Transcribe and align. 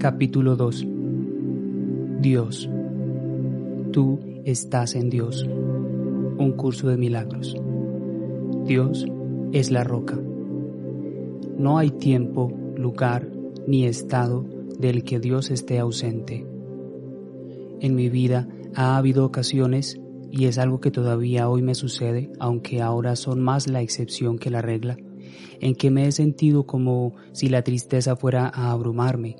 Capítulo 0.00 0.56
2 0.56 0.86
Dios, 2.22 2.70
tú 3.92 4.18
estás 4.46 4.94
en 4.94 5.10
Dios. 5.10 5.46
Un 5.46 6.54
curso 6.56 6.88
de 6.88 6.96
milagros. 6.96 7.54
Dios 8.64 9.04
es 9.52 9.70
la 9.70 9.84
roca. 9.84 10.18
No 11.58 11.76
hay 11.76 11.90
tiempo, 11.90 12.50
lugar 12.76 13.28
ni 13.66 13.84
estado 13.84 14.46
del 14.78 15.04
que 15.04 15.20
Dios 15.20 15.50
esté 15.50 15.78
ausente. 15.78 16.46
En 17.80 17.94
mi 17.94 18.08
vida 18.08 18.48
ha 18.74 18.96
habido 18.96 19.26
ocasiones, 19.26 20.00
y 20.30 20.46
es 20.46 20.56
algo 20.56 20.80
que 20.80 20.90
todavía 20.90 21.46
hoy 21.50 21.60
me 21.60 21.74
sucede, 21.74 22.32
aunque 22.38 22.80
ahora 22.80 23.16
son 23.16 23.42
más 23.42 23.68
la 23.68 23.82
excepción 23.82 24.38
que 24.38 24.48
la 24.48 24.62
regla, 24.62 24.96
en 25.60 25.74
que 25.74 25.90
me 25.90 26.06
he 26.06 26.12
sentido 26.12 26.64
como 26.64 27.16
si 27.32 27.50
la 27.50 27.60
tristeza 27.60 28.16
fuera 28.16 28.46
a 28.48 28.70
abrumarme. 28.70 29.36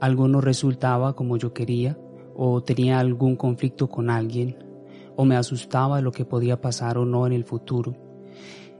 Algo 0.00 0.28
no 0.28 0.40
resultaba 0.40 1.14
como 1.14 1.36
yo 1.36 1.52
quería, 1.52 1.98
o 2.34 2.62
tenía 2.62 2.98
algún 2.98 3.36
conflicto 3.36 3.88
con 3.88 4.10
alguien, 4.10 4.56
o 5.16 5.24
me 5.24 5.36
asustaba 5.36 6.00
lo 6.00 6.12
que 6.12 6.24
podía 6.24 6.60
pasar 6.60 6.98
o 6.98 7.06
no 7.06 7.26
en 7.26 7.32
el 7.32 7.44
futuro. 7.44 7.96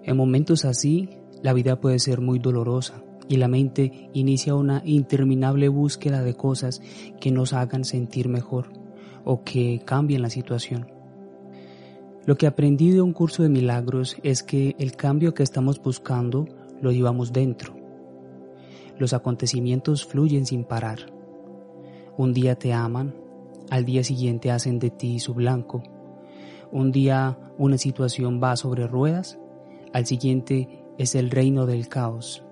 En 0.02 0.16
momentos 0.16 0.64
así, 0.64 1.08
la 1.42 1.52
vida 1.52 1.80
puede 1.80 1.98
ser 1.98 2.20
muy 2.20 2.38
dolorosa 2.38 3.02
y 3.28 3.36
la 3.36 3.48
mente 3.48 4.10
inicia 4.12 4.54
una 4.54 4.82
interminable 4.84 5.68
búsqueda 5.68 6.22
de 6.22 6.34
cosas 6.34 6.80
que 7.20 7.30
nos 7.30 7.52
hagan 7.52 7.84
sentir 7.84 8.28
mejor 8.28 8.68
o 9.24 9.42
que 9.42 9.80
cambien 9.84 10.22
la 10.22 10.30
situación. 10.30 10.90
Lo 12.26 12.36
que 12.36 12.46
aprendí 12.46 12.90
de 12.90 13.00
un 13.00 13.12
curso 13.12 13.42
de 13.42 13.48
milagros 13.48 14.16
es 14.22 14.42
que 14.42 14.74
el 14.78 14.96
cambio 14.96 15.34
que 15.34 15.42
estamos 15.42 15.80
buscando 15.80 16.46
lo 16.80 16.90
llevamos 16.92 17.32
dentro. 17.32 17.85
Los 18.98 19.12
acontecimientos 19.12 20.06
fluyen 20.06 20.46
sin 20.46 20.64
parar. 20.64 21.12
Un 22.16 22.32
día 22.32 22.56
te 22.56 22.72
aman, 22.72 23.14
al 23.70 23.84
día 23.84 24.02
siguiente 24.02 24.50
hacen 24.50 24.78
de 24.78 24.90
ti 24.90 25.18
su 25.20 25.34
blanco. 25.34 25.82
Un 26.72 26.92
día 26.92 27.38
una 27.58 27.78
situación 27.78 28.40
va 28.42 28.56
sobre 28.56 28.86
ruedas, 28.86 29.38
al 29.92 30.06
siguiente 30.06 30.84
es 30.98 31.14
el 31.14 31.30
reino 31.30 31.66
del 31.66 31.88
caos. 31.88 32.42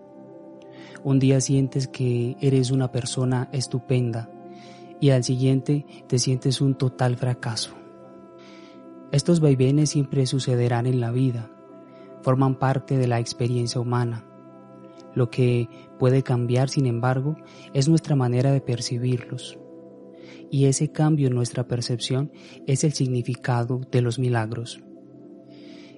Un 1.03 1.19
día 1.19 1.41
sientes 1.41 1.89
que 1.89 2.37
eres 2.41 2.71
una 2.71 2.91
persona 2.93 3.49
estupenda 3.53 4.31
y 5.01 5.11
al 5.11 5.25
siguiente 5.25 5.87
te 6.07 6.19
sientes 6.19 6.61
un 6.61 6.75
total 6.77 7.17
fracaso. 7.17 7.75
Estos 9.13 9.41
vaivenes 9.41 9.91
siempre 9.91 10.27
sucederán 10.27 10.87
en 10.87 11.01
la 11.01 11.11
vida, 11.11 11.51
forman 12.23 12.59
parte 12.59 12.97
de 12.97 13.07
la 13.07 13.21
experiencia 13.21 13.81
humana. 13.81 14.25
Lo 15.15 15.31
que 15.31 15.69
puede 15.99 16.23
cambiar, 16.23 16.69
sin 16.69 16.87
embargo, 16.87 17.37
es 17.73 17.89
nuestra 17.89 18.17
manera 18.17 18.53
de 18.53 18.61
percibirlos. 18.61 19.59
Y 20.51 20.67
ese 20.67 20.91
cambio 20.91 21.29
en 21.29 21.35
nuestra 21.35 21.67
percepción 21.67 22.33
es 22.67 22.85
el 22.85 22.93
significado 22.93 23.81
de 23.91 24.01
los 24.01 24.19
milagros. 24.19 24.81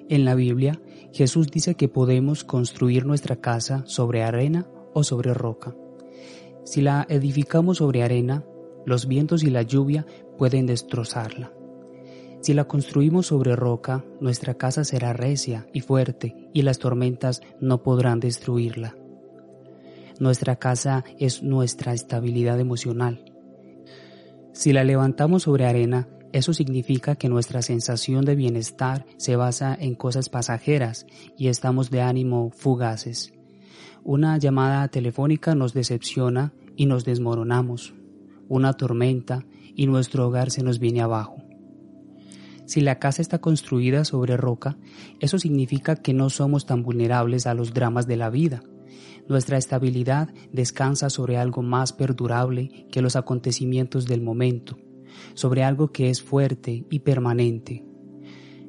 En 0.09 0.25
la 0.25 0.35
Biblia, 0.35 0.81
Jesús 1.13 1.51
dice 1.51 1.75
que 1.75 1.89
podemos 1.89 2.45
construir 2.45 3.07
nuestra 3.07 3.37
casa 3.37 3.83
sobre 3.87 4.23
arena 4.23 4.69
o 4.95 5.03
sobre 5.03 5.35
roca. 5.35 5.75
Si 6.65 6.81
la 6.81 7.07
edificamos 7.09 7.79
sobre 7.79 8.03
arena, 8.03 8.45
los 8.85 9.07
vientos 9.09 9.43
y 9.43 9.51
la 9.51 9.63
lluvia 9.63 10.07
pueden 10.39 10.67
destrozarla. 10.67 11.53
Si 12.41 12.55
la 12.55 12.67
construimos 12.67 13.27
sobre 13.27 13.57
roca, 13.57 14.05
nuestra 14.21 14.55
casa 14.55 14.85
será 14.85 15.13
recia 15.13 15.67
y 15.73 15.81
fuerte 15.81 16.49
y 16.53 16.63
las 16.63 16.79
tormentas 16.79 17.43
no 17.61 17.83
podrán 17.83 18.21
destruirla. 18.21 18.97
Nuestra 20.19 20.57
casa 20.57 21.05
es 21.19 21.43
nuestra 21.43 21.93
estabilidad 21.93 22.59
emocional. 22.59 23.25
Si 24.53 24.73
la 24.73 24.83
levantamos 24.85 25.43
sobre 25.43 25.67
arena, 25.67 26.09
eso 26.33 26.55
significa 26.55 27.17
que 27.17 27.29
nuestra 27.29 27.61
sensación 27.61 28.25
de 28.25 28.35
bienestar 28.35 29.05
se 29.19 29.37
basa 29.37 29.77
en 29.79 29.95
cosas 29.95 30.29
pasajeras 30.29 31.07
y 31.37 31.49
estamos 31.49 31.91
de 31.91 32.01
ánimo 32.01 32.51
fugaces. 32.51 33.33
Una 34.05 34.39
llamada 34.39 34.89
telefónica 34.89 35.55
nos 35.55 35.75
decepciona 35.75 36.53
y 36.77 36.87
nos 36.87 37.05
desmoronamos. 37.05 37.95
Una 38.49 38.73
tormenta 38.73 39.45
y 39.75 39.87
nuestro 39.87 40.27
hogar 40.27 40.51
se 40.51 40.63
nos 40.63 40.79
viene 40.79 41.03
abajo. 41.03 41.37
Si 42.65 42.81
la 42.81 42.99
casa 42.99 43.23
está 43.23 43.39
construida 43.39 44.05
sobre 44.05 44.37
roca, 44.37 44.77
eso 45.21 45.39
significa 45.39 45.97
que 45.97 46.15
no 46.15 46.31
somos 46.31 46.67
tan 46.67 46.83
vulnerables 46.83 47.47
a 47.47 47.55
los 47.55 47.75
dramas 47.75 48.07
de 48.07 48.17
la 48.17 48.31
vida. 48.31 48.63
Nuestra 49.29 49.59
estabilidad 49.59 50.33
descansa 50.53 51.11
sobre 51.11 51.37
algo 51.37 51.63
más 51.63 51.93
perdurable 51.93 52.87
que 52.93 53.03
los 53.03 53.17
acontecimientos 53.17 54.07
del 54.07 54.23
momento, 54.23 54.79
sobre 55.35 55.65
algo 55.65 55.91
que 55.91 56.11
es 56.11 56.23
fuerte 56.23 56.87
y 56.91 57.01
permanente. 57.01 57.85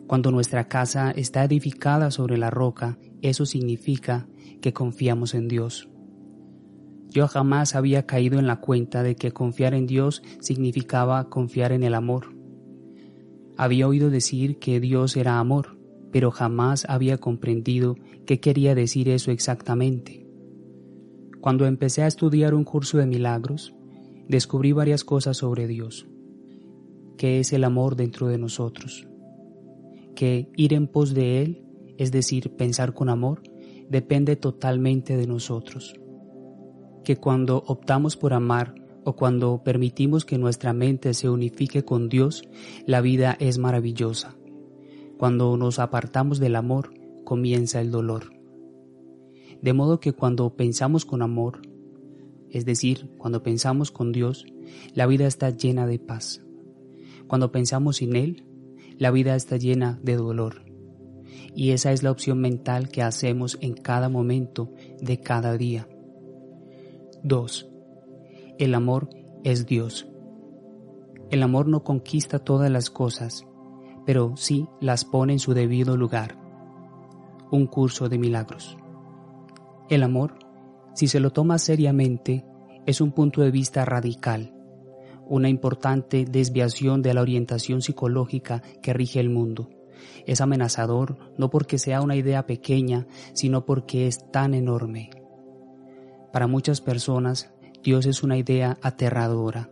Cuando 0.07 0.31
nuestra 0.31 0.67
casa 0.67 1.11
está 1.11 1.43
edificada 1.43 2.09
sobre 2.11 2.37
la 2.37 2.49
roca, 2.49 2.97
eso 3.21 3.45
significa 3.45 4.27
que 4.61 4.73
confiamos 4.73 5.35
en 5.35 5.47
Dios. 5.47 5.89
Yo 7.09 7.27
jamás 7.27 7.75
había 7.75 8.05
caído 8.05 8.39
en 8.39 8.47
la 8.47 8.59
cuenta 8.59 9.03
de 9.03 9.15
que 9.15 9.31
confiar 9.31 9.73
en 9.73 9.85
Dios 9.85 10.23
significaba 10.39 11.29
confiar 11.29 11.71
en 11.71 11.83
el 11.83 11.93
amor. 11.93 12.35
Había 13.57 13.87
oído 13.87 14.09
decir 14.09 14.59
que 14.59 14.79
Dios 14.79 15.17
era 15.17 15.39
amor, 15.39 15.77
pero 16.11 16.31
jamás 16.31 16.85
había 16.89 17.17
comprendido 17.17 17.95
qué 18.25 18.39
quería 18.39 18.75
decir 18.75 19.09
eso 19.09 19.31
exactamente. 19.31 20.26
Cuando 21.47 21.65
empecé 21.65 22.03
a 22.03 22.07
estudiar 22.07 22.53
un 22.53 22.65
curso 22.65 22.97
de 22.97 23.05
milagros, 23.05 23.73
descubrí 24.27 24.73
varias 24.73 25.05
cosas 25.05 25.37
sobre 25.37 25.65
Dios. 25.65 26.05
¿Qué 27.17 27.39
es 27.39 27.53
el 27.53 27.63
amor 27.63 27.95
dentro 27.95 28.27
de 28.27 28.37
nosotros? 28.37 29.07
Que 30.13 30.51
ir 30.57 30.73
en 30.73 30.87
pos 30.87 31.13
de 31.13 31.41
Él, 31.41 31.63
es 31.97 32.11
decir, 32.11 32.57
pensar 32.57 32.93
con 32.93 33.07
amor, 33.07 33.43
depende 33.89 34.35
totalmente 34.35 35.15
de 35.15 35.25
nosotros. 35.25 35.97
Que 37.05 37.15
cuando 37.15 37.63
optamos 37.65 38.17
por 38.17 38.33
amar, 38.33 38.75
o 39.05 39.15
cuando 39.15 39.63
permitimos 39.63 40.25
que 40.25 40.37
nuestra 40.37 40.73
mente 40.73 41.13
se 41.13 41.29
unifique 41.29 41.85
con 41.85 42.09
Dios, 42.09 42.43
la 42.85 42.99
vida 42.99 43.37
es 43.39 43.57
maravillosa. 43.57 44.35
Cuando 45.17 45.55
nos 45.55 45.79
apartamos 45.79 46.39
del 46.39 46.57
amor, 46.57 46.93
comienza 47.23 47.79
el 47.79 47.89
dolor. 47.89 48.36
De 49.61 49.73
modo 49.73 49.99
que 49.99 50.13
cuando 50.13 50.55
pensamos 50.55 51.05
con 51.05 51.21
amor, 51.21 51.61
es 52.49 52.65
decir, 52.65 53.09
cuando 53.17 53.43
pensamos 53.43 53.91
con 53.91 54.11
Dios, 54.11 54.45
la 54.93 55.05
vida 55.05 55.27
está 55.27 55.49
llena 55.49 55.87
de 55.87 55.99
paz. 55.99 56.41
Cuando 57.27 57.51
pensamos 57.51 57.97
sin 57.97 58.15
Él, 58.15 58.45
la 58.97 59.11
vida 59.11 59.35
está 59.35 59.57
llena 59.57 59.99
de 60.01 60.15
dolor. 60.15 60.63
Y 61.55 61.71
esa 61.71 61.91
es 61.91 62.03
la 62.03 62.11
opción 62.11 62.39
mental 62.39 62.89
que 62.89 63.01
hacemos 63.01 63.57
en 63.61 63.73
cada 63.73 64.09
momento 64.09 64.71
de 65.01 65.19
cada 65.19 65.57
día. 65.57 65.87
2. 67.23 67.69
El 68.59 68.75
amor 68.75 69.09
es 69.43 69.65
Dios. 69.65 70.07
El 71.29 71.43
amor 71.43 71.67
no 71.67 71.83
conquista 71.83 72.39
todas 72.39 72.71
las 72.71 72.89
cosas, 72.89 73.45
pero 74.05 74.37
sí 74.37 74.67
las 74.79 75.03
pone 75.03 75.33
en 75.33 75.39
su 75.39 75.53
debido 75.53 75.97
lugar. 75.97 76.39
Un 77.51 77.67
curso 77.67 78.07
de 78.07 78.17
milagros. 78.17 78.77
El 79.89 80.03
amor, 80.03 80.37
si 80.93 81.07
se 81.07 81.21
lo 81.21 81.31
toma 81.31 81.57
seriamente, 81.59 82.45
es 82.85 82.99
un 82.99 83.13
punto 83.13 83.41
de 83.41 83.51
vista 83.51 83.85
radical, 83.85 84.53
una 85.25 85.47
importante 85.47 86.25
desviación 86.25 87.01
de 87.01 87.13
la 87.13 87.21
orientación 87.21 87.81
psicológica 87.81 88.61
que 88.81 88.91
rige 88.93 89.21
el 89.21 89.29
mundo. 89.29 89.69
Es 90.25 90.41
amenazador 90.41 91.17
no 91.37 91.49
porque 91.49 91.77
sea 91.77 92.01
una 92.01 92.17
idea 92.17 92.45
pequeña, 92.45 93.07
sino 93.33 93.65
porque 93.65 94.07
es 94.07 94.29
tan 94.31 94.53
enorme. 94.53 95.09
Para 96.33 96.47
muchas 96.47 96.81
personas, 96.81 97.53
Dios 97.81 98.05
es 98.05 98.23
una 98.23 98.37
idea 98.37 98.77
aterradora. 98.81 99.69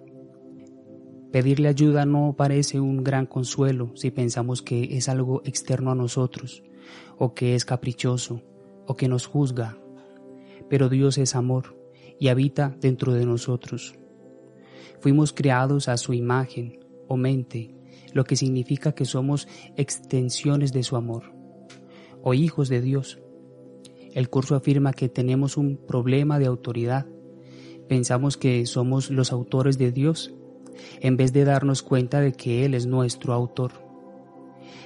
Pedirle 1.33 1.67
ayuda 1.67 2.05
no 2.05 2.35
parece 2.37 2.79
un 2.79 3.03
gran 3.03 3.25
consuelo 3.25 3.91
si 3.95 4.11
pensamos 4.11 4.61
que 4.61 4.95
es 4.95 5.09
algo 5.09 5.41
externo 5.43 5.91
a 5.91 5.95
nosotros, 5.95 6.63
o 7.17 7.33
que 7.33 7.55
es 7.55 7.65
caprichoso, 7.65 8.41
o 8.87 8.95
que 8.95 9.09
nos 9.09 9.27
juzga. 9.27 9.77
Pero 10.69 10.89
Dios 10.89 11.17
es 11.17 11.35
amor 11.35 11.77
y 12.19 12.29
habita 12.29 12.75
dentro 12.79 13.13
de 13.13 13.25
nosotros. 13.25 13.95
Fuimos 14.99 15.33
creados 15.33 15.87
a 15.87 15.97
su 15.97 16.13
imagen 16.13 16.79
o 17.07 17.17
mente, 17.17 17.75
lo 18.13 18.23
que 18.23 18.35
significa 18.35 18.93
que 18.93 19.05
somos 19.05 19.47
extensiones 19.75 20.73
de 20.73 20.83
su 20.83 20.95
amor, 20.95 21.33
o 22.21 22.33
hijos 22.33 22.69
de 22.69 22.81
Dios. 22.81 23.19
El 24.13 24.29
curso 24.29 24.55
afirma 24.55 24.93
que 24.93 25.09
tenemos 25.09 25.57
un 25.57 25.77
problema 25.77 26.39
de 26.39 26.45
autoridad 26.45 27.05
pensamos 27.87 28.37
que 28.37 28.65
somos 28.65 29.09
los 29.09 29.31
autores 29.31 29.77
de 29.77 29.91
Dios, 29.91 30.33
en 30.99 31.17
vez 31.17 31.33
de 31.33 31.45
darnos 31.45 31.83
cuenta 31.83 32.19
de 32.19 32.33
que 32.33 32.65
Él 32.65 32.73
es 32.73 32.85
nuestro 32.85 33.33
autor. 33.33 33.71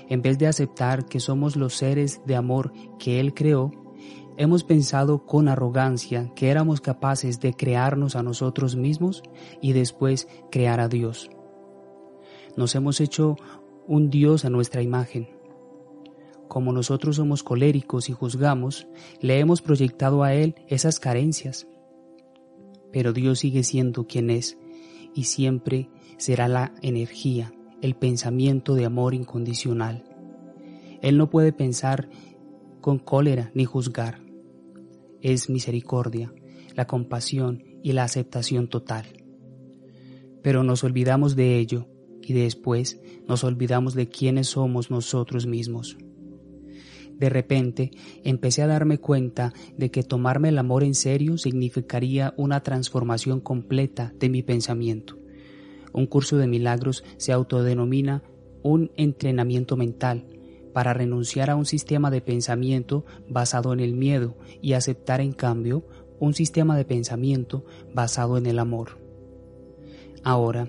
En 0.08 0.22
vez 0.22 0.38
de 0.38 0.48
aceptar 0.48 1.06
que 1.06 1.20
somos 1.20 1.56
los 1.56 1.76
seres 1.76 2.22
de 2.26 2.36
amor 2.36 2.74
que 2.98 3.20
Él 3.20 3.34
creó, 3.34 3.72
hemos 4.40 4.64
pensado 4.64 5.26
con 5.26 5.50
arrogancia 5.50 6.32
que 6.34 6.48
éramos 6.48 6.80
capaces 6.80 7.42
de 7.42 7.54
crearnos 7.54 8.16
a 8.16 8.24
nosotros 8.24 8.78
mismos 8.78 9.22
y 9.62 9.74
después 9.74 10.30
crear 10.50 10.80
a 10.80 10.88
Dios. 10.88 11.30
Nos 12.56 12.74
hemos 12.74 13.02
hecho 13.02 13.36
un 13.86 14.10
Dios 14.10 14.46
a 14.46 14.50
nuestra 14.50 14.82
imagen. 14.82 15.28
Como 16.48 16.72
nosotros 16.72 17.18
somos 17.18 17.44
coléricos 17.44 18.08
y 18.08 18.14
juzgamos, 18.14 18.88
le 19.20 19.40
hemos 19.40 19.62
proyectado 19.62 20.24
a 20.24 20.34
Él 20.34 20.56
esas 20.70 21.02
carencias. 21.02 21.68
Pero 22.94 23.12
Dios 23.12 23.40
sigue 23.40 23.64
siendo 23.64 24.08
quien 24.08 24.30
es 24.30 24.58
y 25.14 25.26
siempre 25.26 25.90
será 26.16 26.48
la 26.48 26.74
energía, 26.82 27.52
el 27.82 27.94
pensamiento 27.94 28.76
de 28.76 28.86
amor 28.86 29.14
incondicional. 29.14 30.06
Él 31.02 31.18
no 31.18 31.30
puede 31.30 31.52
pensar 31.52 32.08
con 32.80 33.00
cólera 33.00 33.52
ni 33.54 33.66
juzgar. 33.66 34.29
Es 35.22 35.50
misericordia, 35.50 36.34
la 36.76 36.88
compasión 36.88 37.64
y 37.84 37.94
la 37.94 38.04
aceptación 38.04 38.68
total. 38.68 39.06
Pero 40.42 40.64
nos 40.64 40.84
olvidamos 40.84 41.36
de 41.36 41.58
ello 41.58 41.88
y 42.22 42.34
después 42.34 43.02
nos 43.28 43.44
olvidamos 43.44 43.94
de 43.96 44.08
quiénes 44.08 44.48
somos 44.48 44.92
nosotros 44.92 45.46
mismos. 45.46 45.98
De 47.18 47.30
repente 47.30 47.92
empecé 48.24 48.62
a 48.62 48.68
darme 48.68 48.98
cuenta 48.98 49.54
de 49.78 49.92
que 49.92 50.04
tomarme 50.04 50.50
el 50.50 50.58
amor 50.58 50.86
en 50.86 50.96
serio 50.96 51.38
significaría 51.38 52.34
una 52.38 52.64
transformación 52.64 53.42
completa 53.42 54.14
de 54.18 54.30
mi 54.30 54.42
pensamiento. 54.42 55.20
Un 55.92 56.06
curso 56.06 56.38
de 56.38 56.48
milagros 56.48 57.04
se 57.18 57.34
autodenomina 57.34 58.24
un 58.64 58.92
entrenamiento 58.96 59.76
mental 59.76 60.26
para 60.74 60.94
renunciar 60.94 61.50
a 61.50 61.56
un 61.56 61.66
sistema 61.66 62.12
de 62.12 62.22
pensamiento 62.22 63.06
basado 63.28 63.74
en 63.74 63.80
el 63.80 63.94
miedo 63.94 64.38
y 64.62 64.74
aceptar 64.74 65.22
en 65.22 65.34
cambio 65.34 65.86
un 66.20 66.34
sistema 66.34 66.78
de 66.78 66.86
pensamiento 66.86 67.66
basado 67.94 68.38
en 68.38 68.46
el 68.46 68.60
amor. 68.60 69.00
Ahora, 70.24 70.68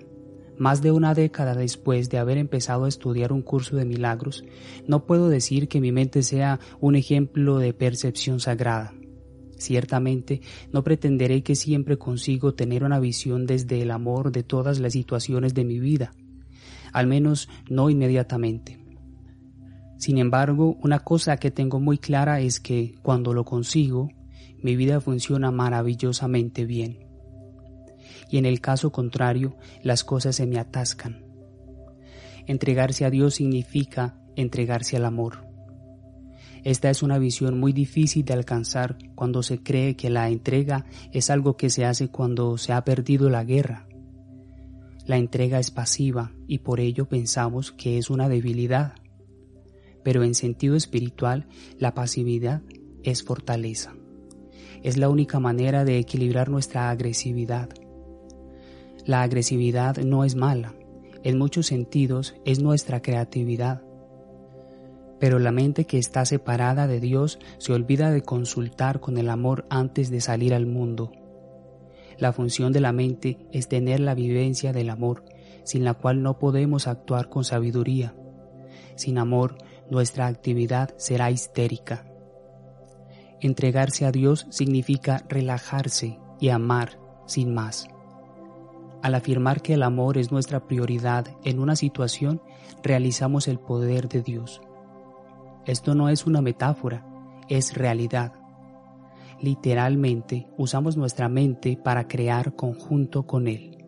más 0.61 0.83
de 0.83 0.93
una 0.93 1.15
década 1.15 1.55
después 1.55 2.11
de 2.11 2.19
haber 2.19 2.37
empezado 2.37 2.85
a 2.85 2.89
estudiar 2.89 3.33
un 3.33 3.43
curso 3.43 3.77
de 3.77 3.87
milagros, 3.87 4.45
no 4.87 5.07
puedo 5.07 5.29
decir 5.29 5.69
que 5.69 5.81
mi 5.81 5.91
mente 5.91 6.23
sea 6.23 6.61
un 6.81 6.97
ejemplo 6.97 7.59
de 7.59 7.73
percepción 7.73 8.41
sagrada. 8.41 8.95
Ciertamente, 9.57 10.41
no 10.73 10.85
pretenderé 10.85 11.43
que 11.43 11.55
siempre 11.55 11.99
consigo 11.99 12.55
tener 12.55 12.85
una 12.85 12.99
visión 12.99 13.47
desde 13.47 13.83
el 13.83 13.91
amor 13.91 14.33
de 14.33 14.43
todas 14.43 14.81
las 14.81 14.93
situaciones 14.93 15.55
de 15.55 15.65
mi 15.65 15.81
vida, 15.81 16.13
al 16.93 17.07
menos 17.07 17.49
no 17.69 17.91
inmediatamente. 17.91 18.80
Sin 20.01 20.17
embargo, 20.17 20.79
una 20.83 21.01
cosa 21.01 21.37
que 21.37 21.51
tengo 21.51 21.79
muy 21.79 21.99
clara 21.99 22.41
es 22.41 22.59
que 22.59 22.95
cuando 23.03 23.35
lo 23.35 23.45
consigo, 23.45 24.09
mi 24.63 24.75
vida 24.75 24.99
funciona 25.03 25.51
maravillosamente 25.51 26.65
bien. 26.65 27.01
Y 28.31 28.39
en 28.39 28.47
el 28.47 28.63
caso 28.63 28.93
contrario, 28.93 29.59
las 29.83 30.03
cosas 30.03 30.37
se 30.37 30.47
me 30.47 30.59
atascan. 30.59 31.23
Entregarse 32.47 33.05
a 33.05 33.11
Dios 33.11 33.35
significa 33.35 34.19
entregarse 34.37 34.97
al 34.97 35.05
amor. 35.05 35.47
Esta 36.65 36.89
es 36.89 37.03
una 37.03 37.19
visión 37.19 37.61
muy 37.61 37.75
difícil 37.75 38.25
de 38.25 38.33
alcanzar 38.33 38.97
cuando 39.15 39.43
se 39.43 39.63
cree 39.63 39.97
que 39.97 40.09
la 40.09 40.31
entrega 40.31 40.87
es 41.13 41.29
algo 41.29 41.59
que 41.59 41.69
se 41.69 41.85
hace 41.85 42.09
cuando 42.09 42.57
se 42.57 42.73
ha 42.73 42.83
perdido 42.85 43.29
la 43.29 43.45
guerra. 43.45 43.87
La 45.05 45.19
entrega 45.19 45.59
es 45.59 45.71
pasiva 45.71 46.33
y 46.47 46.61
por 46.61 46.81
ello 46.81 47.07
pensamos 47.07 47.71
que 47.71 47.99
es 47.99 48.09
una 48.09 48.31
debilidad 48.31 48.95
pero 50.03 50.23
en 50.23 50.35
sentido 50.35 50.77
espiritual 50.77 51.47
la 51.79 51.95
pasividad 51.95 52.63
es 53.03 53.23
fortaleza. 53.23 53.95
Es 54.83 54.97
la 54.97 55.09
única 55.09 55.41
manera 55.41 55.85
de 55.85 55.99
equilibrar 55.99 56.49
nuestra 56.49 56.91
agresividad. 56.91 57.69
La 59.05 59.23
agresividad 59.23 59.99
no 59.99 60.25
es 60.25 60.37
mala, 60.37 60.75
en 61.23 61.39
muchos 61.39 61.67
sentidos 61.67 62.35
es 62.45 62.61
nuestra 62.61 63.03
creatividad. 63.03 63.83
Pero 65.19 65.39
la 65.39 65.53
mente 65.53 65.85
que 65.85 65.99
está 65.99 66.25
separada 66.25 66.87
de 66.87 66.99
Dios 66.99 67.39
se 67.59 67.75
olvida 67.75 68.11
de 68.11 68.23
consultar 68.23 69.01
con 69.01 69.19
el 69.19 69.29
amor 69.29 69.67
antes 69.69 70.11
de 70.11 70.23
salir 70.23 70.55
al 70.55 70.67
mundo. 70.67 71.13
La 72.19 72.33
función 72.33 72.73
de 72.73 72.81
la 72.81 72.93
mente 72.93 73.39
es 73.53 73.69
tener 73.69 74.01
la 74.01 74.15
vivencia 74.15 74.73
del 74.73 74.89
amor, 74.89 75.25
sin 75.65 75.85
la 75.85 75.95
cual 75.95 76.23
no 76.23 76.39
podemos 76.39 76.87
actuar 76.87 77.29
con 77.29 77.45
sabiduría. 77.45 78.15
Sin 78.97 79.19
amor 79.19 79.57
nuestra 79.91 80.27
actividad 80.27 80.95
será 80.97 81.31
histérica. 81.31 82.07
Entregarse 83.41 84.07
a 84.07 84.13
Dios 84.13 84.47
significa 84.51 85.25
relajarse 85.29 86.19
y 86.39 86.51
amar 86.51 86.99
sin 87.27 87.53
más. 87.53 87.89
Al 89.03 89.15
afirmar 89.15 89.63
que 89.63 89.75
el 89.75 89.83
amor 89.83 90.19
es 90.19 90.31
nuestra 90.31 90.67
prioridad 90.67 91.27
en 91.43 91.59
una 91.59 91.75
situación, 91.75 92.43
realizamos 92.83 93.49
el 93.49 93.59
poder 93.59 94.09
de 94.09 94.23
Dios. 94.23 94.61
Esto 95.67 95.95
no 95.95 96.09
es 96.09 96.27
una 96.27 96.43
metáfora, 96.43 97.07
es 97.49 97.75
realidad. 97.75 98.35
Literalmente 99.41 100.49
usamos 100.59 100.99
nuestra 100.99 101.29
mente 101.31 101.79
para 101.83 102.09
crear 102.09 102.55
conjunto 102.55 103.27
con 103.27 103.49
Él. 103.49 103.79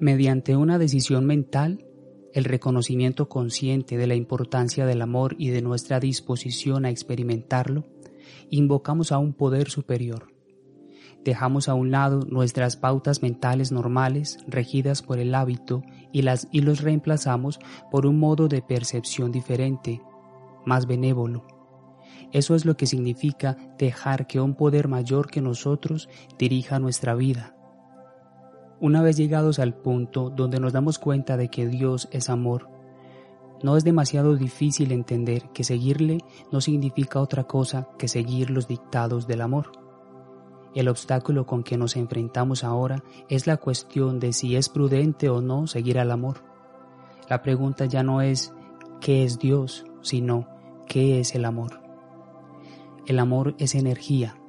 Mediante 0.00 0.56
una 0.56 0.78
decisión 0.78 1.26
mental, 1.26 1.84
el 2.32 2.44
reconocimiento 2.44 3.28
consciente 3.28 3.96
de 3.96 4.06
la 4.06 4.14
importancia 4.14 4.86
del 4.86 5.02
amor 5.02 5.34
y 5.38 5.48
de 5.50 5.62
nuestra 5.62 6.00
disposición 6.00 6.84
a 6.84 6.90
experimentarlo, 6.90 7.84
invocamos 8.50 9.12
a 9.12 9.18
un 9.18 9.32
poder 9.32 9.70
superior. 9.70 10.32
Dejamos 11.24 11.68
a 11.68 11.74
un 11.74 11.90
lado 11.90 12.20
nuestras 12.28 12.76
pautas 12.76 13.22
mentales 13.22 13.72
normales 13.72 14.38
regidas 14.46 15.02
por 15.02 15.18
el 15.18 15.34
hábito 15.34 15.82
y, 16.12 16.22
las, 16.22 16.48
los 16.52 16.80
reemplazamos 16.80 17.60
por 17.90 18.06
un 18.06 18.18
modo 18.18 18.48
de 18.48 18.62
percepción 18.62 19.30
diferente, 19.30 20.00
más 20.64 20.86
benévolo. 20.86 21.46
Eso 22.32 22.54
es 22.54 22.64
lo 22.64 22.76
que 22.76 22.86
significa 22.86 23.56
dejar 23.76 24.26
que 24.26 24.40
un 24.40 24.54
poder 24.54 24.88
mayor 24.88 25.30
que 25.30 25.42
nosotros 25.42 26.08
dirija 26.38 26.78
nuestra 26.78 27.14
vida 27.14 27.59
una 28.80 29.02
vez 29.02 29.16
llegados 29.16 29.58
al 29.58 29.74
punto 29.74 30.30
donde 30.30 30.58
nos 30.58 30.72
damos 30.72 30.98
cuenta 30.98 31.36
de 31.36 31.48
que 31.48 31.66
Dios 31.66 32.08
es 32.10 32.30
amor, 32.30 32.68
no 33.62 33.76
es 33.76 33.84
demasiado 33.84 34.36
difícil 34.36 34.90
entender 34.90 35.50
que 35.52 35.64
seguirle 35.64 36.18
no 36.50 36.62
significa 36.62 37.20
otra 37.20 37.44
cosa 37.44 37.88
que 37.98 38.08
seguir 38.08 38.50
los 38.50 38.66
dictados 38.68 39.26
del 39.26 39.42
amor. 39.42 39.72
El 40.74 40.88
obstáculo 40.88 41.44
con 41.44 41.62
que 41.62 41.76
nos 41.76 41.96
enfrentamos 41.96 42.64
ahora 42.64 43.02
es 43.28 43.46
la 43.46 43.58
cuestión 43.58 44.18
de 44.18 44.32
si 44.32 44.56
es 44.56 44.70
prudente 44.70 45.28
o 45.28 45.42
no 45.42 45.66
seguir 45.66 45.98
al 45.98 46.10
amor. 46.10 46.44
La 47.28 47.42
pregunta 47.42 47.84
ya 47.84 48.02
no 48.02 48.22
es 48.22 48.54
¿qué 49.00 49.24
es 49.24 49.38
Dios? 49.38 49.84
sino 50.00 50.48
¿qué 50.86 51.20
es 51.20 51.34
el 51.34 51.44
amor? 51.44 51.82
El 53.06 53.18
amor 53.18 53.54
es 53.58 53.74
energía, 53.74 54.39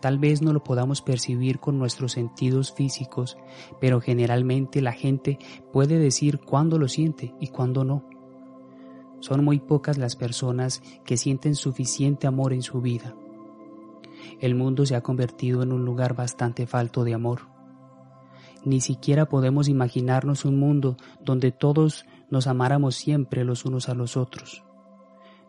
Tal 0.00 0.18
vez 0.18 0.42
no 0.42 0.52
lo 0.52 0.62
podamos 0.62 1.00
percibir 1.00 1.58
con 1.58 1.78
nuestros 1.78 2.12
sentidos 2.12 2.72
físicos, 2.72 3.38
pero 3.80 4.00
generalmente 4.00 4.82
la 4.82 4.92
gente 4.92 5.38
puede 5.72 5.98
decir 5.98 6.38
cuándo 6.40 6.78
lo 6.78 6.88
siente 6.88 7.34
y 7.40 7.48
cuándo 7.48 7.84
no. 7.84 8.04
Son 9.20 9.44
muy 9.44 9.58
pocas 9.60 9.96
las 9.96 10.14
personas 10.14 10.82
que 11.04 11.16
sienten 11.16 11.54
suficiente 11.54 12.26
amor 12.26 12.52
en 12.52 12.62
su 12.62 12.80
vida. 12.82 13.14
El 14.40 14.54
mundo 14.54 14.84
se 14.84 14.96
ha 14.96 15.02
convertido 15.02 15.62
en 15.62 15.72
un 15.72 15.84
lugar 15.84 16.14
bastante 16.14 16.66
falto 16.66 17.02
de 17.04 17.14
amor. 17.14 17.48
Ni 18.64 18.80
siquiera 18.80 19.28
podemos 19.28 19.68
imaginarnos 19.68 20.44
un 20.44 20.58
mundo 20.58 20.96
donde 21.24 21.52
todos 21.52 22.04
nos 22.30 22.46
amáramos 22.46 22.96
siempre 22.96 23.44
los 23.44 23.64
unos 23.64 23.88
a 23.88 23.94
los 23.94 24.16
otros. 24.16 24.62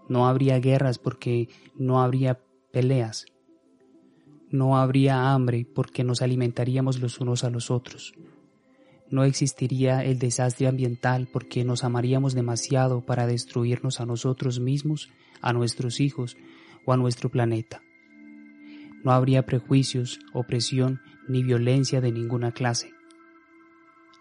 No 0.08 0.27
habría 0.27 0.60
guerras 0.60 1.00
porque 1.00 1.50
no 1.75 2.01
habría 2.01 2.39
peleas 2.72 3.25
no 4.50 4.77
habría 4.77 5.34
hambre 5.34 5.66
porque 5.66 6.04
nos 6.04 6.22
alimentaríamos 6.22 7.00
los 7.00 7.20
unos 7.20 7.44
a 7.44 7.50
los 7.50 7.70
otros. 7.70 8.13
No 9.10 9.24
existiría 9.24 10.04
el 10.04 10.20
desastre 10.20 10.68
ambiental 10.68 11.30
porque 11.32 11.63
nos 11.63 11.84
amaríamos 11.84 12.34
demasiado 12.34 13.06
para 13.06 13.27
destruirnos 13.27 14.01
a 14.01 14.06
nosotros 14.06 14.60
mismos, 14.60 15.10
a 15.42 15.54
nuestros 15.54 16.00
hijos 16.00 16.38
o 16.86 16.94
a 16.94 16.98
nuestro 16.98 17.30
planeta. 17.30 17.82
No 19.04 19.12
habría 19.12 19.46
prejuicios, 19.46 20.20
opresión 20.34 21.00
ni 21.27 21.44
violencia 21.44 22.01
de 22.01 22.12
ninguna 22.12 22.51
clase. 22.51 22.92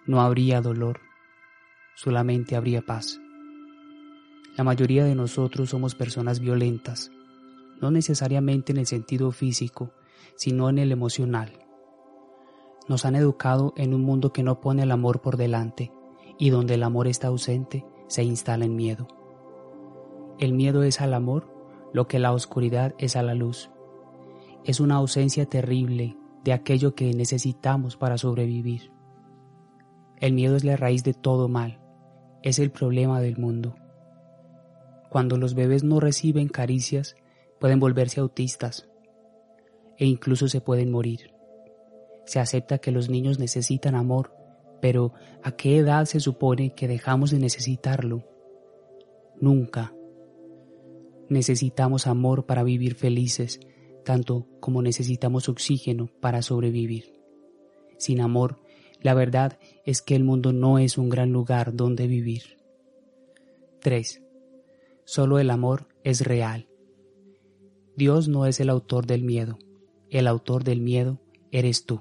No 0.07 0.21
habría 0.21 0.61
dolor, 0.61 1.01
solamente 1.95 2.55
habría 2.55 2.83
paz. 2.83 3.21
La 4.57 4.65
mayoría 4.65 5.05
de 5.05 5.15
nosotros 5.15 5.71
somos 5.71 5.95
personas 5.95 6.41
violentas, 6.41 7.11
no 7.81 7.91
necesariamente 7.91 8.73
en 8.73 8.79
el 8.79 8.87
sentido 8.87 9.33
físico, 9.33 9.93
sino 10.37 10.69
en 10.69 10.79
el 10.79 10.93
emocional. 10.93 11.53
Nos 12.89 13.05
han 13.05 13.17
educado 13.17 13.73
en 13.77 13.95
un 13.95 14.03
mundo 14.03 14.33
que 14.33 14.43
no 14.43 14.61
pone 14.61 14.85
el 14.85 14.93
amor 14.93 15.21
por 15.21 15.37
delante 15.37 15.93
y 16.39 16.51
donde 16.51 16.75
el 16.75 16.83
amor 16.83 17.09
está 17.09 17.29
ausente 17.29 17.85
se 18.07 18.23
instala 18.23 18.65
en 18.65 18.77
miedo. 18.77 19.09
El 20.39 20.53
miedo 20.53 20.83
es 20.83 21.01
al 21.01 21.15
amor 21.15 21.53
lo 21.93 22.07
que 22.07 22.19
la 22.19 22.33
oscuridad 22.33 22.95
es 22.99 23.17
a 23.17 23.23
la 23.23 23.35
luz. 23.35 23.71
Es 24.65 24.81
una 24.81 24.97
ausencia 24.97 25.47
terrible 25.47 26.17
de 26.45 26.53
aquello 26.53 26.95
que 26.95 27.13
necesitamos 27.13 27.97
para 27.97 28.19
sobrevivir. 28.19 28.93
El 30.19 30.33
miedo 30.33 30.57
es 30.57 30.65
la 30.65 30.77
raíz 30.77 31.03
de 31.05 31.15
todo 31.15 31.49
mal, 31.49 31.81
es 32.43 32.59
el 32.59 32.71
problema 32.71 33.21
del 33.21 33.39
mundo. 33.39 33.75
Cuando 35.11 35.39
los 35.39 35.55
bebés 35.55 35.83
no 35.85 36.01
reciben 36.01 36.49
caricias, 36.49 37.17
pueden 37.59 37.81
volverse 37.81 38.21
autistas 38.21 38.86
e 39.99 40.07
incluso 40.07 40.49
se 40.49 40.61
pueden 40.61 40.91
morir. 40.91 41.33
Se 42.25 42.41
acepta 42.41 42.79
que 42.79 42.91
los 42.91 43.09
niños 43.09 43.39
necesitan 43.39 43.95
amor, 43.95 44.35
pero 44.81 45.13
¿a 45.43 45.53
qué 45.53 45.79
edad 45.79 46.05
se 46.07 46.21
supone 46.21 46.75
que 46.75 46.89
dejamos 46.89 47.31
de 47.31 47.39
necesitarlo? 47.39 48.25
Nunca. 49.41 49.95
Necesitamos 51.29 52.07
amor 52.07 52.47
para 52.47 52.63
vivir 52.63 52.95
felices, 52.95 53.61
tanto 54.05 54.47
como 54.61 54.83
necesitamos 54.83 55.49
oxígeno 55.49 56.09
para 56.21 56.43
sobrevivir. 56.43 57.21
Sin 57.99 58.21
amor, 58.21 58.61
la 59.01 59.15
verdad 59.15 59.59
es 59.85 60.03
que 60.03 60.15
el 60.17 60.25
mundo 60.25 60.53
no 60.53 60.79
es 60.79 60.99
un 60.99 61.09
gran 61.09 61.33
lugar 61.33 61.75
donde 61.75 62.07
vivir. 62.07 62.57
3. 63.81 64.23
Solo 65.05 65.39
el 65.39 65.51
amor 65.51 65.89
es 66.03 66.23
real. 66.23 66.69
Dios 67.97 68.29
no 68.29 68.47
es 68.47 68.61
el 68.61 68.69
autor 68.69 69.07
del 69.07 69.23
miedo, 69.23 69.59
el 70.19 70.29
autor 70.29 70.65
del 70.65 70.81
miedo 70.81 71.21
eres 71.53 71.85
tú. 71.85 72.01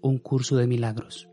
Un 0.00 0.16
curso 0.16 0.56
de 0.56 0.66
milagros. 0.66 1.28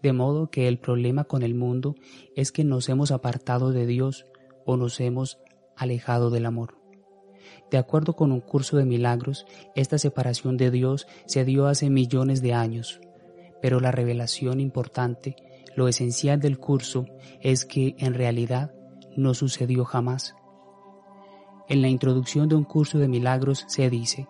De 0.00 0.12
modo 0.12 0.48
que 0.48 0.68
el 0.68 0.78
problema 0.78 1.24
con 1.24 1.42
el 1.42 1.56
mundo 1.56 1.96
es 2.36 2.52
que 2.52 2.62
nos 2.62 2.88
hemos 2.88 3.10
apartado 3.10 3.72
de 3.72 3.84
Dios 3.84 4.26
o 4.64 4.76
nos 4.76 5.00
hemos 5.00 5.40
alejado 5.76 6.30
del 6.30 6.46
amor. 6.46 6.78
De 7.68 7.78
acuerdo 7.78 8.14
con 8.14 8.30
un 8.30 8.40
curso 8.40 8.76
de 8.76 8.84
milagros, 8.84 9.44
esta 9.74 9.98
separación 9.98 10.56
de 10.56 10.70
Dios 10.70 11.08
se 11.26 11.44
dio 11.44 11.66
hace 11.66 11.90
millones 11.90 12.40
de 12.40 12.52
años, 12.52 13.00
pero 13.60 13.80
la 13.80 13.90
revelación 13.90 14.60
importante, 14.60 15.34
lo 15.74 15.88
esencial 15.88 16.38
del 16.38 16.60
curso, 16.60 17.06
es 17.40 17.64
que 17.64 17.96
en 17.98 18.14
realidad 18.14 18.72
no 19.16 19.34
sucedió 19.34 19.84
jamás. 19.84 20.36
En 21.68 21.82
la 21.82 21.88
introducción 21.88 22.48
de 22.48 22.54
un 22.54 22.64
curso 22.64 22.98
de 22.98 23.08
milagros 23.08 23.64
se 23.66 23.90
dice, 23.90 24.28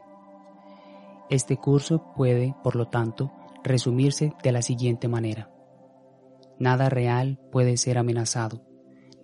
este 1.30 1.56
curso 1.56 2.12
puede, 2.16 2.54
por 2.62 2.76
lo 2.76 2.88
tanto, 2.88 3.32
resumirse 3.62 4.32
de 4.42 4.52
la 4.52 4.62
siguiente 4.62 5.08
manera. 5.08 5.50
Nada 6.58 6.88
real 6.88 7.40
puede 7.50 7.76
ser 7.76 7.98
amenazado, 7.98 8.62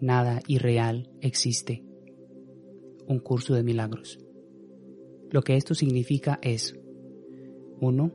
nada 0.01 0.41
irreal 0.47 1.11
existe. 1.21 1.85
Un 3.07 3.19
curso 3.19 3.55
de 3.55 3.63
milagros. 3.63 4.19
Lo 5.31 5.43
que 5.43 5.57
esto 5.57 5.75
significa 5.75 6.39
es 6.43 6.75
1. 7.81 8.13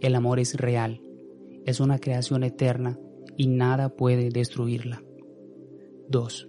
El 0.00 0.14
amor 0.14 0.38
es 0.38 0.54
real, 0.54 1.02
es 1.64 1.80
una 1.80 1.98
creación 1.98 2.44
eterna 2.44 2.98
y 3.36 3.48
nada 3.48 3.88
puede 3.90 4.30
destruirla. 4.30 5.02
2. 6.08 6.48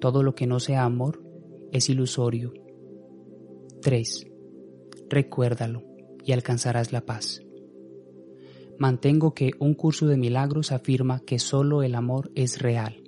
Todo 0.00 0.22
lo 0.22 0.34
que 0.34 0.46
no 0.46 0.60
sea 0.60 0.84
amor 0.84 1.22
es 1.72 1.90
ilusorio. 1.90 2.52
3. 3.82 4.26
Recuérdalo 5.08 5.87
y 6.28 6.32
alcanzarás 6.32 6.92
la 6.92 7.06
paz. 7.06 7.40
Mantengo 8.78 9.32
que 9.32 9.52
un 9.60 9.72
curso 9.72 10.06
de 10.06 10.18
milagros 10.18 10.72
afirma 10.72 11.20
que 11.20 11.38
solo 11.38 11.82
el 11.82 11.94
amor 11.94 12.30
es 12.34 12.60
real. 12.60 13.02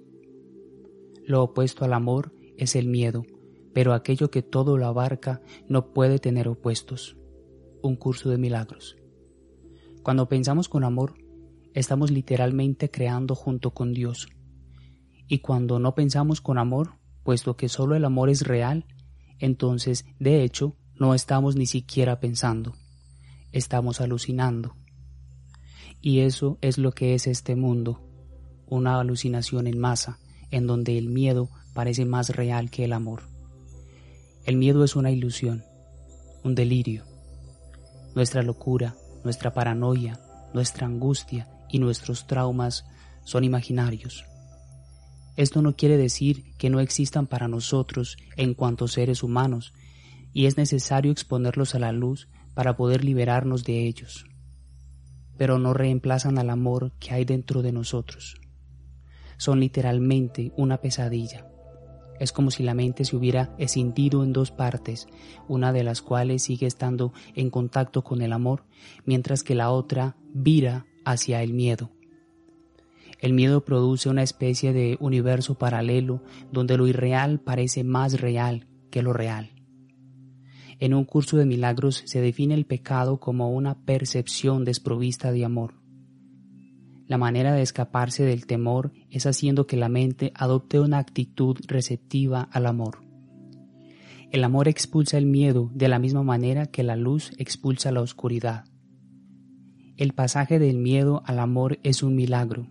Lo 1.26 1.42
opuesto 1.42 1.84
al 1.84 1.92
amor 1.92 2.32
es 2.56 2.76
el 2.76 2.88
miedo, 2.88 3.26
pero 3.74 3.92
aquello 3.92 4.30
que 4.30 4.40
todo 4.40 4.78
lo 4.78 4.86
abarca 4.86 5.42
no 5.68 5.92
puede 5.92 6.18
tener 6.18 6.48
opuestos. 6.48 7.18
Un 7.82 7.96
curso 7.96 8.30
de 8.30 8.38
milagros. 8.38 8.96
Cuando 10.02 10.26
pensamos 10.26 10.70
con 10.70 10.82
amor, 10.82 11.12
estamos 11.74 12.10
literalmente 12.10 12.90
creando 12.90 13.34
junto 13.34 13.72
con 13.72 13.92
Dios. 13.92 14.28
Y 15.28 15.40
cuando 15.40 15.78
no 15.78 15.94
pensamos 15.94 16.40
con 16.40 16.56
amor, 16.56 16.94
puesto 17.22 17.58
que 17.58 17.68
solo 17.68 17.96
el 17.96 18.06
amor 18.06 18.30
es 18.30 18.46
real, 18.46 18.86
entonces, 19.38 20.06
de 20.18 20.42
hecho, 20.42 20.78
no 20.94 21.12
estamos 21.12 21.54
ni 21.54 21.66
siquiera 21.66 22.18
pensando, 22.18 22.72
estamos 23.52 24.00
alucinando. 24.00 24.76
Y 26.00 26.20
eso 26.20 26.58
es 26.60 26.78
lo 26.78 26.92
que 26.92 27.14
es 27.14 27.26
este 27.26 27.56
mundo, 27.56 28.00
una 28.66 29.00
alucinación 29.00 29.66
en 29.66 29.78
masa, 29.78 30.18
en 30.50 30.66
donde 30.66 30.96
el 30.96 31.08
miedo 31.08 31.50
parece 31.74 32.04
más 32.04 32.30
real 32.30 32.70
que 32.70 32.84
el 32.84 32.92
amor. 32.92 33.24
El 34.44 34.56
miedo 34.56 34.84
es 34.84 34.96
una 34.96 35.10
ilusión, 35.10 35.64
un 36.42 36.54
delirio. 36.54 37.04
Nuestra 38.14 38.42
locura, 38.42 38.96
nuestra 39.24 39.52
paranoia, 39.52 40.18
nuestra 40.54 40.86
angustia 40.86 41.48
y 41.68 41.78
nuestros 41.78 42.26
traumas 42.26 42.84
son 43.24 43.44
imaginarios. 43.44 44.24
Esto 45.36 45.62
no 45.62 45.76
quiere 45.76 45.96
decir 45.96 46.56
que 46.58 46.70
no 46.70 46.80
existan 46.80 47.26
para 47.26 47.48
nosotros 47.48 48.16
en 48.36 48.54
cuanto 48.54 48.88
seres 48.88 49.22
humanos, 49.22 49.72
y 50.32 50.46
es 50.46 50.56
necesario 50.56 51.12
exponerlos 51.12 51.74
a 51.74 51.78
la 51.78 51.92
luz 51.92 52.28
para 52.60 52.76
poder 52.76 53.04
liberarnos 53.04 53.64
de 53.64 53.86
ellos. 53.86 54.26
Pero 55.38 55.58
no 55.58 55.72
reemplazan 55.72 56.36
al 56.36 56.50
amor 56.50 56.92
que 57.00 57.14
hay 57.14 57.24
dentro 57.24 57.62
de 57.62 57.72
nosotros. 57.72 58.38
Son 59.38 59.60
literalmente 59.60 60.52
una 60.58 60.76
pesadilla. 60.76 61.46
Es 62.18 62.32
como 62.32 62.50
si 62.50 62.62
la 62.62 62.74
mente 62.74 63.06
se 63.06 63.16
hubiera 63.16 63.54
escindido 63.56 64.22
en 64.22 64.34
dos 64.34 64.50
partes, 64.50 65.08
una 65.48 65.72
de 65.72 65.84
las 65.84 66.02
cuales 66.02 66.42
sigue 66.42 66.66
estando 66.66 67.14
en 67.34 67.48
contacto 67.48 68.04
con 68.04 68.20
el 68.20 68.34
amor, 68.34 68.66
mientras 69.06 69.42
que 69.42 69.54
la 69.54 69.70
otra 69.70 70.18
vira 70.34 70.84
hacia 71.06 71.42
el 71.42 71.54
miedo. 71.54 71.88
El 73.20 73.32
miedo 73.32 73.64
produce 73.64 74.10
una 74.10 74.22
especie 74.22 74.74
de 74.74 74.98
universo 75.00 75.54
paralelo 75.54 76.22
donde 76.52 76.76
lo 76.76 76.86
irreal 76.86 77.40
parece 77.40 77.84
más 77.84 78.20
real 78.20 78.68
que 78.90 79.00
lo 79.00 79.14
real. 79.14 79.59
En 80.80 80.94
un 80.94 81.04
curso 81.04 81.36
de 81.36 81.44
milagros 81.44 82.02
se 82.06 82.22
define 82.22 82.54
el 82.54 82.64
pecado 82.64 83.20
como 83.20 83.50
una 83.50 83.84
percepción 83.84 84.64
desprovista 84.64 85.30
de 85.30 85.44
amor. 85.44 85.74
La 87.06 87.18
manera 87.18 87.52
de 87.52 87.60
escaparse 87.60 88.24
del 88.24 88.46
temor 88.46 88.90
es 89.10 89.26
haciendo 89.26 89.66
que 89.66 89.76
la 89.76 89.90
mente 89.90 90.32
adopte 90.34 90.80
una 90.80 90.96
actitud 90.96 91.58
receptiva 91.66 92.48
al 92.50 92.64
amor. 92.64 93.02
El 94.30 94.42
amor 94.42 94.68
expulsa 94.68 95.18
el 95.18 95.26
miedo 95.26 95.70
de 95.74 95.88
la 95.88 95.98
misma 95.98 96.22
manera 96.22 96.64
que 96.64 96.82
la 96.82 96.96
luz 96.96 97.32
expulsa 97.36 97.92
la 97.92 98.00
oscuridad. 98.00 98.64
El 99.98 100.14
pasaje 100.14 100.58
del 100.58 100.78
miedo 100.78 101.22
al 101.26 101.40
amor 101.40 101.78
es 101.82 102.02
un 102.02 102.14
milagro. 102.14 102.68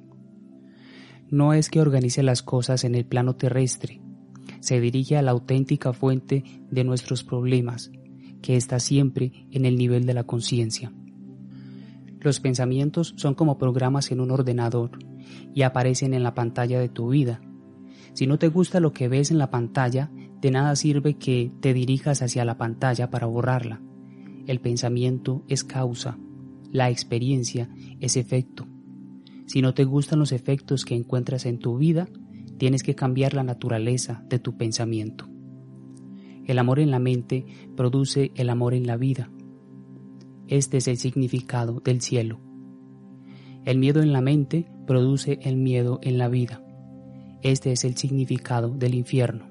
No 1.29 1.53
es 1.53 1.69
que 1.69 1.79
organice 1.79 2.23
las 2.23 2.41
cosas 2.41 2.85
en 2.85 2.95
el 2.95 3.05
plano 3.05 3.35
terrestre, 3.35 4.01
se 4.61 4.79
dirige 4.81 5.17
a 5.17 5.21
la 5.21 5.31
auténtica 5.31 5.93
fuente 5.93 6.43
de 6.69 6.83
nuestros 6.83 7.23
problemas, 7.23 7.91
que 8.41 8.55
está 8.55 8.79
siempre 8.79 9.47
en 9.51 9.65
el 9.65 9.77
nivel 9.77 10.05
de 10.05 10.13
la 10.13 10.23
conciencia. 10.23 10.91
Los 12.19 12.39
pensamientos 12.39 13.13
son 13.17 13.33
como 13.33 13.57
programas 13.57 14.11
en 14.11 14.19
un 14.19 14.31
ordenador 14.31 14.99
y 15.53 15.61
aparecen 15.61 16.13
en 16.13 16.23
la 16.23 16.35
pantalla 16.35 16.79
de 16.79 16.89
tu 16.89 17.09
vida. 17.09 17.41
Si 18.13 18.27
no 18.27 18.37
te 18.37 18.49
gusta 18.49 18.79
lo 18.79 18.91
que 18.91 19.07
ves 19.07 19.31
en 19.31 19.37
la 19.37 19.49
pantalla, 19.49 20.11
de 20.41 20.51
nada 20.51 20.75
sirve 20.75 21.15
que 21.15 21.51
te 21.61 21.73
dirijas 21.73 22.21
hacia 22.21 22.45
la 22.45 22.57
pantalla 22.57 23.09
para 23.09 23.27
borrarla. 23.27 23.81
El 24.47 24.59
pensamiento 24.59 25.43
es 25.47 25.63
causa, 25.63 26.17
la 26.71 26.89
experiencia 26.89 27.69
es 27.99 28.17
efecto. 28.17 28.67
Si 29.45 29.61
no 29.61 29.73
te 29.73 29.83
gustan 29.83 30.19
los 30.19 30.31
efectos 30.31 30.85
que 30.85 30.95
encuentras 30.95 31.45
en 31.45 31.59
tu 31.59 31.77
vida, 31.77 32.07
tienes 32.57 32.83
que 32.83 32.95
cambiar 32.95 33.33
la 33.33 33.43
naturaleza 33.43 34.23
de 34.29 34.39
tu 34.39 34.57
pensamiento. 34.57 35.27
El 36.45 36.59
amor 36.59 36.79
en 36.79 36.91
la 36.91 36.99
mente 36.99 37.45
produce 37.75 38.31
el 38.35 38.49
amor 38.49 38.73
en 38.73 38.87
la 38.87 38.97
vida. 38.97 39.31
Este 40.47 40.77
es 40.77 40.87
el 40.87 40.97
significado 40.97 41.79
del 41.79 42.01
cielo. 42.01 42.39
El 43.65 43.77
miedo 43.77 44.01
en 44.01 44.13
la 44.13 44.21
mente 44.21 44.71
produce 44.87 45.39
el 45.43 45.57
miedo 45.57 45.99
en 46.01 46.17
la 46.17 46.27
vida. 46.27 46.63
Este 47.41 47.71
es 47.71 47.85
el 47.85 47.95
significado 47.95 48.69
del 48.69 48.95
infierno. 48.95 49.47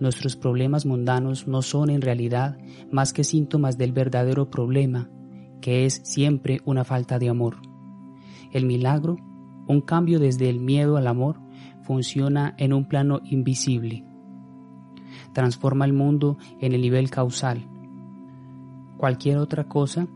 Nuestros 0.00 0.34
problemas 0.36 0.86
mundanos 0.86 1.46
no 1.46 1.62
son 1.62 1.90
en 1.90 2.00
realidad 2.00 2.58
más 2.90 3.12
que 3.12 3.22
síntomas 3.22 3.78
del 3.78 3.92
verdadero 3.92 4.50
problema 4.50 5.10
que 5.60 5.84
es 5.84 6.00
siempre 6.04 6.60
una 6.64 6.84
falta 6.84 7.18
de 7.18 7.28
amor. 7.28 7.56
El 8.52 8.66
milagro, 8.66 9.16
un 9.68 9.80
cambio 9.80 10.18
desde 10.18 10.48
el 10.48 10.58
miedo 10.58 10.96
al 10.96 11.06
amor, 11.06 11.40
funciona 11.82 12.54
en 12.58 12.72
un 12.72 12.88
plano 12.88 13.20
invisible. 13.24 14.04
Transforma 15.32 15.84
el 15.84 15.92
mundo 15.92 16.38
en 16.60 16.72
el 16.72 16.80
nivel 16.80 17.10
causal. 17.10 17.66
Cualquier 18.96 19.38
otra 19.38 19.64
cosa 19.64 20.06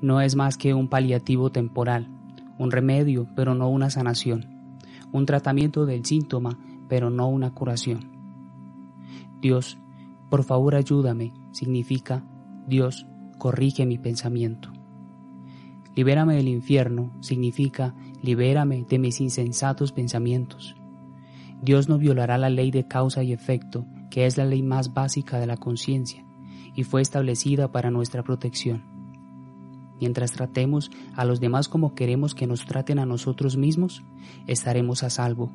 no 0.00 0.20
es 0.20 0.36
más 0.36 0.56
que 0.56 0.74
un 0.74 0.88
paliativo 0.88 1.50
temporal, 1.50 2.08
un 2.58 2.70
remedio, 2.70 3.28
pero 3.34 3.54
no 3.54 3.68
una 3.68 3.90
sanación, 3.90 4.46
un 5.12 5.26
tratamiento 5.26 5.86
del 5.86 6.04
síntoma, 6.04 6.58
pero 6.88 7.10
no 7.10 7.28
una 7.28 7.54
curación. 7.54 8.10
Dios, 9.40 9.78
por 10.30 10.44
favor 10.44 10.74
ayúdame 10.74 11.32
significa 11.52 12.24
Dios, 12.66 13.06
corrige 13.38 13.86
mi 13.86 13.98
pensamiento. 13.98 14.70
Libérame 15.94 16.34
del 16.34 16.48
infierno 16.48 17.12
significa 17.20 17.94
libérame 18.22 18.84
de 18.88 18.98
mis 18.98 19.20
insensatos 19.20 19.92
pensamientos. 19.92 20.76
Dios 21.62 21.88
no 21.88 21.96
violará 21.96 22.36
la 22.38 22.50
ley 22.50 22.70
de 22.70 22.86
causa 22.86 23.22
y 23.22 23.32
efecto, 23.32 23.86
que 24.16 24.24
es 24.24 24.38
la 24.38 24.46
ley 24.46 24.62
más 24.62 24.94
básica 24.94 25.38
de 25.38 25.46
la 25.46 25.58
conciencia, 25.58 26.24
y 26.74 26.84
fue 26.84 27.02
establecida 27.02 27.70
para 27.70 27.90
nuestra 27.90 28.22
protección. 28.22 28.82
Mientras 30.00 30.32
tratemos 30.32 30.90
a 31.14 31.26
los 31.26 31.38
demás 31.38 31.68
como 31.68 31.94
queremos 31.94 32.34
que 32.34 32.46
nos 32.46 32.64
traten 32.64 32.98
a 32.98 33.04
nosotros 33.04 33.58
mismos, 33.58 34.02
estaremos 34.46 35.02
a 35.02 35.10
salvo. 35.10 35.50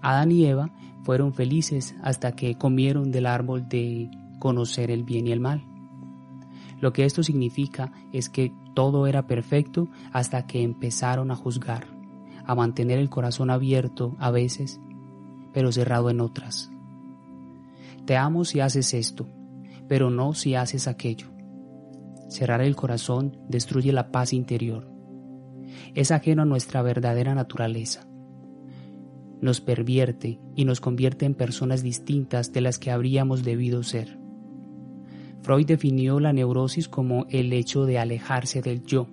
Adán 0.00 0.30
y 0.30 0.46
Eva 0.46 0.70
fueron 1.02 1.34
felices 1.34 1.96
hasta 2.04 2.36
que 2.36 2.54
comieron 2.54 3.10
del 3.10 3.26
árbol 3.26 3.68
de 3.68 4.08
conocer 4.38 4.92
el 4.92 5.02
bien 5.02 5.26
y 5.26 5.32
el 5.32 5.40
mal. 5.40 5.64
Lo 6.80 6.92
que 6.92 7.04
esto 7.04 7.24
significa 7.24 7.90
es 8.12 8.28
que 8.28 8.54
todo 8.74 9.08
era 9.08 9.26
perfecto 9.26 9.88
hasta 10.12 10.46
que 10.46 10.62
empezaron 10.62 11.32
a 11.32 11.34
juzgar, 11.34 11.88
a 12.46 12.54
mantener 12.54 13.00
el 13.00 13.10
corazón 13.10 13.50
abierto 13.50 14.14
a 14.20 14.30
veces, 14.30 14.80
pero 15.52 15.72
cerrado 15.72 16.10
en 16.10 16.20
otras. 16.20 16.70
Te 18.06 18.16
amo 18.16 18.44
si 18.44 18.60
haces 18.60 18.94
esto, 18.94 19.28
pero 19.88 20.10
no 20.10 20.34
si 20.34 20.54
haces 20.54 20.88
aquello. 20.88 21.28
Cerrar 22.28 22.60
el 22.60 22.76
corazón 22.76 23.36
destruye 23.48 23.92
la 23.92 24.12
paz 24.12 24.32
interior. 24.32 24.88
Es 25.94 26.10
ajeno 26.10 26.42
a 26.42 26.46
nuestra 26.46 26.82
verdadera 26.82 27.34
naturaleza. 27.34 28.06
Nos 29.40 29.60
pervierte 29.60 30.38
y 30.54 30.64
nos 30.64 30.80
convierte 30.80 31.26
en 31.26 31.34
personas 31.34 31.82
distintas 31.82 32.52
de 32.52 32.60
las 32.60 32.78
que 32.78 32.90
habríamos 32.90 33.42
debido 33.42 33.82
ser. 33.82 34.18
Freud 35.42 35.66
definió 35.66 36.20
la 36.20 36.32
neurosis 36.32 36.88
como 36.88 37.26
el 37.30 37.52
hecho 37.52 37.86
de 37.86 37.98
alejarse 37.98 38.60
del 38.60 38.84
yo, 38.84 39.08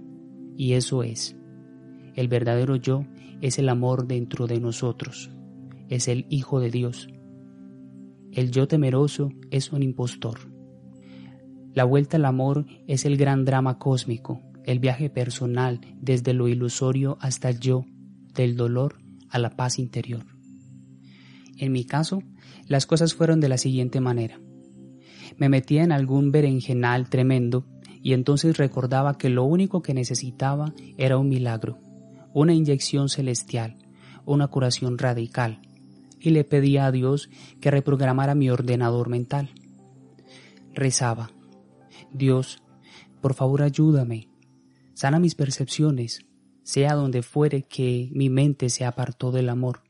y 0.57 0.73
eso 0.73 1.03
es. 1.03 1.37
El 2.15 2.27
verdadero 2.27 2.75
yo 2.75 3.05
es 3.41 3.59
el 3.59 3.69
amor 3.69 4.07
dentro 4.07 4.47
de 4.47 4.59
nosotros, 4.59 5.31
es 5.87 6.07
el 6.07 6.25
Hijo 6.29 6.59
de 6.59 6.69
Dios. 6.69 7.07
El 8.37 8.51
yo 8.51 8.67
temeroso 8.67 9.31
es 9.49 9.71
un 9.71 9.81
impostor. 9.81 10.37
La 11.73 11.85
vuelta 11.85 12.17
al 12.17 12.25
amor 12.25 12.67
es 12.85 13.05
el 13.05 13.17
gran 13.17 13.45
drama 13.45 13.79
cósmico, 13.79 14.43
el 14.63 14.77
viaje 14.77 15.09
personal 15.09 15.81
desde 15.99 16.35
lo 16.35 16.47
ilusorio 16.47 17.17
hasta 17.19 17.49
el 17.49 17.59
yo, 17.59 17.85
del 18.35 18.55
dolor 18.55 18.99
a 19.31 19.39
la 19.39 19.49
paz 19.49 19.79
interior. 19.79 20.23
En 21.57 21.71
mi 21.71 21.83
caso, 21.83 22.21
las 22.67 22.85
cosas 22.85 23.15
fueron 23.15 23.39
de 23.39 23.49
la 23.49 23.57
siguiente 23.57 24.01
manera. 24.01 24.39
Me 25.37 25.49
metía 25.49 25.81
en 25.81 25.91
algún 25.91 26.31
berenjenal 26.31 27.09
tremendo 27.09 27.65
y 28.03 28.13
entonces 28.13 28.55
recordaba 28.55 29.17
que 29.17 29.29
lo 29.29 29.45
único 29.45 29.81
que 29.81 29.95
necesitaba 29.95 30.75
era 30.95 31.17
un 31.17 31.27
milagro, 31.27 31.79
una 32.35 32.53
inyección 32.53 33.09
celestial, 33.09 33.77
una 34.25 34.47
curación 34.47 34.99
radical, 34.99 35.59
y 36.27 36.31
le 36.31 36.43
pedía 36.43 36.85
a 36.85 36.91
Dios 36.91 37.29
que 37.61 37.71
reprogramara 37.71 38.35
mi 38.35 38.49
ordenador 38.49 39.09
mental. 39.09 39.49
Rezaba, 40.73 41.31
Dios, 42.11 42.61
por 43.21 43.33
favor 43.33 43.61
ayúdame, 43.61 44.29
sana 44.93 45.19
mis 45.19 45.35
percepciones, 45.35 46.25
sea 46.63 46.95
donde 46.95 47.23
fuere 47.23 47.63
que 47.63 48.09
mi 48.13 48.29
mente 48.29 48.69
se 48.69 48.85
apartó 48.85 49.31
del 49.31 49.49
amor. 49.49 49.83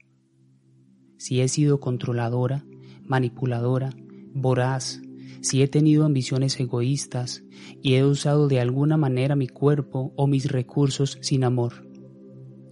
Si 1.17 1.41
he 1.41 1.47
sido 1.47 1.79
controladora, 1.79 2.65
manipuladora, 3.03 3.89
voraz, 4.33 5.01
si 5.41 5.63
he 5.63 5.67
tenido 5.67 6.05
ambiciones 6.05 6.59
egoístas 6.59 7.43
y 7.81 7.95
he 7.95 8.05
usado 8.05 8.47
de 8.47 8.59
alguna 8.59 8.97
manera 8.97 9.35
mi 9.35 9.47
cuerpo 9.47 10.13
o 10.15 10.27
mis 10.27 10.51
recursos 10.51 11.17
sin 11.21 11.43
amor. 11.43 11.87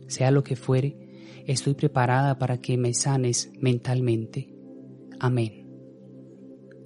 Sea 0.07 0.29
lo 0.29 0.43
que 0.43 0.55
fuere, 0.55 1.04
estoy 1.45 1.73
preparada 1.73 2.37
para 2.37 2.57
que 2.57 2.77
me 2.77 2.93
sanes 2.93 3.51
mentalmente. 3.59 4.53
Amén. 5.19 5.67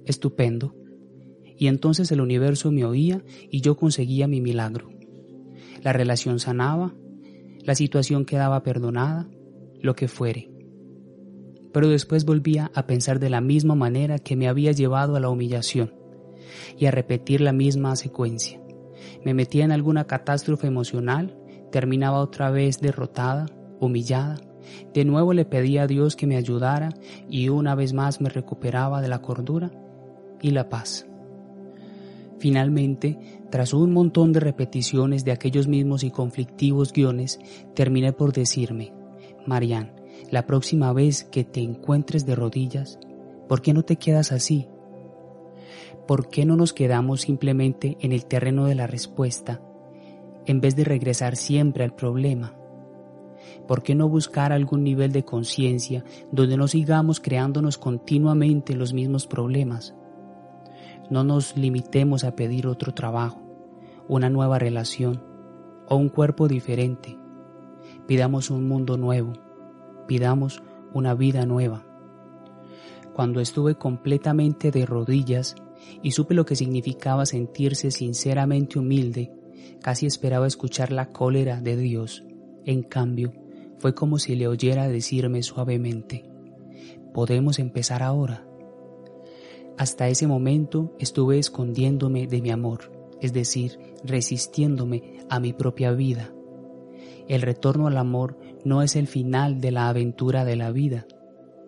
Estupendo 0.06 0.74
y 1.60 1.66
entonces 1.66 2.10
el 2.10 2.22
universo 2.22 2.72
me 2.72 2.86
oía 2.86 3.22
y 3.50 3.60
yo 3.60 3.76
conseguía 3.76 4.26
mi 4.26 4.40
milagro. 4.40 4.88
La 5.82 5.92
relación 5.92 6.38
sanaba, 6.38 6.94
la 7.62 7.74
situación 7.74 8.24
quedaba 8.24 8.62
perdonada, 8.62 9.28
lo 9.78 9.94
que 9.94 10.08
fuere. 10.08 10.50
Pero 11.70 11.88
después 11.88 12.24
volvía 12.24 12.70
a 12.74 12.86
pensar 12.86 13.20
de 13.20 13.28
la 13.28 13.42
misma 13.42 13.74
manera 13.74 14.18
que 14.18 14.36
me 14.36 14.48
había 14.48 14.72
llevado 14.72 15.16
a 15.16 15.20
la 15.20 15.28
humillación 15.28 15.94
y 16.78 16.86
a 16.86 16.90
repetir 16.90 17.42
la 17.42 17.52
misma 17.52 17.94
secuencia. 17.94 18.58
Me 19.22 19.34
metía 19.34 19.66
en 19.66 19.72
alguna 19.72 20.06
catástrofe 20.06 20.66
emocional, 20.66 21.36
terminaba 21.70 22.20
otra 22.20 22.50
vez 22.50 22.80
derrotada, 22.80 23.46
humillada, 23.80 24.40
de 24.92 25.04
nuevo 25.04 25.32
le 25.32 25.44
pedía 25.44 25.82
a 25.82 25.86
Dios 25.86 26.16
que 26.16 26.26
me 26.26 26.36
ayudara 26.36 26.90
y 27.28 27.48
una 27.48 27.74
vez 27.74 27.92
más 27.92 28.20
me 28.20 28.28
recuperaba 28.28 29.00
de 29.00 29.08
la 29.08 29.22
cordura 29.22 29.70
y 30.42 30.50
la 30.50 30.68
paz. 30.68 31.06
Finalmente, 32.38 33.18
tras 33.50 33.74
un 33.74 33.92
montón 33.92 34.32
de 34.32 34.40
repeticiones 34.40 35.24
de 35.24 35.32
aquellos 35.32 35.68
mismos 35.68 36.04
y 36.04 36.10
conflictivos 36.10 36.92
guiones, 36.92 37.38
terminé 37.74 38.12
por 38.12 38.32
decirme, 38.32 38.94
Marian, 39.46 39.92
la 40.30 40.46
próxima 40.46 40.92
vez 40.92 41.24
que 41.24 41.44
te 41.44 41.60
encuentres 41.60 42.24
de 42.24 42.34
rodillas, 42.34 42.98
¿por 43.48 43.60
qué 43.60 43.74
no 43.74 43.82
te 43.82 43.96
quedas 43.96 44.32
así? 44.32 44.68
¿Por 46.06 46.28
qué 46.28 46.44
no 46.44 46.56
nos 46.56 46.72
quedamos 46.72 47.20
simplemente 47.20 47.98
en 48.00 48.12
el 48.12 48.24
terreno 48.24 48.64
de 48.64 48.74
la 48.74 48.86
respuesta, 48.86 49.60
en 50.46 50.60
vez 50.60 50.76
de 50.76 50.84
regresar 50.84 51.36
siempre 51.36 51.84
al 51.84 51.94
problema? 51.94 52.59
¿Por 53.66 53.82
qué 53.82 53.94
no 53.94 54.08
buscar 54.08 54.52
algún 54.52 54.84
nivel 54.84 55.12
de 55.12 55.24
conciencia 55.24 56.04
donde 56.32 56.56
no 56.56 56.68
sigamos 56.68 57.20
creándonos 57.20 57.78
continuamente 57.78 58.74
los 58.74 58.92
mismos 58.92 59.26
problemas? 59.26 59.94
No 61.10 61.24
nos 61.24 61.56
limitemos 61.56 62.24
a 62.24 62.36
pedir 62.36 62.66
otro 62.66 62.94
trabajo, 62.94 63.42
una 64.08 64.30
nueva 64.30 64.58
relación 64.58 65.22
o 65.88 65.96
un 65.96 66.08
cuerpo 66.08 66.48
diferente. 66.48 67.18
Pidamos 68.06 68.50
un 68.50 68.68
mundo 68.68 68.96
nuevo, 68.96 69.32
pidamos 70.06 70.62
una 70.92 71.14
vida 71.14 71.46
nueva. 71.46 71.84
Cuando 73.12 73.40
estuve 73.40 73.74
completamente 73.74 74.70
de 74.70 74.86
rodillas 74.86 75.56
y 76.02 76.12
supe 76.12 76.34
lo 76.34 76.44
que 76.44 76.56
significaba 76.56 77.26
sentirse 77.26 77.90
sinceramente 77.90 78.78
humilde, 78.78 79.32
casi 79.82 80.06
esperaba 80.06 80.46
escuchar 80.46 80.92
la 80.92 81.10
cólera 81.10 81.60
de 81.60 81.76
Dios. 81.76 82.24
En 82.64 82.82
cambio, 82.82 83.32
fue 83.78 83.94
como 83.94 84.18
si 84.18 84.36
le 84.36 84.46
oyera 84.46 84.88
decirme 84.88 85.42
suavemente, 85.42 86.24
podemos 87.14 87.58
empezar 87.58 88.02
ahora. 88.02 88.46
Hasta 89.78 90.08
ese 90.08 90.26
momento 90.26 90.94
estuve 90.98 91.38
escondiéndome 91.38 92.26
de 92.26 92.42
mi 92.42 92.50
amor, 92.50 92.92
es 93.20 93.32
decir, 93.32 93.78
resistiéndome 94.04 95.20
a 95.30 95.40
mi 95.40 95.52
propia 95.52 95.92
vida. 95.92 96.32
El 97.28 97.42
retorno 97.42 97.86
al 97.86 97.96
amor 97.96 98.36
no 98.64 98.82
es 98.82 98.96
el 98.96 99.06
final 99.06 99.60
de 99.60 99.70
la 99.70 99.88
aventura 99.88 100.44
de 100.44 100.56
la 100.56 100.70
vida, 100.70 101.06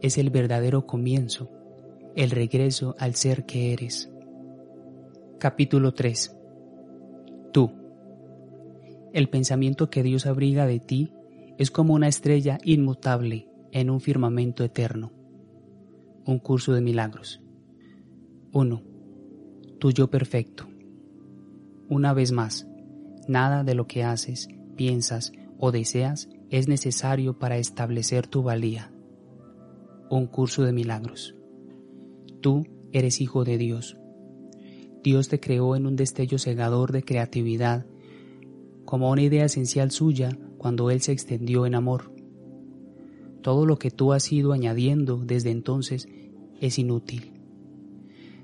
es 0.02 0.18
el 0.18 0.30
verdadero 0.30 0.86
comienzo, 0.86 1.50
el 2.16 2.30
regreso 2.30 2.94
al 2.98 3.14
ser 3.14 3.46
que 3.46 3.72
eres. 3.72 4.10
Capítulo 5.38 5.94
3 5.94 6.36
Tú. 7.52 7.81
El 9.12 9.28
pensamiento 9.28 9.90
que 9.90 10.02
Dios 10.02 10.26
abriga 10.26 10.66
de 10.66 10.80
ti 10.80 11.12
es 11.58 11.70
como 11.70 11.94
una 11.94 12.08
estrella 12.08 12.58
inmutable 12.64 13.48
en 13.70 13.90
un 13.90 14.00
firmamento 14.00 14.64
eterno. 14.64 15.12
Un 16.24 16.38
curso 16.38 16.72
de 16.72 16.80
milagros. 16.80 17.42
1. 18.52 18.82
Tu 19.78 19.90
yo 19.90 20.08
perfecto. 20.08 20.68
Una 21.88 22.14
vez 22.14 22.32
más, 22.32 22.66
nada 23.28 23.64
de 23.64 23.74
lo 23.74 23.86
que 23.86 24.02
haces, 24.02 24.48
piensas 24.76 25.32
o 25.58 25.72
deseas 25.72 26.28
es 26.50 26.68
necesario 26.68 27.38
para 27.38 27.58
establecer 27.58 28.26
tu 28.26 28.42
valía. 28.42 28.92
Un 30.10 30.26
curso 30.26 30.62
de 30.62 30.72
milagros. 30.72 31.34
Tú 32.40 32.66
eres 32.92 33.20
hijo 33.20 33.44
de 33.44 33.58
Dios. 33.58 33.96
Dios 35.02 35.28
te 35.28 35.40
creó 35.40 35.76
en 35.76 35.86
un 35.86 35.96
destello 35.96 36.38
cegador 36.38 36.92
de 36.92 37.02
creatividad, 37.02 37.86
como 38.92 39.08
una 39.08 39.22
idea 39.22 39.46
esencial 39.46 39.90
suya 39.90 40.36
cuando 40.58 40.90
Él 40.90 41.00
se 41.00 41.12
extendió 41.12 41.64
en 41.64 41.74
amor. 41.74 42.12
Todo 43.40 43.64
lo 43.64 43.78
que 43.78 43.90
tú 43.90 44.12
has 44.12 44.30
ido 44.30 44.52
añadiendo 44.52 45.16
desde 45.16 45.50
entonces 45.50 46.06
es 46.60 46.78
inútil. 46.78 47.32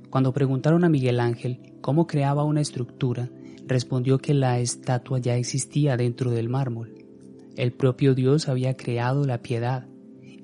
Cuando 0.09 0.33
preguntaron 0.33 0.85
a 0.85 0.89
Miguel 0.89 1.21
Ángel 1.21 1.75
cómo 1.83 2.07
creaba 2.07 2.45
una 2.45 2.63
estructura, 2.63 3.31
respondió 3.67 4.17
que 4.21 4.33
la 4.33 4.59
estatua 4.59 5.19
ya 5.19 5.37
existía 5.37 5.99
dentro 5.99 6.31
del 6.31 6.49
mármol. 6.49 6.95
El 7.55 7.75
propio 7.75 8.15
Dios 8.15 8.49
había 8.49 8.75
creado 8.75 9.27
la 9.27 9.43
piedad, 9.43 9.87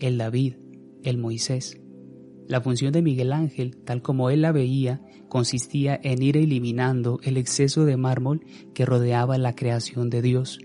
el 0.00 0.18
David, 0.18 0.56
el 1.02 1.16
Moisés. 1.16 1.80
La 2.46 2.60
función 2.60 2.92
de 2.92 3.00
Miguel 3.00 3.32
Ángel, 3.32 3.78
tal 3.86 4.02
como 4.02 4.28
él 4.28 4.42
la 4.42 4.52
veía, 4.52 5.00
consistía 5.34 5.98
en 6.00 6.22
ir 6.22 6.36
eliminando 6.36 7.18
el 7.24 7.36
exceso 7.38 7.84
de 7.84 7.96
mármol 7.96 8.46
que 8.72 8.86
rodeaba 8.86 9.36
la 9.36 9.56
creación 9.56 10.08
de 10.08 10.22
Dios. 10.22 10.60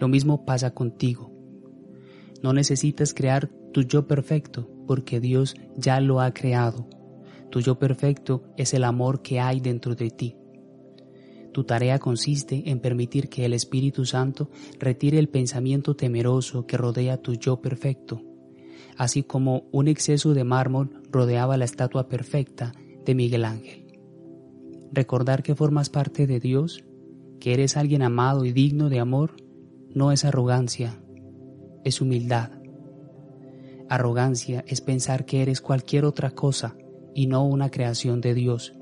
Lo 0.00 0.08
mismo 0.08 0.46
pasa 0.46 0.72
contigo. 0.72 1.30
No 2.42 2.54
necesitas 2.54 3.12
crear 3.12 3.50
tu 3.74 3.82
yo 3.82 4.06
perfecto, 4.06 4.70
porque 4.86 5.20
Dios 5.20 5.56
ya 5.76 6.00
lo 6.00 6.22
ha 6.22 6.32
creado. 6.32 6.88
Tu 7.50 7.60
yo 7.60 7.78
perfecto 7.78 8.44
es 8.56 8.72
el 8.72 8.82
amor 8.82 9.20
que 9.20 9.40
hay 9.40 9.60
dentro 9.60 9.94
de 9.94 10.08
ti. 10.08 10.36
Tu 11.52 11.64
tarea 11.64 11.98
consiste 11.98 12.70
en 12.70 12.80
permitir 12.80 13.28
que 13.28 13.44
el 13.44 13.52
Espíritu 13.52 14.06
Santo 14.06 14.48
retire 14.78 15.18
el 15.18 15.28
pensamiento 15.28 15.94
temeroso 15.94 16.66
que 16.66 16.78
rodea 16.78 17.18
tu 17.18 17.34
yo 17.34 17.60
perfecto 17.60 18.22
así 18.96 19.24
como 19.24 19.66
un 19.72 19.88
exceso 19.88 20.34
de 20.34 20.44
mármol 20.44 21.02
rodeaba 21.10 21.56
la 21.56 21.64
estatua 21.64 22.08
perfecta 22.08 22.72
de 23.04 23.14
Miguel 23.14 23.44
Ángel. 23.44 24.00
Recordar 24.92 25.42
que 25.42 25.54
formas 25.54 25.90
parte 25.90 26.26
de 26.26 26.40
Dios, 26.40 26.84
que 27.40 27.52
eres 27.52 27.76
alguien 27.76 28.02
amado 28.02 28.44
y 28.44 28.52
digno 28.52 28.88
de 28.88 29.00
amor, 29.00 29.36
no 29.90 30.12
es 30.12 30.24
arrogancia, 30.24 31.00
es 31.84 32.00
humildad. 32.00 32.50
Arrogancia 33.88 34.64
es 34.66 34.80
pensar 34.80 35.24
que 35.24 35.42
eres 35.42 35.60
cualquier 35.60 36.04
otra 36.04 36.30
cosa 36.30 36.76
y 37.14 37.26
no 37.26 37.44
una 37.44 37.70
creación 37.70 38.20
de 38.20 38.34
Dios. 38.34 38.74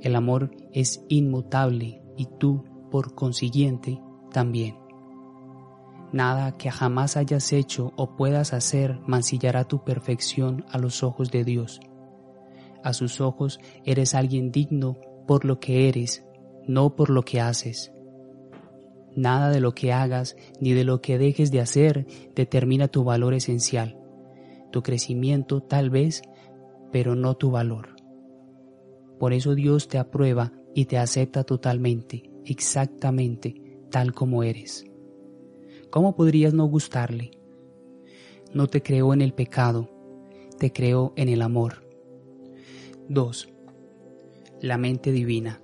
El 0.00 0.16
amor 0.16 0.50
es 0.72 1.04
inmutable 1.08 2.02
y 2.16 2.28
tú, 2.38 2.64
por 2.90 3.14
consiguiente, 3.14 4.00
también. 4.32 4.76
Nada 6.12 6.52
que 6.52 6.70
jamás 6.70 7.16
hayas 7.16 7.52
hecho 7.52 7.92
o 7.96 8.16
puedas 8.16 8.52
hacer 8.52 9.00
mancillará 9.06 9.64
tu 9.64 9.82
perfección 9.82 10.64
a 10.70 10.78
los 10.78 11.02
ojos 11.02 11.30
de 11.30 11.44
Dios. 11.44 11.80
A 12.84 12.92
sus 12.92 13.22
ojos 13.22 13.58
eres 13.84 14.14
alguien 14.14 14.52
digno 14.52 14.98
por 15.26 15.46
lo 15.46 15.58
que 15.58 15.88
eres, 15.88 16.22
no 16.68 16.94
por 16.94 17.08
lo 17.08 17.22
que 17.22 17.40
haces. 17.40 17.90
Nada 19.16 19.50
de 19.50 19.60
lo 19.60 19.74
que 19.74 19.90
hagas 19.90 20.36
ni 20.60 20.74
de 20.74 20.84
lo 20.84 21.00
que 21.00 21.16
dejes 21.16 21.50
de 21.50 21.60
hacer 21.60 22.06
determina 22.34 22.88
tu 22.88 23.02
valor 23.02 23.32
esencial. 23.32 23.98
Tu 24.70 24.82
crecimiento 24.82 25.62
tal 25.62 25.88
vez, 25.88 26.20
pero 26.92 27.14
no 27.14 27.38
tu 27.38 27.50
valor. 27.50 27.96
Por 29.18 29.32
eso 29.32 29.54
Dios 29.54 29.88
te 29.88 29.96
aprueba 29.96 30.52
y 30.74 30.84
te 30.84 30.98
acepta 30.98 31.42
totalmente, 31.42 32.30
exactamente, 32.44 33.78
tal 33.90 34.12
como 34.12 34.42
eres. 34.42 34.84
¿Cómo 35.90 36.14
podrías 36.14 36.52
no 36.52 36.66
gustarle? 36.66 37.30
No 38.52 38.66
te 38.66 38.82
creó 38.82 39.14
en 39.14 39.22
el 39.22 39.32
pecado, 39.32 39.88
te 40.58 40.70
creó 40.70 41.14
en 41.16 41.30
el 41.30 41.40
amor. 41.40 41.83
2. 43.08 43.48
La 44.62 44.78
mente 44.78 45.12
divina. 45.12 45.60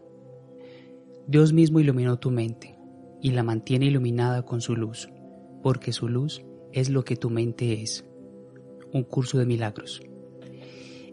Dios 1.27 1.55
mismo 1.55 1.81
iluminó 1.81 2.19
tu 2.19 2.31
mente 2.31 2.79
y 3.23 3.31
la 3.31 3.43
mantiene 3.43 3.87
iluminada 3.87 4.43
con 4.43 4.61
su 4.61 4.77
luz, 4.77 5.09
porque 5.63 5.95
su 5.95 6.07
luz 6.09 6.43
es 6.73 6.91
lo 6.91 7.03
que 7.03 7.17
tu 7.17 7.31
mente 7.31 7.81
es. 7.81 8.05
Un 8.93 9.05
curso 9.05 9.39
de 9.39 9.47
milagros. 9.47 10.03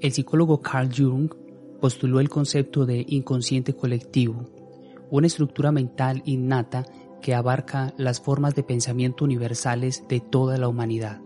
El 0.02 0.12
psicólogo 0.12 0.62
Carl 0.62 0.90
Jung 0.94 1.34
postuló 1.80 2.20
el 2.20 2.28
concepto 2.28 2.86
de 2.86 3.06
inconsciente 3.08 3.74
colectivo, 3.74 4.50
una 5.10 5.28
estructura 5.28 5.72
mental 5.72 6.24
innata 6.26 6.86
que 7.22 7.36
abarca 7.36 7.94
las 7.98 8.20
formas 8.20 8.54
de 8.54 8.63
pensamiento 8.63 9.24
universales 9.24 10.04
de 10.10 10.20
toda 10.20 10.58
la 10.58 10.68
humanidad. 10.68 11.22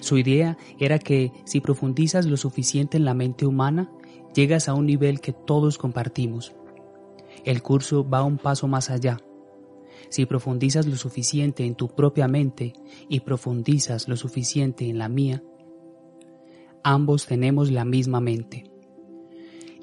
Su 0.00 0.18
idea 0.18 0.56
era 0.78 0.98
que 0.98 1.32
si 1.44 1.60
profundizas 1.60 2.26
lo 2.26 2.36
suficiente 2.36 2.96
en 2.96 3.04
la 3.04 3.14
mente 3.14 3.46
humana, 3.46 3.90
llegas 4.34 4.68
a 4.68 4.74
un 4.74 4.86
nivel 4.86 5.20
que 5.20 5.32
todos 5.32 5.78
compartimos. 5.78 6.54
El 7.44 7.62
curso 7.62 8.08
va 8.08 8.22
un 8.22 8.38
paso 8.38 8.68
más 8.68 8.90
allá. 8.90 9.20
Si 10.10 10.26
profundizas 10.26 10.86
lo 10.86 10.96
suficiente 10.96 11.64
en 11.64 11.74
tu 11.74 11.88
propia 11.88 12.28
mente 12.28 12.72
y 13.08 13.20
profundizas 13.20 14.08
lo 14.08 14.16
suficiente 14.16 14.88
en 14.88 14.98
la 14.98 15.08
mía, 15.08 15.42
ambos 16.82 17.26
tenemos 17.26 17.70
la 17.70 17.84
misma 17.84 18.20
mente. 18.20 18.64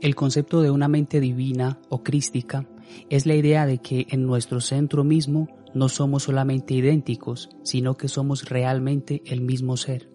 El 0.02 0.16
concepto 0.16 0.62
de 0.62 0.72
una 0.72 0.88
mente 0.88 1.20
divina 1.20 1.80
o 1.90 2.04
crística 2.04 2.68
es 3.10 3.26
la 3.26 3.36
idea 3.36 3.66
de 3.66 3.80
que 3.80 4.08
en 4.10 4.26
nuestro 4.26 4.62
centro 4.62 5.04
mismo 5.04 5.48
no 5.76 5.90
somos 5.90 6.24
solamente 6.24 6.74
idénticos, 6.74 7.50
sino 7.64 7.98
que 7.98 8.08
somos 8.08 8.50
realmente 8.50 9.22
el 9.26 9.42
mismo 9.42 9.76
ser. 9.76 10.10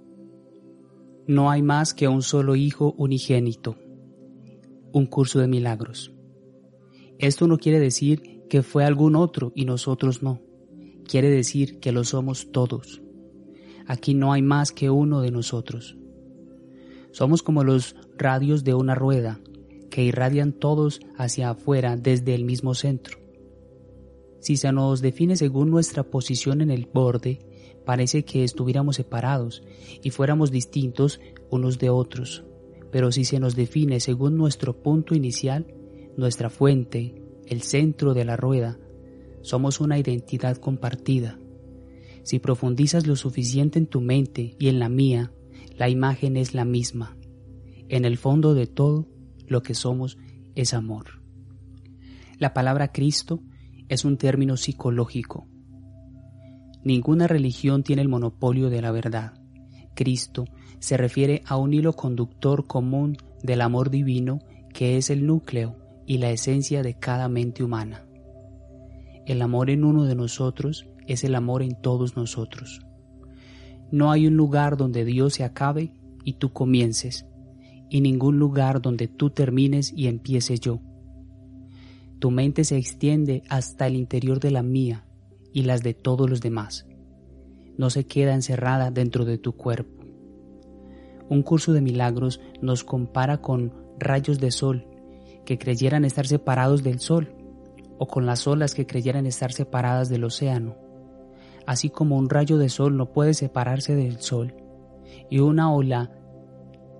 No 1.26 1.50
hay 1.50 1.62
más 1.62 1.92
que 1.92 2.08
un 2.08 2.22
solo 2.22 2.56
Hijo 2.56 2.94
unigénito. 2.96 3.76
Un 4.92 5.06
curso 5.06 5.38
de 5.38 5.46
milagros. 5.46 6.12
Esto 7.18 7.46
no 7.46 7.58
quiere 7.58 7.78
decir 7.78 8.40
que 8.48 8.62
fue 8.62 8.84
algún 8.84 9.14
otro 9.14 9.52
y 9.54 9.66
nosotros 9.66 10.22
no. 10.22 10.40
Quiere 11.06 11.28
decir 11.28 11.78
que 11.78 11.92
lo 11.92 12.04
somos 12.04 12.50
todos. 12.50 13.02
Aquí 13.86 14.14
no 14.14 14.32
hay 14.32 14.40
más 14.40 14.72
que 14.72 14.88
uno 14.88 15.20
de 15.20 15.30
nosotros. 15.30 15.98
Somos 17.12 17.42
como 17.42 17.64
los 17.64 17.96
radios 18.16 18.64
de 18.64 18.72
una 18.72 18.94
rueda 18.94 19.40
que 19.90 20.04
irradian 20.04 20.52
todos 20.52 21.00
hacia 21.18 21.50
afuera 21.50 21.96
desde 21.96 22.34
el 22.34 22.44
mismo 22.44 22.74
centro. 22.74 23.19
Si 24.40 24.56
se 24.56 24.72
nos 24.72 25.02
define 25.02 25.36
según 25.36 25.70
nuestra 25.70 26.02
posición 26.02 26.62
en 26.62 26.70
el 26.70 26.88
borde, 26.92 27.40
parece 27.84 28.24
que 28.24 28.42
estuviéramos 28.42 28.96
separados 28.96 29.62
y 30.02 30.10
fuéramos 30.10 30.50
distintos 30.50 31.20
unos 31.50 31.78
de 31.78 31.90
otros. 31.90 32.44
Pero 32.90 33.12
si 33.12 33.24
se 33.24 33.38
nos 33.38 33.54
define 33.54 34.00
según 34.00 34.36
nuestro 34.36 34.82
punto 34.82 35.14
inicial, 35.14 35.66
nuestra 36.16 36.50
fuente, 36.50 37.22
el 37.46 37.62
centro 37.62 38.14
de 38.14 38.24
la 38.24 38.36
rueda, 38.36 38.78
somos 39.42 39.80
una 39.80 39.98
identidad 39.98 40.56
compartida. 40.56 41.38
Si 42.22 42.38
profundizas 42.38 43.06
lo 43.06 43.16
suficiente 43.16 43.78
en 43.78 43.86
tu 43.86 44.00
mente 44.00 44.56
y 44.58 44.68
en 44.68 44.78
la 44.78 44.88
mía, 44.88 45.32
la 45.76 45.88
imagen 45.88 46.36
es 46.36 46.54
la 46.54 46.64
misma. 46.64 47.16
En 47.88 48.04
el 48.04 48.16
fondo 48.16 48.54
de 48.54 48.66
todo, 48.66 49.08
lo 49.46 49.62
que 49.62 49.74
somos 49.74 50.18
es 50.54 50.74
amor. 50.74 51.22
La 52.38 52.54
palabra 52.54 52.92
Cristo 52.92 53.42
es 53.90 54.04
un 54.04 54.16
término 54.16 54.56
psicológico. 54.56 55.48
Ninguna 56.84 57.26
religión 57.26 57.82
tiene 57.82 58.02
el 58.02 58.08
monopolio 58.08 58.70
de 58.70 58.80
la 58.80 58.92
verdad. 58.92 59.34
Cristo 59.94 60.44
se 60.78 60.96
refiere 60.96 61.42
a 61.44 61.56
un 61.56 61.74
hilo 61.74 61.92
conductor 61.92 62.68
común 62.68 63.18
del 63.42 63.60
amor 63.60 63.90
divino 63.90 64.38
que 64.72 64.96
es 64.96 65.10
el 65.10 65.26
núcleo 65.26 65.76
y 66.06 66.18
la 66.18 66.30
esencia 66.30 66.84
de 66.84 66.94
cada 66.94 67.28
mente 67.28 67.64
humana. 67.64 68.06
El 69.26 69.42
amor 69.42 69.70
en 69.70 69.84
uno 69.84 70.04
de 70.04 70.14
nosotros 70.14 70.86
es 71.08 71.24
el 71.24 71.34
amor 71.34 71.62
en 71.64 71.74
todos 71.82 72.16
nosotros. 72.16 72.82
No 73.90 74.12
hay 74.12 74.28
un 74.28 74.36
lugar 74.36 74.76
donde 74.76 75.04
Dios 75.04 75.34
se 75.34 75.42
acabe 75.42 75.92
y 76.24 76.34
tú 76.34 76.52
comiences, 76.52 77.26
y 77.90 78.02
ningún 78.02 78.38
lugar 78.38 78.80
donde 78.80 79.08
tú 79.08 79.30
termines 79.30 79.92
y 79.92 80.06
empiece 80.06 80.58
yo. 80.58 80.80
Tu 82.20 82.30
mente 82.30 82.64
se 82.64 82.76
extiende 82.76 83.42
hasta 83.48 83.86
el 83.86 83.96
interior 83.96 84.40
de 84.40 84.50
la 84.50 84.62
mía 84.62 85.06
y 85.54 85.62
las 85.62 85.82
de 85.82 85.94
todos 85.94 86.28
los 86.28 86.42
demás. 86.42 86.86
No 87.78 87.88
se 87.88 88.04
queda 88.04 88.34
encerrada 88.34 88.90
dentro 88.90 89.24
de 89.24 89.38
tu 89.38 89.52
cuerpo. 89.56 90.04
Un 91.30 91.42
curso 91.42 91.72
de 91.72 91.80
milagros 91.80 92.40
nos 92.60 92.84
compara 92.84 93.38
con 93.38 93.72
rayos 93.98 94.38
de 94.38 94.50
sol 94.50 94.86
que 95.46 95.58
creyeran 95.58 96.04
estar 96.04 96.26
separados 96.26 96.82
del 96.82 97.00
sol 97.00 97.34
o 97.98 98.06
con 98.06 98.26
las 98.26 98.46
olas 98.46 98.74
que 98.74 98.86
creyeran 98.86 99.24
estar 99.24 99.52
separadas 99.52 100.10
del 100.10 100.24
océano. 100.24 100.76
Así 101.66 101.88
como 101.88 102.18
un 102.18 102.28
rayo 102.28 102.58
de 102.58 102.68
sol 102.68 102.98
no 102.98 103.12
puede 103.12 103.32
separarse 103.32 103.94
del 103.94 104.20
sol 104.20 104.54
y 105.30 105.38
una 105.38 105.72
ola 105.72 106.10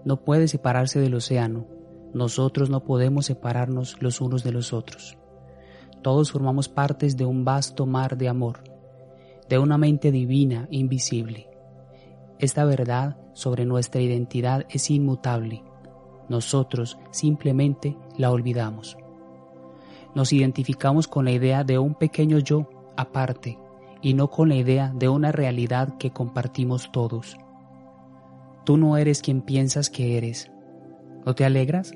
no 0.07 0.25
puede 0.25 0.49
separarse 0.49 0.99
del 0.99 1.15
océano, 1.15 1.67
nosotros 2.15 2.71
no 2.71 2.85
podemos 2.85 3.27
separarnos 3.27 3.97
los 4.01 4.21
unos 4.21 4.43
de 4.43 4.53
los 4.53 4.73
otros. 4.73 5.17
Todos 6.03 6.33
formamos 6.33 6.69
partes 6.69 7.17
de 7.17 7.25
un 7.25 7.45
vasto 7.45 7.87
mar 7.87 8.17
de 8.17 8.29
amor, 8.29 8.65
de 9.49 9.59
una 9.59 9.79
mente 9.79 10.11
divina 10.11 10.67
invisible. 10.71 11.49
Esta 12.39 12.65
verdad 12.65 13.19
sobre 13.35 13.67
nuestra 13.67 14.01
identidad 14.01 14.65
es 14.71 14.91
inmutable. 14.91 15.63
Nosotros 16.29 16.99
simplemente 17.11 17.97
la 18.17 18.31
olvidamos. 18.31 18.97
Nos 20.15 20.33
identificamos 20.33 21.07
con 21.07 21.27
la 21.27 21.33
idea 21.33 21.65
de 21.65 21.79
un 21.79 21.95
pequeño 21.95 22.39
yo 22.39 22.69
aparte 22.97 23.59
y 24.03 24.15
no 24.15 24.29
con 24.31 24.49
la 24.49 24.57
idea 24.57 24.93
de 24.95 25.09
una 25.09 25.33
realidad 25.33 25.97
que 25.99 26.11
compartimos 26.11 26.91
todos. 26.93 27.37
Tú 28.65 28.77
no 28.77 28.97
eres 28.97 29.23
quien 29.23 29.43
piensas 29.43 29.91
que 29.91 30.17
eres. 30.17 30.50
¿No 31.25 31.35
te 31.35 31.45
alegras? 31.45 31.93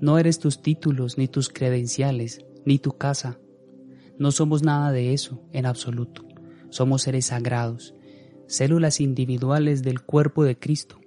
No 0.00 0.18
eres 0.18 0.38
tus 0.38 0.62
títulos, 0.62 1.18
ni 1.18 1.28
tus 1.28 1.48
credenciales, 1.48 2.44
ni 2.64 2.78
tu 2.78 2.92
casa. 2.92 3.38
No 4.18 4.32
somos 4.32 4.62
nada 4.62 4.92
de 4.92 5.12
eso, 5.12 5.42
en 5.52 5.66
absoluto. 5.66 6.26
Somos 6.70 7.02
seres 7.02 7.26
sagrados, 7.26 7.94
células 8.46 9.00
individuales 9.00 9.82
del 9.82 10.02
cuerpo 10.02 10.44
de 10.44 10.58
Cristo. 10.58 10.98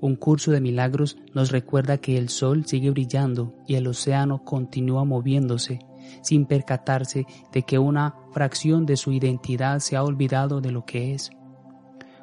Un 0.00 0.14
curso 0.14 0.52
de 0.52 0.60
milagros 0.60 1.16
nos 1.34 1.50
recuerda 1.50 1.98
que 1.98 2.18
el 2.18 2.28
sol 2.28 2.66
sigue 2.66 2.90
brillando 2.90 3.54
y 3.66 3.74
el 3.74 3.86
océano 3.88 4.44
continúa 4.44 5.04
moviéndose 5.04 5.80
sin 6.22 6.46
percatarse 6.46 7.26
de 7.52 7.62
que 7.62 7.78
una 7.78 8.14
fracción 8.32 8.86
de 8.86 8.96
su 8.96 9.12
identidad 9.12 9.80
se 9.80 9.96
ha 9.96 10.02
olvidado 10.02 10.60
de 10.60 10.72
lo 10.72 10.84
que 10.84 11.14
es. 11.14 11.30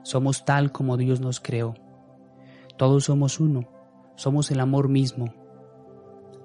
Somos 0.04 0.46
tal 0.46 0.72
como 0.72 0.98
Dios 0.98 1.20
nos 1.20 1.40
creó. 1.40 1.76
Todos 2.78 3.06
somos 3.06 3.40
uno, 3.40 3.70
somos 4.16 4.52
el 4.52 4.60
amor 4.60 4.90
mismo. 4.90 5.34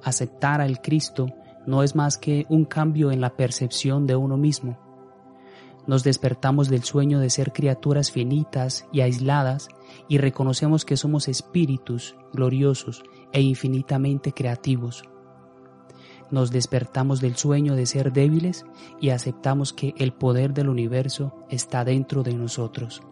Aceptar 0.03 0.61
al 0.61 0.81
Cristo 0.81 1.27
no 1.66 1.83
es 1.83 1.97
más 1.97 2.19
que 2.19 2.47
un 2.49 2.64
cambio 2.64 3.11
en 3.11 3.21
la 3.21 3.37
percepción 3.37 4.07
de 4.07 4.16
uno 4.16 4.37
mismo. 4.37 4.79
Nos 5.87 6.05
despertamos 6.05 6.69
del 6.69 6.85
sueño 6.85 7.19
de 7.19 7.31
ser 7.31 7.53
criaturas 7.53 8.12
finitas 8.12 8.87
y 8.93 9.01
aisladas 9.01 9.69
y 10.09 10.19
reconocemos 10.19 10.85
que 10.85 10.97
somos 10.97 11.27
espíritus 11.27 12.16
gloriosos 12.33 13.03
e 13.33 13.40
infinitamente 13.40 14.33
creativos. 14.33 15.03
Nos 16.31 16.53
despertamos 16.53 17.21
del 17.21 17.35
sueño 17.37 17.75
de 17.75 17.87
ser 17.87 18.12
débiles 18.12 18.64
y 19.01 19.11
aceptamos 19.11 19.73
que 19.73 19.95
el 19.99 20.12
poder 20.12 20.55
del 20.55 20.69
universo 20.69 21.35
está 21.49 21.85
dentro 21.85 22.23
de 22.23 22.35
nosotros. 22.35 23.03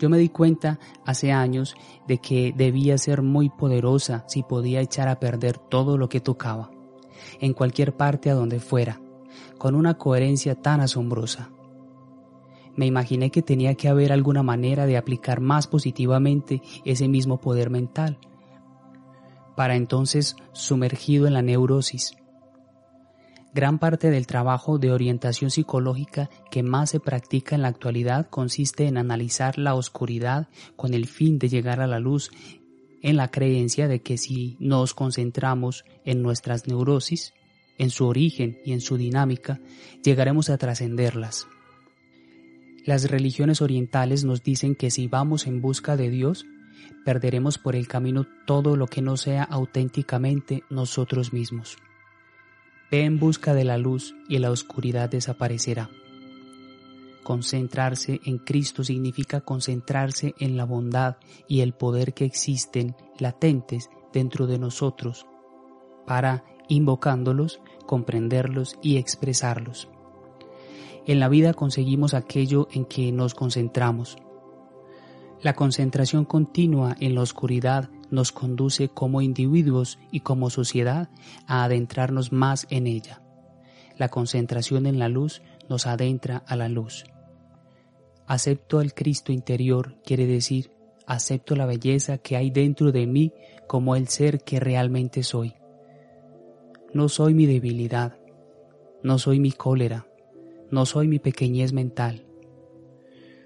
Yo 0.00 0.08
me 0.08 0.16
di 0.16 0.30
cuenta 0.30 0.80
hace 1.04 1.30
años 1.30 1.76
de 2.08 2.18
que 2.18 2.54
debía 2.56 2.96
ser 2.96 3.20
muy 3.20 3.50
poderosa 3.50 4.24
si 4.26 4.42
podía 4.42 4.80
echar 4.80 5.08
a 5.08 5.20
perder 5.20 5.58
todo 5.58 5.98
lo 5.98 6.08
que 6.08 6.20
tocaba, 6.20 6.70
en 7.38 7.52
cualquier 7.52 7.94
parte 7.94 8.30
a 8.30 8.34
donde 8.34 8.60
fuera, 8.60 8.98
con 9.58 9.74
una 9.74 9.98
coherencia 9.98 10.54
tan 10.54 10.80
asombrosa. 10.80 11.50
Me 12.74 12.86
imaginé 12.86 13.30
que 13.30 13.42
tenía 13.42 13.74
que 13.74 13.88
haber 13.88 14.10
alguna 14.10 14.42
manera 14.42 14.86
de 14.86 14.96
aplicar 14.96 15.42
más 15.42 15.66
positivamente 15.66 16.62
ese 16.86 17.06
mismo 17.06 17.38
poder 17.38 17.68
mental, 17.68 18.18
para 19.54 19.76
entonces 19.76 20.36
sumergido 20.52 21.26
en 21.26 21.34
la 21.34 21.42
neurosis, 21.42 22.14
Gran 23.52 23.80
parte 23.80 24.10
del 24.10 24.28
trabajo 24.28 24.78
de 24.78 24.92
orientación 24.92 25.50
psicológica 25.50 26.30
que 26.52 26.62
más 26.62 26.90
se 26.90 27.00
practica 27.00 27.56
en 27.56 27.62
la 27.62 27.68
actualidad 27.68 28.28
consiste 28.30 28.86
en 28.86 28.96
analizar 28.96 29.58
la 29.58 29.74
oscuridad 29.74 30.48
con 30.76 30.94
el 30.94 31.06
fin 31.06 31.38
de 31.38 31.48
llegar 31.48 31.80
a 31.80 31.88
la 31.88 31.98
luz 31.98 32.30
en 33.02 33.16
la 33.16 33.28
creencia 33.28 33.88
de 33.88 34.02
que 34.02 34.18
si 34.18 34.56
nos 34.60 34.94
concentramos 34.94 35.84
en 36.04 36.22
nuestras 36.22 36.68
neurosis, 36.68 37.32
en 37.76 37.90
su 37.90 38.06
origen 38.06 38.58
y 38.64 38.72
en 38.72 38.80
su 38.80 38.96
dinámica, 38.96 39.58
llegaremos 40.04 40.48
a 40.50 40.58
trascenderlas. 40.58 41.48
Las 42.84 43.10
religiones 43.10 43.62
orientales 43.62 44.24
nos 44.24 44.42
dicen 44.42 44.76
que 44.76 44.90
si 44.90 45.08
vamos 45.08 45.46
en 45.46 45.60
busca 45.60 45.96
de 45.96 46.08
Dios, 46.10 46.46
perderemos 47.04 47.58
por 47.58 47.74
el 47.74 47.88
camino 47.88 48.26
todo 48.46 48.76
lo 48.76 48.86
que 48.86 49.02
no 49.02 49.16
sea 49.16 49.42
auténticamente 49.42 50.62
nosotros 50.70 51.32
mismos. 51.32 51.76
Ve 52.90 53.04
en 53.04 53.20
busca 53.20 53.54
de 53.54 53.64
la 53.64 53.78
luz 53.78 54.14
y 54.28 54.38
la 54.38 54.50
oscuridad 54.50 55.08
desaparecerá. 55.08 55.90
Concentrarse 57.22 58.20
en 58.24 58.38
Cristo 58.38 58.82
significa 58.82 59.42
concentrarse 59.42 60.34
en 60.38 60.56
la 60.56 60.64
bondad 60.64 61.16
y 61.46 61.60
el 61.60 61.72
poder 61.72 62.14
que 62.14 62.24
existen 62.24 62.96
latentes 63.18 63.90
dentro 64.12 64.46
de 64.46 64.58
nosotros 64.58 65.26
para, 66.06 66.44
invocándolos, 66.66 67.60
comprenderlos 67.86 68.76
y 68.82 68.96
expresarlos. 68.96 69.88
En 71.06 71.20
la 71.20 71.28
vida 71.28 71.54
conseguimos 71.54 72.14
aquello 72.14 72.66
en 72.72 72.84
que 72.84 73.12
nos 73.12 73.34
concentramos. 73.34 74.16
La 75.42 75.54
concentración 75.54 76.24
continua 76.24 76.96
en 76.98 77.14
la 77.14 77.22
oscuridad 77.22 77.90
nos 78.10 78.32
conduce 78.32 78.88
como 78.88 79.20
individuos 79.20 79.98
y 80.10 80.20
como 80.20 80.50
sociedad 80.50 81.08
a 81.46 81.64
adentrarnos 81.64 82.32
más 82.32 82.66
en 82.70 82.86
ella. 82.86 83.22
La 83.96 84.08
concentración 84.08 84.86
en 84.86 84.98
la 84.98 85.08
luz 85.08 85.42
nos 85.68 85.86
adentra 85.86 86.38
a 86.46 86.56
la 86.56 86.68
luz. 86.68 87.04
Acepto 88.26 88.78
al 88.78 88.94
Cristo 88.94 89.32
interior 89.32 89.96
quiere 90.04 90.26
decir, 90.26 90.72
acepto 91.06 91.56
la 91.56 91.66
belleza 91.66 92.18
que 92.18 92.36
hay 92.36 92.50
dentro 92.50 92.92
de 92.92 93.06
mí 93.06 93.32
como 93.66 93.96
el 93.96 94.08
ser 94.08 94.40
que 94.42 94.60
realmente 94.60 95.22
soy. 95.22 95.54
No 96.92 97.08
soy 97.08 97.34
mi 97.34 97.46
debilidad, 97.46 98.18
no 99.02 99.18
soy 99.18 99.40
mi 99.40 99.52
cólera, 99.52 100.06
no 100.70 100.86
soy 100.86 101.08
mi 101.08 101.18
pequeñez 101.18 101.72
mental. 101.72 102.26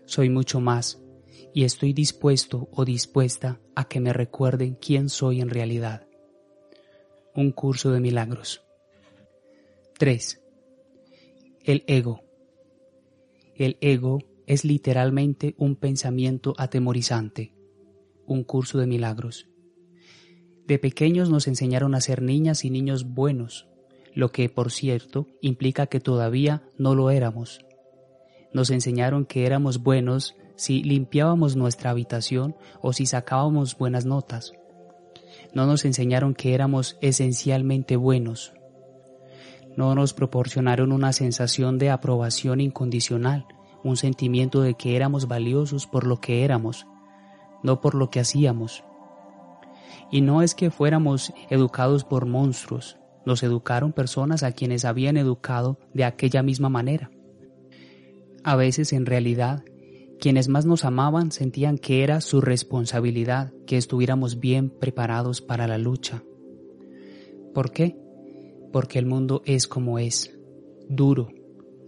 Soy 0.06 0.28
mucho 0.28 0.60
más, 0.60 1.03
y 1.52 1.64
estoy 1.64 1.92
dispuesto 1.92 2.68
o 2.72 2.84
dispuesta 2.84 3.60
a 3.74 3.88
que 3.88 4.00
me 4.00 4.12
recuerden 4.12 4.74
quién 4.74 5.08
soy 5.08 5.40
en 5.40 5.50
realidad. 5.50 6.06
Un 7.34 7.52
curso 7.52 7.92
de 7.92 8.00
milagros. 8.00 8.62
3. 9.98 10.40
El 11.64 11.84
ego. 11.86 12.22
El 13.54 13.76
ego 13.80 14.18
es 14.46 14.64
literalmente 14.64 15.54
un 15.58 15.76
pensamiento 15.76 16.54
atemorizante. 16.58 17.54
Un 18.26 18.44
curso 18.44 18.78
de 18.78 18.86
milagros. 18.86 19.48
De 20.66 20.78
pequeños 20.78 21.30
nos 21.30 21.46
enseñaron 21.46 21.94
a 21.94 22.00
ser 22.00 22.22
niñas 22.22 22.64
y 22.64 22.70
niños 22.70 23.04
buenos, 23.04 23.68
lo 24.14 24.32
que, 24.32 24.48
por 24.48 24.70
cierto, 24.70 25.26
implica 25.40 25.86
que 25.86 26.00
todavía 26.00 26.62
no 26.78 26.94
lo 26.94 27.10
éramos. 27.10 27.60
Nos 28.52 28.70
enseñaron 28.70 29.26
que 29.26 29.44
éramos 29.46 29.82
buenos 29.82 30.36
si 30.56 30.82
limpiábamos 30.82 31.56
nuestra 31.56 31.90
habitación 31.90 32.56
o 32.80 32.92
si 32.92 33.06
sacábamos 33.06 33.76
buenas 33.76 34.04
notas. 34.06 34.52
No 35.52 35.66
nos 35.66 35.84
enseñaron 35.84 36.34
que 36.34 36.54
éramos 36.54 36.96
esencialmente 37.00 37.96
buenos. 37.96 38.52
No 39.76 39.94
nos 39.94 40.14
proporcionaron 40.14 40.92
una 40.92 41.12
sensación 41.12 41.78
de 41.78 41.90
aprobación 41.90 42.60
incondicional, 42.60 43.46
un 43.82 43.96
sentimiento 43.96 44.62
de 44.62 44.74
que 44.74 44.96
éramos 44.96 45.26
valiosos 45.26 45.86
por 45.86 46.06
lo 46.06 46.20
que 46.20 46.44
éramos, 46.44 46.86
no 47.62 47.80
por 47.80 47.94
lo 47.94 48.10
que 48.10 48.20
hacíamos. 48.20 48.84
Y 50.10 50.20
no 50.20 50.42
es 50.42 50.54
que 50.54 50.70
fuéramos 50.70 51.32
educados 51.50 52.04
por 52.04 52.26
monstruos, 52.26 52.98
nos 53.26 53.42
educaron 53.42 53.92
personas 53.92 54.42
a 54.42 54.52
quienes 54.52 54.84
habían 54.84 55.16
educado 55.16 55.78
de 55.92 56.04
aquella 56.04 56.42
misma 56.42 56.68
manera. 56.68 57.10
A 58.44 58.56
veces 58.56 58.92
en 58.92 59.06
realidad 59.06 59.64
quienes 60.24 60.48
más 60.48 60.64
nos 60.64 60.86
amaban 60.86 61.32
sentían 61.32 61.76
que 61.76 62.02
era 62.02 62.22
su 62.22 62.40
responsabilidad 62.40 63.52
que 63.66 63.76
estuviéramos 63.76 64.40
bien 64.40 64.70
preparados 64.70 65.42
para 65.42 65.68
la 65.68 65.76
lucha. 65.76 66.24
¿Por 67.52 67.72
qué? 67.72 67.98
Porque 68.72 68.98
el 68.98 69.04
mundo 69.04 69.42
es 69.44 69.68
como 69.68 69.98
es, 69.98 70.34
duro, 70.88 71.28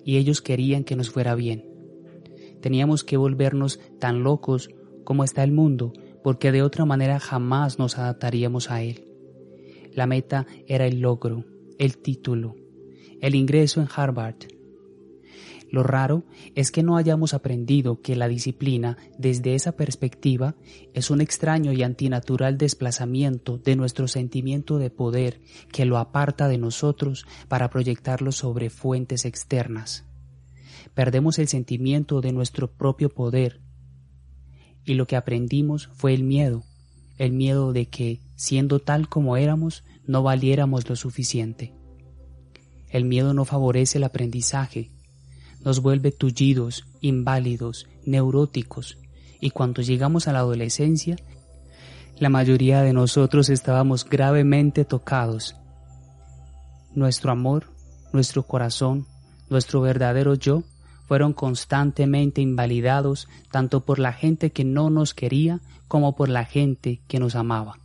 y 0.04 0.18
ellos 0.18 0.42
querían 0.42 0.84
que 0.84 0.96
nos 0.96 1.08
fuera 1.08 1.34
bien. 1.34 1.64
Teníamos 2.60 3.04
que 3.04 3.16
volvernos 3.16 3.80
tan 3.98 4.22
locos 4.22 4.68
como 5.02 5.24
está 5.24 5.42
el 5.42 5.52
mundo, 5.52 5.94
porque 6.22 6.52
de 6.52 6.60
otra 6.60 6.84
manera 6.84 7.18
jamás 7.18 7.78
nos 7.78 7.96
adaptaríamos 7.96 8.70
a 8.70 8.82
él. 8.82 9.06
La 9.94 10.06
meta 10.06 10.46
era 10.66 10.86
el 10.86 11.00
logro, 11.00 11.46
el 11.78 11.96
título, 11.96 12.54
el 13.22 13.34
ingreso 13.34 13.80
en 13.80 13.88
Harvard, 13.96 14.36
lo 15.70 15.82
raro 15.82 16.24
es 16.54 16.70
que 16.70 16.82
no 16.82 16.96
hayamos 16.96 17.34
aprendido 17.34 18.00
que 18.00 18.16
la 18.16 18.28
disciplina, 18.28 18.96
desde 19.18 19.54
esa 19.54 19.72
perspectiva, 19.72 20.54
es 20.94 21.10
un 21.10 21.20
extraño 21.20 21.72
y 21.72 21.82
antinatural 21.82 22.56
desplazamiento 22.56 23.58
de 23.58 23.76
nuestro 23.76 24.08
sentimiento 24.08 24.78
de 24.78 24.90
poder 24.90 25.40
que 25.72 25.84
lo 25.84 25.98
aparta 25.98 26.48
de 26.48 26.58
nosotros 26.58 27.26
para 27.48 27.68
proyectarlo 27.70 28.32
sobre 28.32 28.70
fuentes 28.70 29.24
externas. 29.24 30.04
Perdemos 30.94 31.38
el 31.38 31.48
sentimiento 31.48 32.20
de 32.20 32.32
nuestro 32.32 32.70
propio 32.72 33.08
poder 33.08 33.60
y 34.84 34.94
lo 34.94 35.06
que 35.06 35.16
aprendimos 35.16 35.88
fue 35.94 36.14
el 36.14 36.22
miedo, 36.22 36.64
el 37.18 37.32
miedo 37.32 37.72
de 37.72 37.86
que, 37.86 38.20
siendo 38.36 38.78
tal 38.78 39.08
como 39.08 39.36
éramos, 39.36 39.84
no 40.06 40.22
valiéramos 40.22 40.88
lo 40.88 40.96
suficiente. 40.96 41.74
El 42.88 43.04
miedo 43.04 43.34
no 43.34 43.44
favorece 43.44 43.98
el 43.98 44.04
aprendizaje, 44.04 44.92
nos 45.66 45.80
vuelve 45.80 46.12
tullidos, 46.12 46.86
inválidos, 47.00 47.88
neuróticos, 48.04 48.98
y 49.40 49.50
cuando 49.50 49.82
llegamos 49.82 50.28
a 50.28 50.32
la 50.32 50.38
adolescencia, 50.38 51.16
la 52.20 52.28
mayoría 52.28 52.82
de 52.82 52.92
nosotros 52.92 53.48
estábamos 53.48 54.04
gravemente 54.04 54.84
tocados. 54.84 55.56
Nuestro 56.94 57.32
amor, 57.32 57.64
nuestro 58.12 58.44
corazón, 58.44 59.08
nuestro 59.50 59.80
verdadero 59.80 60.34
yo 60.34 60.62
fueron 61.08 61.32
constantemente 61.32 62.40
invalidados 62.40 63.26
tanto 63.50 63.84
por 63.84 63.98
la 63.98 64.12
gente 64.12 64.52
que 64.52 64.64
no 64.64 64.88
nos 64.88 65.14
quería 65.14 65.58
como 65.88 66.14
por 66.14 66.28
la 66.28 66.44
gente 66.44 67.00
que 67.08 67.18
nos 67.18 67.34
amaba. 67.34 67.80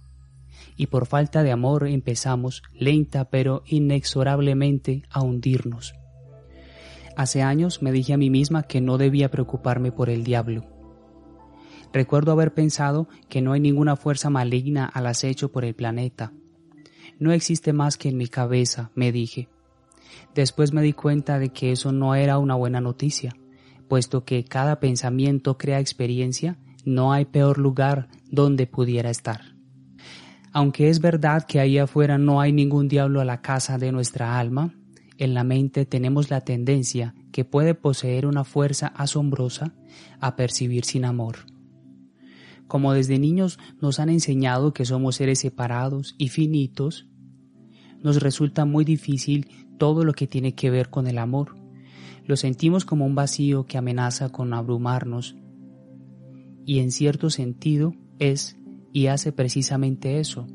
Y 0.77 0.85
por 0.85 1.07
falta 1.07 1.41
de 1.41 1.51
amor 1.51 1.87
empezamos 1.87 2.61
lenta 2.75 3.25
pero 3.25 3.63
inexorablemente 3.65 5.01
a 5.09 5.23
hundirnos. 5.23 5.95
Hace 7.15 7.41
años 7.41 7.81
me 7.81 7.91
dije 7.91 8.13
a 8.13 8.17
mí 8.17 8.29
misma 8.29 8.63
que 8.63 8.81
no 8.81 8.97
debía 8.97 9.29
preocuparme 9.29 9.91
por 9.91 10.09
el 10.09 10.23
diablo. 10.23 10.65
Recuerdo 11.93 12.31
haber 12.31 12.53
pensado 12.53 13.09
que 13.27 13.41
no 13.41 13.51
hay 13.51 13.59
ninguna 13.59 13.95
fuerza 13.95 14.29
maligna 14.29 14.85
al 14.85 15.07
acecho 15.07 15.51
por 15.51 15.65
el 15.65 15.75
planeta. 15.75 16.31
No 17.19 17.33
existe 17.33 17.73
más 17.73 17.97
que 17.97 18.09
en 18.09 18.17
mi 18.17 18.27
cabeza, 18.27 18.91
me 18.95 19.11
dije. 19.11 19.49
Después 20.33 20.71
me 20.71 20.81
di 20.81 20.93
cuenta 20.93 21.37
de 21.37 21.49
que 21.49 21.71
eso 21.71 21.91
no 21.91 22.15
era 22.15 22.37
una 22.37 22.55
buena 22.55 22.79
noticia, 22.79 23.35
puesto 23.89 24.23
que 24.23 24.45
cada 24.45 24.79
pensamiento 24.79 25.57
crea 25.57 25.79
experiencia, 25.79 26.57
no 26.85 27.11
hay 27.11 27.25
peor 27.25 27.57
lugar 27.57 28.07
donde 28.29 28.67
pudiera 28.67 29.09
estar. 29.09 29.41
Aunque 30.53 30.89
es 30.89 30.99
verdad 30.99 31.43
que 31.43 31.59
ahí 31.59 31.77
afuera 31.77 32.17
no 32.17 32.41
hay 32.41 32.53
ningún 32.53 32.87
diablo 32.87 33.21
a 33.21 33.25
la 33.25 33.41
casa 33.41 33.77
de 33.77 33.91
nuestra 33.91 34.39
alma, 34.39 34.73
en 35.17 35.33
la 35.33 35.43
mente 35.43 35.85
tenemos 35.85 36.29
la 36.29 36.41
tendencia 36.41 37.15
que 37.31 37.45
puede 37.45 37.75
poseer 37.75 38.25
una 38.25 38.43
fuerza 38.43 38.87
asombrosa 38.87 39.73
a 40.19 40.35
percibir 40.35 40.85
sin 40.85 41.05
amor. 41.05 41.37
Como 42.67 42.93
desde 42.93 43.19
niños 43.19 43.59
nos 43.81 43.99
han 43.99 44.09
enseñado 44.09 44.73
que 44.73 44.85
somos 44.85 45.15
seres 45.15 45.39
separados 45.39 46.15
y 46.17 46.29
finitos, 46.29 47.07
nos 48.01 48.21
resulta 48.21 48.65
muy 48.65 48.85
difícil 48.85 49.47
todo 49.77 50.03
lo 50.05 50.13
que 50.13 50.27
tiene 50.27 50.55
que 50.55 50.69
ver 50.69 50.89
con 50.89 51.07
el 51.07 51.17
amor. 51.17 51.55
Lo 52.25 52.37
sentimos 52.37 52.85
como 52.85 53.05
un 53.05 53.15
vacío 53.15 53.65
que 53.65 53.77
amenaza 53.77 54.29
con 54.29 54.53
abrumarnos 54.53 55.35
y 56.65 56.79
en 56.79 56.91
cierto 56.91 57.29
sentido 57.29 57.93
es 58.19 58.57
y 58.93 59.07
hace 59.07 59.31
precisamente 59.31 60.19
eso. 60.19 60.47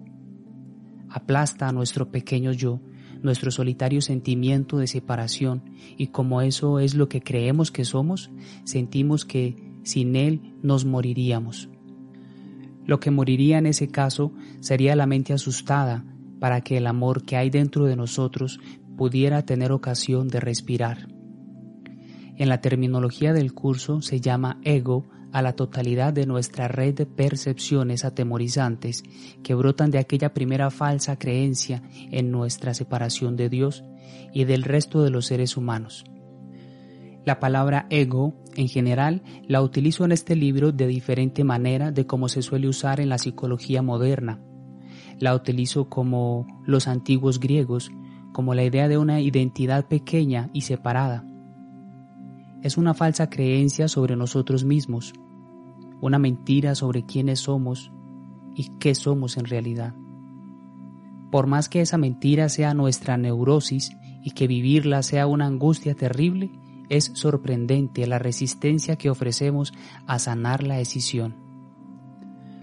Aplasta 1.09 1.69
a 1.69 1.73
nuestro 1.73 2.11
pequeño 2.11 2.53
yo, 2.53 2.81
nuestro 3.27 3.51
solitario 3.51 4.01
sentimiento 4.01 4.79
de 4.79 4.87
separación 4.87 5.63
y 5.99 6.07
como 6.07 6.41
eso 6.41 6.81
es 6.81 6.95
lo 6.95 7.11
que 7.11 7.21
creemos 7.21 7.71
que 7.71 7.85
somos, 7.85 8.31
sentimos 8.65 9.27
que 9.27 9.57
sin 9.83 10.17
él 10.17 10.55
nos 10.63 10.87
moriríamos. 10.87 11.69
Lo 12.87 13.01
que 13.01 13.11
moriría 13.11 13.59
en 13.59 13.67
ese 13.67 13.89
caso 13.89 14.33
sería 14.61 14.97
la 14.97 15.07
mente 15.07 15.35
asustada 15.35 16.05
para 16.41 16.61
que 16.63 16.79
el 16.79 16.87
amor 16.87 17.25
que 17.25 17.37
hay 17.37 17.51
dentro 17.51 17.85
de 17.85 17.97
nosotros 17.97 18.61
pudiera 18.97 19.43
tener 19.43 19.73
ocasión 19.73 20.29
de 20.29 20.41
respirar. 20.41 21.09
En 22.37 22.49
la 22.49 22.61
terminología 22.61 23.33
del 23.33 23.53
curso 23.53 24.03
se 24.03 24.21
llama 24.21 24.61
ego 24.63 25.09
a 25.37 25.43
la 25.43 25.53
totalidad 25.53 26.15
de 26.15 26.25
nuestra 26.25 26.67
red 26.67 26.95
de 26.95 27.05
percepciones 27.05 28.07
atemorizantes 28.07 29.03
que 29.43 29.55
brotan 29.55 29.91
de 29.91 29.99
aquella 29.99 30.33
primera 30.33 30.71
falsa 30.71 31.19
creencia 31.19 31.83
en 32.11 32.31
nuestra 32.31 32.73
separación 32.73 33.37
de 33.37 33.51
Dios 33.51 33.85
y 34.33 34.45
del 34.45 34.63
resto 34.63 35.03
de 35.03 35.11
los 35.11 35.27
seres 35.27 35.59
humanos. 35.59 36.07
La 37.27 37.39
palabra 37.39 37.87
ego, 37.91 38.33
en 38.55 38.69
general, 38.69 39.23
la 39.47 39.61
utilizo 39.61 40.07
en 40.07 40.13
este 40.13 40.37
libro 40.37 40.73
de 40.73 40.87
diferente 40.87 41.45
manera 41.45 41.93
de 41.93 42.07
como 42.07 42.31
se 42.31 42.41
suele 42.41 42.67
usar 42.67 42.99
en 42.99 43.11
la 43.11 43.19
psicología 43.19 43.83
moderna. 43.83 44.41
La 45.19 45.35
utilizo 45.35 45.91
como 45.91 46.47
los 46.65 46.89
antiguos 46.89 47.41
griegos, 47.41 47.91
como 48.33 48.55
la 48.55 48.65
idea 48.65 48.89
de 48.89 48.97
una 48.97 49.21
identidad 49.21 49.87
pequeña 49.87 50.49
y 50.55 50.63
separada. 50.63 51.27
Es 52.63 52.79
una 52.79 52.95
falsa 52.95 53.29
creencia 53.29 53.87
sobre 53.87 54.17
nosotros 54.17 54.65
mismos, 54.65 55.13
una 56.01 56.19
mentira 56.19 56.75
sobre 56.75 57.05
quiénes 57.05 57.41
somos 57.41 57.93
y 58.55 58.71
qué 58.79 58.95
somos 58.95 59.37
en 59.37 59.45
realidad. 59.45 59.95
Por 61.31 61.47
más 61.47 61.69
que 61.69 61.81
esa 61.81 61.99
mentira 61.99 62.49
sea 62.49 62.75
nuestra 62.75 63.17
neurosis 63.17 63.97
y 64.23 64.31
que 64.31 64.47
vivirla 64.47 65.03
sea 65.03 65.27
una 65.27 65.47
angustia 65.47 65.95
terrible, 65.95 66.51
es 66.89 67.11
sorprendente 67.15 68.07
la 68.07 68.19
resistencia 68.19 68.97
que 68.97 69.11
ofrecemos 69.11 69.73
a 70.07 70.19
sanar 70.19 70.63
la 70.63 70.77
decisión. 70.77 71.35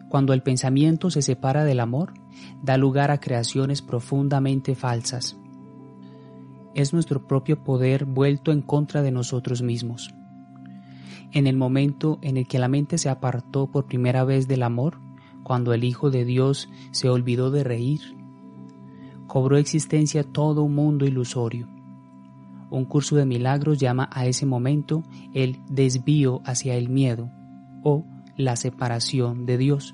Cuando 0.09 0.33
el 0.33 0.43
pensamiento 0.43 1.09
se 1.09 1.21
separa 1.21 1.65
del 1.65 1.79
amor, 1.79 2.13
da 2.61 2.77
lugar 2.77 3.11
a 3.11 3.19
creaciones 3.19 3.81
profundamente 3.81 4.75
falsas. 4.75 5.37
Es 6.73 6.93
nuestro 6.93 7.27
propio 7.27 7.63
poder 7.63 8.05
vuelto 8.05 8.51
en 8.51 8.61
contra 8.61 9.01
de 9.01 9.11
nosotros 9.11 9.61
mismos. 9.61 10.13
En 11.33 11.47
el 11.47 11.57
momento 11.57 12.19
en 12.21 12.37
el 12.37 12.47
que 12.47 12.59
la 12.59 12.67
mente 12.67 12.97
se 12.97 13.09
apartó 13.09 13.67
por 13.67 13.85
primera 13.85 14.23
vez 14.23 14.47
del 14.47 14.63
amor, 14.63 14.99
cuando 15.43 15.73
el 15.73 15.83
Hijo 15.83 16.09
de 16.09 16.23
Dios 16.23 16.69
se 16.91 17.09
olvidó 17.09 17.51
de 17.51 17.63
reír, 17.63 18.01
cobró 19.27 19.57
existencia 19.57 20.23
todo 20.23 20.63
un 20.63 20.75
mundo 20.75 21.05
ilusorio 21.05 21.67
un 22.73 22.85
curso 22.85 23.15
de 23.15 23.25
milagros 23.25 23.77
llama 23.77 24.09
a 24.11 24.25
ese 24.25 24.47
momento 24.47 25.03
el 25.35 25.59
desvío 25.69 26.41
hacia 26.43 26.73
el 26.75 26.89
miedo 26.89 27.29
o 27.83 28.03
la 28.35 28.55
separación 28.55 29.45
de 29.45 29.59
Dios. 29.59 29.93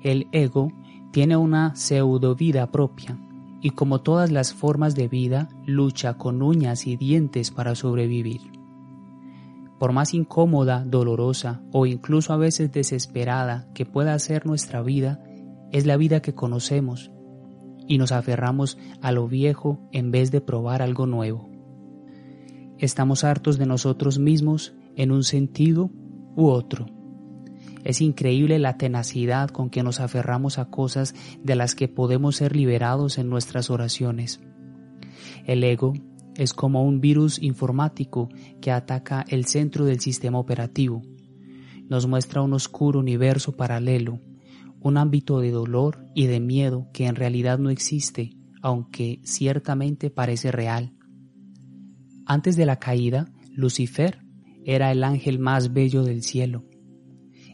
El 0.00 0.28
ego 0.32 0.72
tiene 1.10 1.36
una 1.36 1.76
pseudo 1.76 2.34
vida 2.34 2.70
propia 2.72 3.18
y 3.60 3.70
como 3.70 4.00
todas 4.00 4.32
las 4.32 4.54
formas 4.54 4.94
de 4.94 5.08
vida 5.08 5.50
lucha 5.66 6.14
con 6.14 6.40
uñas 6.40 6.86
y 6.86 6.96
dientes 6.96 7.50
para 7.50 7.74
sobrevivir. 7.74 8.61
Por 9.82 9.90
más 9.90 10.14
incómoda, 10.14 10.84
dolorosa 10.86 11.60
o 11.72 11.86
incluso 11.86 12.32
a 12.32 12.36
veces 12.36 12.70
desesperada 12.70 13.66
que 13.74 13.84
pueda 13.84 14.16
ser 14.20 14.46
nuestra 14.46 14.80
vida, 14.80 15.20
es 15.72 15.86
la 15.86 15.96
vida 15.96 16.22
que 16.22 16.36
conocemos 16.36 17.10
y 17.88 17.98
nos 17.98 18.12
aferramos 18.12 18.78
a 19.00 19.10
lo 19.10 19.26
viejo 19.26 19.80
en 19.90 20.12
vez 20.12 20.30
de 20.30 20.40
probar 20.40 20.82
algo 20.82 21.06
nuevo. 21.06 21.50
Estamos 22.78 23.24
hartos 23.24 23.58
de 23.58 23.66
nosotros 23.66 24.20
mismos 24.20 24.72
en 24.94 25.10
un 25.10 25.24
sentido 25.24 25.90
u 26.36 26.46
otro. 26.46 26.86
Es 27.82 28.00
increíble 28.00 28.60
la 28.60 28.76
tenacidad 28.76 29.50
con 29.50 29.68
que 29.68 29.82
nos 29.82 29.98
aferramos 29.98 30.60
a 30.60 30.66
cosas 30.66 31.12
de 31.42 31.56
las 31.56 31.74
que 31.74 31.88
podemos 31.88 32.36
ser 32.36 32.54
liberados 32.54 33.18
en 33.18 33.28
nuestras 33.28 33.68
oraciones. 33.68 34.40
El 35.44 35.64
ego 35.64 35.94
es 36.36 36.52
como 36.52 36.84
un 36.84 37.00
virus 37.00 37.42
informático 37.42 38.28
que 38.60 38.70
ataca 38.70 39.24
el 39.28 39.46
centro 39.46 39.84
del 39.84 40.00
sistema 40.00 40.38
operativo. 40.38 41.02
Nos 41.88 42.06
muestra 42.06 42.42
un 42.42 42.52
oscuro 42.54 43.00
universo 43.00 43.56
paralelo 43.56 44.20
un 44.82 44.96
ámbito 44.96 45.40
de 45.40 45.50
dolor 45.50 46.04
y 46.14 46.26
de 46.26 46.40
miedo 46.40 46.88
que 46.92 47.06
en 47.06 47.14
realidad 47.14 47.58
no 47.58 47.70
existe, 47.70 48.36
aunque 48.62 49.20
ciertamente 49.24 50.10
parece 50.10 50.50
real. 50.50 50.92
Antes 52.26 52.56
de 52.56 52.66
la 52.66 52.78
caída, 52.78 53.32
Lucifer 53.52 54.20
era 54.64 54.90
el 54.92 55.04
ángel 55.04 55.38
más 55.38 55.72
bello 55.72 56.02
del 56.02 56.22
cielo. 56.22 56.64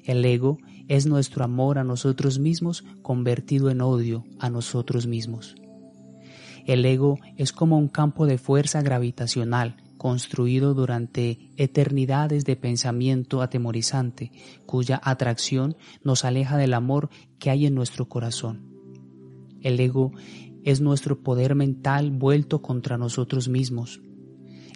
El 0.04 0.24
ego 0.24 0.58
es 0.88 1.06
nuestro 1.06 1.44
amor 1.44 1.78
a 1.78 1.84
nosotros 1.84 2.38
mismos 2.38 2.84
convertido 3.02 3.70
en 3.70 3.82
odio 3.82 4.24
a 4.38 4.48
nosotros 4.48 5.06
mismos. 5.06 5.54
El 6.68 6.84
ego 6.84 7.18
es 7.38 7.54
como 7.54 7.78
un 7.78 7.88
campo 7.88 8.26
de 8.26 8.36
fuerza 8.36 8.82
gravitacional 8.82 9.78
construido 9.96 10.74
durante 10.74 11.48
eternidades 11.56 12.44
de 12.44 12.56
pensamiento 12.56 13.40
atemorizante, 13.40 14.32
cuya 14.66 15.00
atracción 15.02 15.78
nos 16.04 16.26
aleja 16.26 16.58
del 16.58 16.74
amor 16.74 17.08
que 17.38 17.48
hay 17.48 17.64
en 17.64 17.74
nuestro 17.74 18.10
corazón. 18.10 18.66
El 19.62 19.80
ego 19.80 20.12
es 20.62 20.82
nuestro 20.82 21.22
poder 21.22 21.54
mental 21.54 22.10
vuelto 22.10 22.60
contra 22.60 22.98
nosotros 22.98 23.48
mismos. 23.48 24.02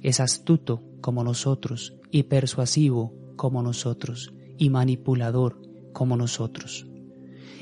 Es 0.03 0.19
astuto 0.19 0.83
como 1.03 1.23
nosotros 1.25 1.93
y 2.11 2.23
persuasivo 2.23 3.13
como 3.37 3.63
nosotros 3.63 4.33
y 4.57 4.71
manipulador 4.71 5.61
como 5.93 6.17
nosotros. 6.17 6.87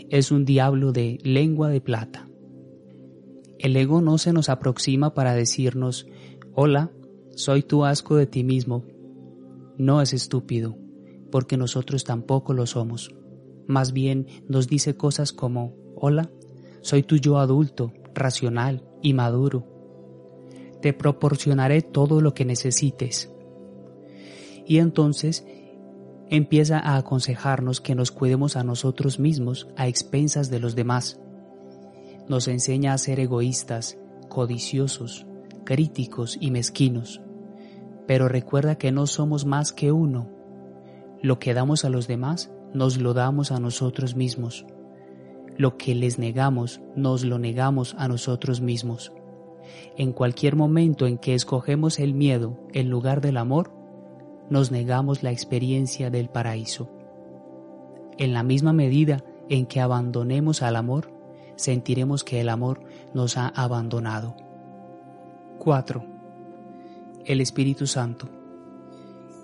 Es 0.09 0.31
un 0.31 0.45
diablo 0.45 0.93
de 0.93 1.19
lengua 1.25 1.69
de 1.69 1.81
plata. 1.81 2.30
El 3.63 3.77
ego 3.77 4.01
no 4.01 4.17
se 4.17 4.33
nos 4.33 4.49
aproxima 4.49 5.13
para 5.13 5.35
decirnos, 5.35 6.07
hola, 6.55 6.93
soy 7.37 7.63
tu 7.63 7.85
asco 7.85 8.17
de 8.17 8.27
ti 8.27 8.43
mismo. 8.43 8.87
No 9.77 10.01
es 10.01 10.15
estúpido, 10.15 10.79
porque 11.31 11.59
nosotros 11.59 12.05
tampoco 12.05 12.55
lo 12.55 12.65
somos. 12.65 13.15
Más 13.67 13.93
bien 13.93 14.27
nos 14.49 14.67
dice 14.67 14.97
cosas 14.97 15.35
como, 15.35 15.77
hola, 15.95 16.31
soy 16.81 17.03
tu 17.03 17.17
yo 17.17 17.37
adulto, 17.37 17.93
racional 18.15 18.83
y 19.03 19.13
maduro. 19.13 19.67
Te 20.81 20.95
proporcionaré 20.95 21.83
todo 21.83 22.23
lo 22.23 22.33
que 22.33 22.47
necesites. 22.47 23.31
Y 24.65 24.79
entonces 24.79 25.45
empieza 26.31 26.79
a 26.79 26.97
aconsejarnos 26.97 27.83
que 27.83 27.95
nos 27.95 28.11
cuidemos 28.11 28.57
a 28.57 28.65
nosotros 28.65 29.19
mismos 29.19 29.69
a 29.77 29.87
expensas 29.87 30.49
de 30.49 30.61
los 30.61 30.75
demás. 30.75 31.21
Nos 32.31 32.47
enseña 32.47 32.93
a 32.93 32.99
ser 32.99 33.19
egoístas, 33.19 33.99
codiciosos, 34.29 35.27
críticos 35.65 36.39
y 36.41 36.53
mezquinos. 36.53 37.21
Pero 38.07 38.29
recuerda 38.29 38.79
que 38.79 38.93
no 38.93 39.09
somos 39.09 39.47
más 39.47 39.73
que 39.73 39.91
uno. 39.91 40.31
Lo 41.21 41.41
que 41.41 41.55
damos 41.55 41.85
a 41.85 41.89
los 41.89 42.07
demás, 42.07 42.53
nos 42.73 42.99
lo 42.99 43.15
damos 43.15 43.51
a 43.51 43.59
nosotros 43.59 44.15
mismos. 44.15 44.65
Lo 45.57 45.77
que 45.77 45.97
les 45.97 46.21
negamos, 46.21 46.81
nos 46.95 47.25
lo 47.25 47.41
negamos 47.41 47.97
a 47.99 48.07
nosotros 48.07 48.61
mismos. 48.61 49.13
En 49.97 50.13
cualquier 50.13 50.55
momento 50.55 51.09
en 51.09 51.19
que 51.19 51.35
escogemos 51.35 51.99
el 51.99 52.15
miedo 52.15 52.61
en 52.73 52.91
lugar 52.91 53.23
del 53.23 53.39
amor, 53.39 53.73
nos 54.51 54.71
negamos 54.71 55.25
la 55.25 55.33
experiencia 55.33 56.11
del 56.11 56.29
paraíso. 56.29 56.93
En 58.19 58.33
la 58.33 58.45
misma 58.45 58.73
medida 58.73 59.25
en 59.49 59.67
que 59.67 59.81
abandonemos 59.81 60.63
al 60.63 60.77
amor, 60.77 61.19
sentiremos 61.61 62.25
que 62.25 62.41
el 62.41 62.49
amor 62.49 62.83
nos 63.15 63.37
ha 63.37 63.49
abandonado. 63.49 64.37
4. 65.59 66.05
El 67.25 67.41
Espíritu 67.41 67.87
Santo. 67.87 68.29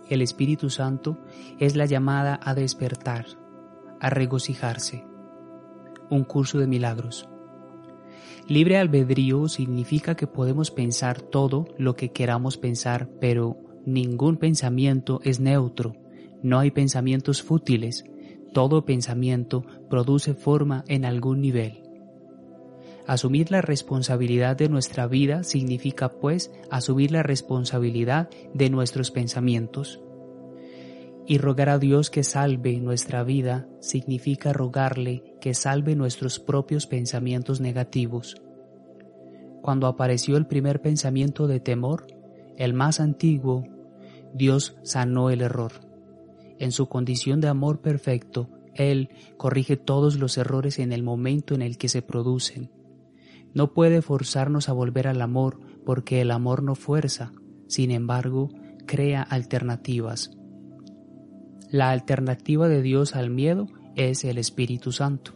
El 0.08 0.22
Espíritu 0.22 0.70
Santo 0.70 1.18
es 1.58 1.76
la 1.76 1.86
llamada 1.86 2.40
a 2.42 2.54
despertar, 2.54 3.26
a 4.00 4.08
regocijarse. 4.10 5.04
Un 6.08 6.24
curso 6.24 6.58
de 6.58 6.66
milagros. 6.66 7.28
Libre 8.48 8.78
albedrío 8.78 9.48
significa 9.48 10.14
que 10.14 10.28
podemos 10.28 10.70
pensar 10.70 11.20
todo 11.20 11.66
lo 11.78 11.96
que 11.96 12.12
queramos 12.12 12.56
pensar, 12.56 13.08
pero 13.20 13.56
ningún 13.84 14.36
pensamiento 14.36 15.20
es 15.24 15.40
neutro, 15.40 15.96
no 16.42 16.60
hay 16.60 16.70
pensamientos 16.70 17.42
fútiles, 17.42 18.04
todo 18.52 18.84
pensamiento 18.84 19.64
produce 19.90 20.34
forma 20.34 20.84
en 20.86 21.04
algún 21.04 21.40
nivel. 21.40 21.85
Asumir 23.06 23.52
la 23.52 23.62
responsabilidad 23.62 24.56
de 24.56 24.68
nuestra 24.68 25.06
vida 25.06 25.44
significa 25.44 26.08
pues 26.10 26.50
asumir 26.70 27.12
la 27.12 27.22
responsabilidad 27.22 28.28
de 28.52 28.68
nuestros 28.68 29.12
pensamientos. 29.12 30.00
Y 31.24 31.38
rogar 31.38 31.68
a 31.68 31.78
Dios 31.78 32.10
que 32.10 32.24
salve 32.24 32.78
nuestra 32.80 33.22
vida 33.22 33.68
significa 33.80 34.52
rogarle 34.52 35.22
que 35.40 35.54
salve 35.54 35.94
nuestros 35.94 36.40
propios 36.40 36.86
pensamientos 36.86 37.60
negativos. 37.60 38.40
Cuando 39.62 39.86
apareció 39.86 40.36
el 40.36 40.46
primer 40.46 40.80
pensamiento 40.82 41.46
de 41.46 41.60
temor, 41.60 42.06
el 42.56 42.74
más 42.74 43.00
antiguo, 43.00 43.64
Dios 44.34 44.76
sanó 44.82 45.30
el 45.30 45.42
error. 45.42 45.72
En 46.58 46.72
su 46.72 46.88
condición 46.88 47.40
de 47.40 47.48
amor 47.48 47.80
perfecto, 47.80 48.48
Él 48.74 49.10
corrige 49.36 49.76
todos 49.76 50.16
los 50.16 50.38
errores 50.38 50.78
en 50.78 50.92
el 50.92 51.02
momento 51.02 51.54
en 51.54 51.62
el 51.62 51.78
que 51.78 51.88
se 51.88 52.02
producen. 52.02 52.70
No 53.56 53.72
puede 53.72 54.02
forzarnos 54.02 54.68
a 54.68 54.72
volver 54.72 55.08
al 55.08 55.20
amor 55.20 55.58
porque 55.84 56.20
el 56.20 56.30
amor 56.30 56.62
no 56.62 56.76
fuerza, 56.76 57.32
sin 57.66 57.90
embargo, 57.90 58.50
crea 58.86 59.22
alternativas. 59.22 60.30
La 61.70 61.90
alternativa 61.90 62.68
de 62.68 62.82
Dios 62.82 63.16
al 63.16 63.30
miedo 63.30 63.66
es 63.96 64.24
el 64.24 64.38
Espíritu 64.38 64.92
Santo. 64.92 65.32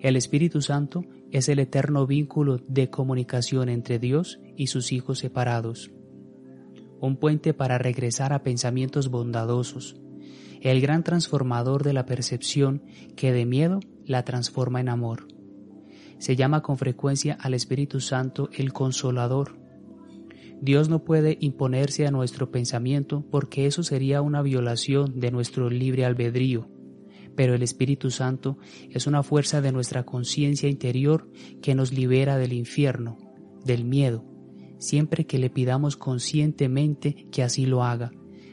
El 0.00 0.16
Espíritu 0.16 0.60
Santo 0.60 1.04
es 1.30 1.48
el 1.48 1.60
eterno 1.60 2.06
vínculo 2.06 2.58
de 2.66 2.90
comunicación 2.90 3.68
entre 3.68 4.00
Dios 4.00 4.40
y 4.56 4.66
sus 4.66 4.90
hijos 4.90 5.20
separados 5.20 5.92
un 7.00 7.16
puente 7.16 7.54
para 7.54 7.78
regresar 7.78 8.32
a 8.32 8.42
pensamientos 8.42 9.10
bondadosos, 9.10 9.96
el 10.60 10.80
gran 10.80 11.04
transformador 11.04 11.84
de 11.84 11.92
la 11.92 12.06
percepción 12.06 12.82
que 13.16 13.32
de 13.32 13.44
miedo 13.44 13.80
la 14.04 14.24
transforma 14.24 14.80
en 14.80 14.88
amor. 14.88 15.28
Se 16.18 16.36
llama 16.36 16.62
con 16.62 16.78
frecuencia 16.78 17.36
al 17.40 17.54
Espíritu 17.54 18.00
Santo 18.00 18.48
el 18.52 18.72
Consolador. 18.72 19.58
Dios 20.60 20.88
no 20.88 21.04
puede 21.04 21.36
imponerse 21.40 22.06
a 22.06 22.10
nuestro 22.10 22.50
pensamiento 22.50 23.24
porque 23.30 23.66
eso 23.66 23.82
sería 23.82 24.22
una 24.22 24.40
violación 24.40 25.20
de 25.20 25.30
nuestro 25.30 25.68
libre 25.68 26.06
albedrío, 26.06 26.70
pero 27.36 27.54
el 27.54 27.62
Espíritu 27.62 28.10
Santo 28.10 28.56
es 28.90 29.06
una 29.06 29.22
fuerza 29.22 29.60
de 29.60 29.72
nuestra 29.72 30.04
conciencia 30.04 30.68
interior 30.68 31.30
que 31.60 31.74
nos 31.74 31.92
libera 31.92 32.38
del 32.38 32.54
infierno, 32.54 33.18
del 33.64 33.84
miedo, 33.84 34.24
siempre 34.78 35.26
que 35.26 35.38
le 35.38 35.50
pidamos 35.50 35.96
conscientemente 35.96 37.26
que 37.30 37.42
así 37.42 37.66
lo 37.66 37.84
haga, 37.84 38.10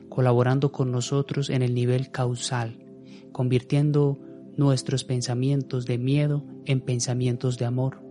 colaborando 0.09 0.73
con 0.73 0.91
nosotros 0.91 1.49
en 1.49 1.61
el 1.61 1.73
nivel 1.73 2.11
causal, 2.11 2.85
convirtiendo 3.31 4.19
nuestros 4.57 5.03
pensamientos 5.03 5.85
de 5.85 5.97
miedo 5.97 6.43
en 6.65 6.81
pensamientos 6.81 7.57
de 7.57 7.65
amor. 7.65 8.01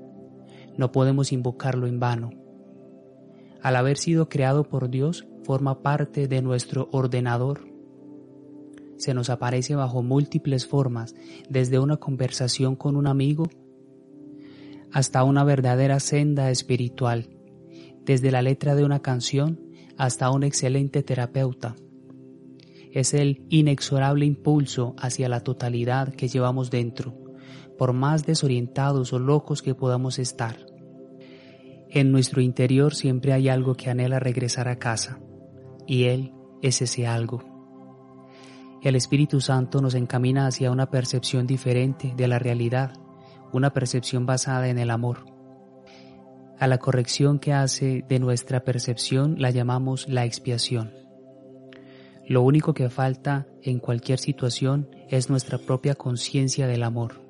No 0.77 0.93
podemos 0.93 1.33
invocarlo 1.33 1.87
en 1.87 2.01
vano. 2.01 2.31
Al 3.63 3.77
haber 3.77 3.97
sido 3.97 4.29
creado 4.29 4.65
por 4.65 4.91
Dios, 4.91 5.27
forma 5.45 5.83
parte 5.83 6.29
de 6.29 6.43
nuestro 6.43 6.89
ordenador. 6.93 7.69
Se 8.97 9.15
nos 9.15 9.31
aparece 9.31 9.75
bajo 9.75 10.03
múltiples 10.03 10.67
formas, 10.67 11.15
desde 11.49 11.79
una 11.79 11.97
conversación 11.97 12.77
con 12.77 12.97
un 12.97 13.07
amigo 13.07 13.45
hasta 14.93 15.25
una 15.25 15.43
verdadera 15.43 16.01
senda 16.01 16.51
espiritual 16.51 17.31
desde 18.05 18.31
la 18.31 18.43
letra 18.43 18.75
de 18.75 18.85
una 18.85 19.01
canción 19.01 19.61
hasta 19.97 20.31
un 20.31 20.43
excelente 20.43 21.03
terapeuta. 21.03 21.77
Es 22.93 23.15
el 23.15 23.47
inexorable 23.49 24.27
impulso 24.27 24.95
hacia 24.99 25.29
la 25.29 25.41
totalidad 25.41 26.15
que 26.15 26.29
llevamos 26.29 26.71
dentro, 26.71 27.15
por 27.79 27.95
más 27.95 28.27
desorientados 28.27 29.13
o 29.15 29.19
locos 29.19 29.63
que 29.63 29.75
podamos 29.75 30.19
estar. 30.19 30.59
En 31.89 32.13
nuestro 32.13 32.43
interior 32.43 32.95
siempre 32.95 33.33
hay 33.33 33.49
algo 33.49 33.75
que 33.75 33.91
anhela 33.91 34.21
regresar 34.21 34.69
a 34.69 34.79
casa, 34.79 35.21
y 35.87 36.05
Él 36.05 36.33
es 36.61 36.83
ese 36.83 37.07
algo. 37.07 37.43
El 38.83 38.95
Espíritu 38.95 39.41
Santo 39.41 39.81
nos 39.81 39.95
encamina 39.95 40.47
hacia 40.47 40.71
una 40.71 40.91
percepción 40.91 41.47
diferente 41.47 42.13
de 42.17 42.29
la 42.29 42.39
realidad, 42.39 42.93
una 43.53 43.73
percepción 43.73 44.27
basada 44.27 44.69
en 44.69 44.79
el 44.79 44.91
amor. 44.91 45.25
A 46.59 46.67
la 46.67 46.79
corrección 46.79 47.39
que 47.39 47.53
hace 47.53 48.05
de 48.09 48.19
nuestra 48.19 48.65
percepción 48.65 49.37
la 49.39 49.51
llamamos 49.51 50.09
la 50.09 50.25
expiación. 50.25 51.02
Lo 52.33 52.41
único 52.41 52.73
que 52.73 52.89
falta 52.89 53.47
en 53.61 53.79
cualquier 53.79 54.19
situación 54.19 54.89
es 55.11 55.29
nuestra 55.29 55.59
propia 55.59 55.95
conciencia 55.95 56.67
del 56.67 56.83
amor. 56.83 57.21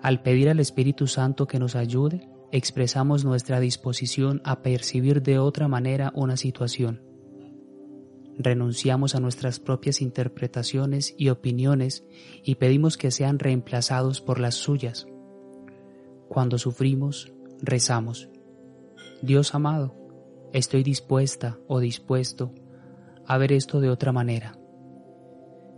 Al 0.00 0.22
pedir 0.22 0.48
al 0.48 0.58
Espíritu 0.58 1.06
Santo 1.06 1.46
que 1.46 1.58
nos 1.58 1.76
ayude, 1.76 2.26
expresamos 2.50 3.26
nuestra 3.26 3.60
disposición 3.60 4.40
a 4.42 4.62
percibir 4.62 5.22
de 5.22 5.38
otra 5.38 5.68
manera 5.68 6.12
una 6.14 6.38
situación. 6.38 7.02
Renunciamos 8.38 9.14
a 9.14 9.20
nuestras 9.20 9.60
propias 9.60 10.00
interpretaciones 10.00 11.14
y 11.18 11.28
opiniones 11.28 12.06
y 12.42 12.54
pedimos 12.54 12.96
que 12.96 13.10
sean 13.10 13.38
reemplazados 13.38 14.22
por 14.22 14.40
las 14.40 14.54
suyas. 14.54 15.06
Cuando 16.30 16.56
sufrimos, 16.56 17.34
rezamos, 17.60 18.30
Dios 19.20 19.54
amado, 19.54 19.94
estoy 20.54 20.84
dispuesta 20.84 21.58
o 21.68 21.80
dispuesto 21.80 22.54
a 23.26 23.38
ver 23.38 23.52
esto 23.52 23.80
de 23.80 23.90
otra 23.90 24.12
manera. 24.12 24.58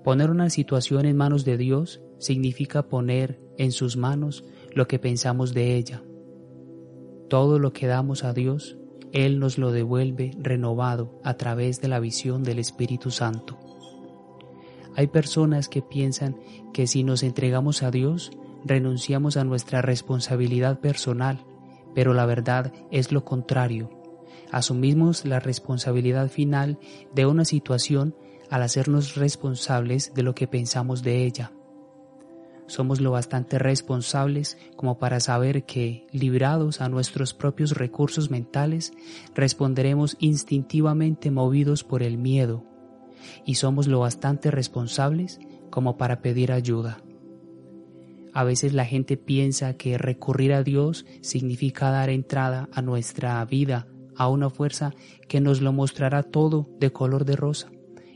Poner 0.04 0.30
una 0.30 0.50
situación 0.50 1.06
en 1.06 1.16
manos 1.16 1.44
de 1.44 1.56
Dios 1.56 2.00
significa 2.18 2.88
poner 2.88 3.40
en 3.58 3.72
sus 3.72 3.96
manos 3.96 4.44
lo 4.74 4.86
que 4.86 4.98
pensamos 4.98 5.52
de 5.52 5.76
ella. 5.76 6.02
Todo 7.28 7.58
lo 7.58 7.72
que 7.72 7.86
damos 7.86 8.24
a 8.24 8.32
Dios, 8.32 8.78
Él 9.12 9.38
nos 9.38 9.58
lo 9.58 9.72
devuelve 9.72 10.32
renovado 10.38 11.20
a 11.24 11.34
través 11.34 11.80
de 11.80 11.88
la 11.88 11.98
visión 11.98 12.44
del 12.44 12.58
Espíritu 12.58 13.10
Santo. 13.10 13.58
Hay 14.94 15.08
personas 15.08 15.68
que 15.68 15.82
piensan 15.82 16.36
que 16.72 16.86
si 16.86 17.02
nos 17.02 17.22
entregamos 17.22 17.82
a 17.82 17.90
Dios, 17.90 18.30
renunciamos 18.64 19.36
a 19.36 19.44
nuestra 19.44 19.82
responsabilidad 19.82 20.80
personal 20.80 21.44
pero 21.96 22.12
la 22.12 22.26
verdad 22.26 22.74
es 22.90 23.10
lo 23.10 23.24
contrario. 23.24 23.88
Asumimos 24.50 25.24
la 25.24 25.40
responsabilidad 25.40 26.28
final 26.28 26.78
de 27.14 27.26
una 27.26 27.44
situación 27.44 28.14
al 28.50 28.62
hacernos 28.62 29.16
responsables 29.16 30.12
de 30.14 30.22
lo 30.22 30.34
que 30.34 30.46
pensamos 30.46 31.02
de 31.02 31.24
ella. 31.24 31.52
Somos 32.68 33.00
lo 33.00 33.12
bastante 33.12 33.58
responsables 33.58 34.58
como 34.74 34.98
para 34.98 35.20
saber 35.20 35.64
que, 35.64 36.06
librados 36.10 36.80
a 36.80 36.88
nuestros 36.88 37.32
propios 37.32 37.72
recursos 37.72 38.30
mentales, 38.30 38.92
responderemos 39.34 40.16
instintivamente 40.18 41.30
movidos 41.30 41.84
por 41.84 42.02
el 42.02 42.18
miedo, 42.18 42.64
y 43.44 43.54
somos 43.54 43.86
lo 43.86 44.00
bastante 44.00 44.50
responsables 44.50 45.38
como 45.70 45.96
para 45.96 46.22
pedir 46.22 46.50
ayuda. 46.50 46.98
A 48.32 48.44
veces 48.44 48.74
la 48.74 48.84
gente 48.84 49.16
piensa 49.16 49.74
que 49.74 49.96
recurrir 49.96 50.52
a 50.52 50.62
Dios 50.62 51.06
significa 51.22 51.90
dar 51.90 52.10
entrada 52.10 52.68
a 52.72 52.82
nuestra 52.82 53.44
vida 53.44 53.86
a 54.16 54.28
una 54.28 54.50
fuerza 54.50 54.94
que 55.28 55.40
nos 55.40 55.60
lo 55.60 55.72
mostrará 55.72 56.22
todo 56.22 56.68
de 56.78 56.92
color 56.92 57.24
de 57.24 57.36
rosa. 57.36 57.70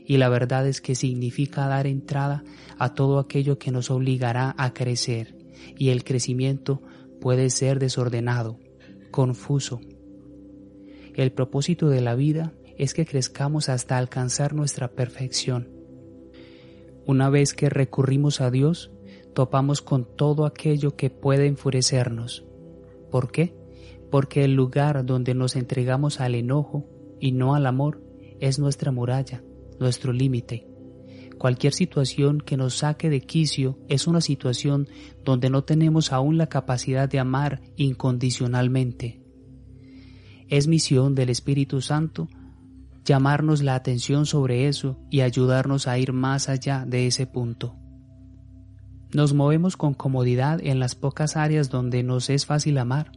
Y 0.05 0.17
la 0.17 0.29
verdad 0.29 0.67
es 0.67 0.81
que 0.81 0.95
significa 0.95 1.67
dar 1.67 1.87
entrada 1.87 2.43
a 2.77 2.93
todo 2.93 3.19
aquello 3.19 3.57
que 3.57 3.71
nos 3.71 3.91
obligará 3.91 4.53
a 4.57 4.73
crecer. 4.73 5.37
Y 5.77 5.89
el 5.89 6.03
crecimiento 6.03 6.81
puede 7.19 7.49
ser 7.49 7.79
desordenado, 7.79 8.59
confuso. 9.11 9.79
El 11.13 11.31
propósito 11.31 11.89
de 11.89 12.01
la 12.01 12.15
vida 12.15 12.53
es 12.77 12.93
que 12.93 13.05
crezcamos 13.05 13.69
hasta 13.69 13.97
alcanzar 13.97 14.53
nuestra 14.53 14.89
perfección. 14.89 15.69
Una 17.05 17.29
vez 17.29 17.53
que 17.53 17.69
recurrimos 17.69 18.41
a 18.41 18.49
Dios, 18.49 18.91
topamos 19.33 19.81
con 19.81 20.05
todo 20.15 20.45
aquello 20.45 20.95
que 20.95 21.09
puede 21.09 21.47
enfurecernos. 21.47 22.45
¿Por 23.11 23.31
qué? 23.31 23.60
Porque 24.11 24.43
el 24.43 24.53
lugar 24.53 25.05
donde 25.05 25.33
nos 25.33 25.55
entregamos 25.55 26.19
al 26.19 26.35
enojo 26.35 26.85
y 27.19 27.31
no 27.31 27.55
al 27.55 27.65
amor 27.65 28.03
es 28.39 28.59
nuestra 28.59 28.91
muralla, 28.91 29.43
nuestro 29.79 30.13
límite. 30.13 30.67
Cualquier 31.37 31.73
situación 31.73 32.39
que 32.39 32.57
nos 32.57 32.75
saque 32.75 33.09
de 33.09 33.21
quicio 33.21 33.79
es 33.87 34.05
una 34.05 34.21
situación 34.21 34.87
donde 35.23 35.49
no 35.49 35.63
tenemos 35.63 36.11
aún 36.11 36.37
la 36.37 36.47
capacidad 36.47 37.09
de 37.09 37.17
amar 37.17 37.61
incondicionalmente. 37.77 39.23
Es 40.49 40.67
misión 40.67 41.15
del 41.15 41.29
Espíritu 41.29 41.81
Santo 41.81 42.27
llamarnos 43.05 43.63
la 43.63 43.75
atención 43.75 44.25
sobre 44.25 44.67
eso 44.67 44.99
y 45.09 45.21
ayudarnos 45.21 45.87
a 45.87 45.97
ir 45.97 46.13
más 46.13 46.49
allá 46.49 46.85
de 46.85 47.07
ese 47.07 47.25
punto. 47.25 47.75
Nos 49.13 49.33
movemos 49.33 49.75
con 49.77 49.93
comodidad 49.93 50.59
en 50.61 50.79
las 50.79 50.95
pocas 50.95 51.35
áreas 51.35 51.69
donde 51.69 52.03
nos 52.03 52.29
es 52.29 52.45
fácil 52.45 52.77
amar. 52.77 53.11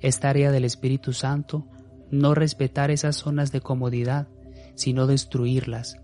Es 0.00 0.20
tarea 0.20 0.50
del 0.50 0.64
Espíritu 0.64 1.12
Santo 1.12 1.68
no 2.10 2.34
respetar 2.34 2.90
esas 2.90 3.16
zonas 3.16 3.52
de 3.52 3.60
comodidad, 3.60 4.28
sino 4.74 5.06
destruirlas. 5.06 6.00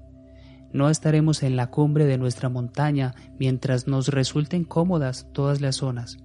No 0.72 0.88
estaremos 0.88 1.42
en 1.42 1.56
la 1.56 1.68
cumbre 1.68 2.06
de 2.06 2.18
nuestra 2.18 2.48
montaña 2.48 3.14
mientras 3.38 3.86
nos 3.86 4.08
resulten 4.08 4.64
cómodas 4.64 5.28
todas 5.32 5.60
las 5.60 5.76
zonas. 5.76 6.16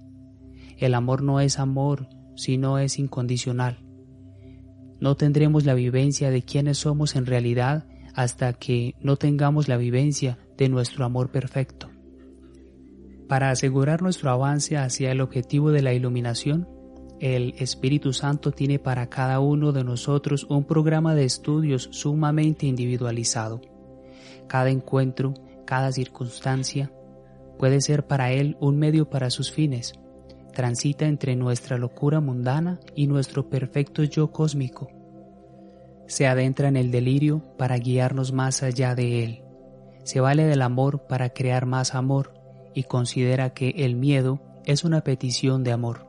El 0.78 0.94
amor 0.94 1.22
no 1.22 1.40
es 1.40 1.58
amor, 1.58 2.08
sino 2.34 2.78
es 2.78 2.98
incondicional. 2.98 3.84
No 5.00 5.16
tendremos 5.16 5.64
la 5.64 5.74
vivencia 5.74 6.30
de 6.30 6.42
quiénes 6.42 6.78
somos 6.78 7.14
en 7.14 7.26
realidad 7.26 7.86
hasta 8.14 8.52
que 8.52 8.94
no 9.00 9.16
tengamos 9.16 9.68
la 9.68 9.76
vivencia 9.76 10.38
de 10.56 10.68
nuestro 10.68 11.04
amor 11.04 11.30
perfecto. 11.30 11.90
Para 13.28 13.50
asegurar 13.50 14.02
nuestro 14.02 14.30
avance 14.30 14.76
hacia 14.76 15.12
el 15.12 15.20
objetivo 15.20 15.70
de 15.70 15.82
la 15.82 15.92
iluminación, 15.92 16.66
el 17.20 17.54
Espíritu 17.58 18.12
Santo 18.12 18.52
tiene 18.52 18.78
para 18.78 19.08
cada 19.08 19.40
uno 19.40 19.72
de 19.72 19.84
nosotros 19.84 20.46
un 20.48 20.64
programa 20.64 21.14
de 21.14 21.24
estudios 21.24 21.88
sumamente 21.92 22.66
individualizado. 22.66 23.60
Cada 24.46 24.70
encuentro, 24.70 25.34
cada 25.64 25.92
circunstancia, 25.92 26.92
puede 27.58 27.80
ser 27.80 28.06
para 28.06 28.32
Él 28.32 28.56
un 28.60 28.78
medio 28.78 29.10
para 29.10 29.30
sus 29.30 29.50
fines. 29.50 29.94
Transita 30.54 31.06
entre 31.06 31.36
nuestra 31.36 31.76
locura 31.76 32.20
mundana 32.20 32.80
y 32.94 33.06
nuestro 33.06 33.48
perfecto 33.48 34.04
yo 34.04 34.30
cósmico. 34.30 34.88
Se 36.06 36.26
adentra 36.26 36.68
en 36.68 36.76
el 36.76 36.90
delirio 36.90 37.42
para 37.58 37.76
guiarnos 37.76 38.32
más 38.32 38.62
allá 38.62 38.94
de 38.94 39.24
Él. 39.24 39.42
Se 40.04 40.20
vale 40.20 40.44
del 40.44 40.62
amor 40.62 41.06
para 41.06 41.30
crear 41.30 41.66
más 41.66 41.94
amor 41.94 42.32
y 42.74 42.84
considera 42.84 43.50
que 43.50 43.70
el 43.70 43.94
miedo 43.94 44.40
es 44.64 44.84
una 44.84 45.02
petición 45.02 45.64
de 45.64 45.72
amor. 45.72 46.07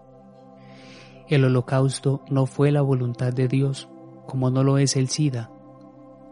El 1.30 1.46
holocausto 1.46 2.26
no 2.32 2.48
fue 2.48 2.72
la 2.72 2.82
voluntad 2.82 3.32
de 3.32 3.48
Dios, 3.48 3.88
como 4.26 4.50
no 4.50 4.64
lo 4.64 4.80
es 4.80 4.96
el 4.96 5.10
SIDA. 5.10 5.52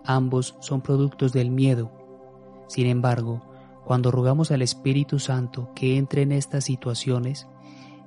Ambos 0.04 0.56
son 0.60 0.82
productos 0.82 1.34
del 1.34 1.52
miedo. 1.52 1.91
Sin 2.68 2.88
embargo, 2.88 3.48
cuando 3.86 4.10
rogamos 4.10 4.50
al 4.50 4.64
Espíritu 4.64 5.20
Santo 5.20 5.70
que 5.76 5.98
entre 5.98 6.24
en 6.24 6.32
estas 6.32 6.64
situaciones, 6.64 7.48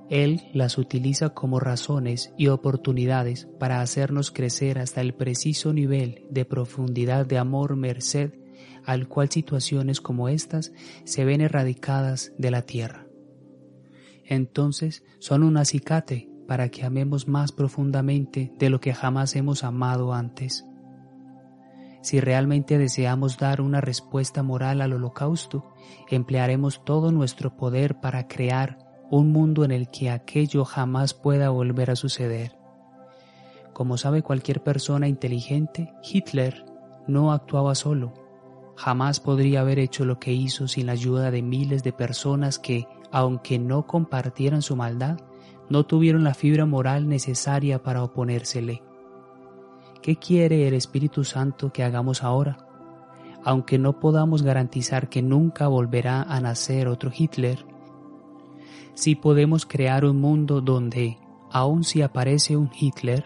Él 0.08 0.42
las 0.52 0.78
utiliza 0.78 1.28
como 1.30 1.60
razones 1.60 2.34
y 2.36 2.48
oportunidades 2.48 3.46
para 3.60 3.82
hacernos 3.82 4.32
crecer 4.32 4.80
hasta 4.80 5.00
el 5.00 5.14
preciso 5.14 5.72
nivel 5.72 6.26
de 6.28 6.44
profundidad 6.44 7.24
de 7.24 7.38
amor 7.38 7.76
merced 7.76 8.32
al 8.84 9.06
cual 9.06 9.30
situaciones 9.30 10.00
como 10.00 10.28
estas 10.28 10.72
se 11.04 11.24
ven 11.24 11.40
erradicadas 11.40 12.32
de 12.36 12.50
la 12.50 12.62
tierra. 12.62 13.06
Entonces 14.24 15.04
son 15.20 15.44
un 15.44 15.56
acicate 15.56 16.29
para 16.50 16.68
que 16.68 16.84
amemos 16.84 17.28
más 17.28 17.52
profundamente 17.52 18.52
de 18.58 18.70
lo 18.70 18.80
que 18.80 18.92
jamás 18.92 19.36
hemos 19.36 19.62
amado 19.62 20.12
antes. 20.12 20.66
Si 22.02 22.18
realmente 22.18 22.76
deseamos 22.76 23.38
dar 23.38 23.60
una 23.60 23.80
respuesta 23.80 24.42
moral 24.42 24.80
al 24.80 24.92
holocausto, 24.92 25.72
emplearemos 26.08 26.84
todo 26.84 27.12
nuestro 27.12 27.56
poder 27.56 28.00
para 28.00 28.26
crear 28.26 28.78
un 29.12 29.30
mundo 29.30 29.62
en 29.62 29.70
el 29.70 29.90
que 29.90 30.10
aquello 30.10 30.64
jamás 30.64 31.14
pueda 31.14 31.50
volver 31.50 31.92
a 31.92 31.94
suceder. 31.94 32.58
Como 33.72 33.96
sabe 33.96 34.22
cualquier 34.22 34.60
persona 34.64 35.06
inteligente, 35.06 35.94
Hitler 36.02 36.64
no 37.06 37.32
actuaba 37.32 37.76
solo, 37.76 38.12
jamás 38.74 39.20
podría 39.20 39.60
haber 39.60 39.78
hecho 39.78 40.04
lo 40.04 40.18
que 40.18 40.32
hizo 40.32 40.66
sin 40.66 40.86
la 40.86 40.92
ayuda 40.94 41.30
de 41.30 41.42
miles 41.42 41.84
de 41.84 41.92
personas 41.92 42.58
que, 42.58 42.88
aunque 43.12 43.60
no 43.60 43.86
compartieran 43.86 44.62
su 44.62 44.74
maldad, 44.74 45.20
no 45.70 45.86
tuvieron 45.86 46.24
la 46.24 46.34
fibra 46.34 46.66
moral 46.66 47.08
necesaria 47.08 47.82
para 47.82 48.02
oponérsele. 48.02 48.82
¿Qué 50.02 50.16
quiere 50.16 50.66
el 50.66 50.74
Espíritu 50.74 51.24
Santo 51.24 51.72
que 51.72 51.84
hagamos 51.84 52.22
ahora? 52.22 52.66
Aunque 53.44 53.78
no 53.78 53.98
podamos 54.00 54.42
garantizar 54.42 55.08
que 55.08 55.22
nunca 55.22 55.68
volverá 55.68 56.22
a 56.22 56.40
nacer 56.40 56.88
otro 56.88 57.10
Hitler, 57.16 57.64
si 58.94 59.14
podemos 59.14 59.64
crear 59.64 60.04
un 60.04 60.20
mundo 60.20 60.60
donde, 60.60 61.16
aun 61.50 61.84
si 61.84 62.02
aparece 62.02 62.56
un 62.56 62.70
Hitler, 62.78 63.24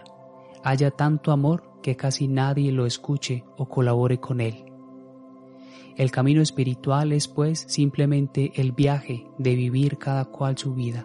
haya 0.63 0.91
tanto 0.91 1.33
amor 1.33 1.65
que 1.83 1.97
casi 1.97 2.29
nadie 2.29 2.71
lo 2.71 2.87
escuche 2.87 3.45
o 3.57 3.69
colabore 3.69 4.21
con 4.21 4.41
él. 4.41 4.67
El 5.97 6.11
camino 6.11 6.43
espiritual 6.43 7.13
es 7.13 7.29
pues 7.29 7.65
simplemente 7.69 8.53
el 8.57 8.73
viaje 8.73 9.27
de 9.39 9.55
vivir 9.55 9.97
cada 9.99 10.27
cual 10.27 10.59
su 10.59 10.75
vida. 10.75 11.05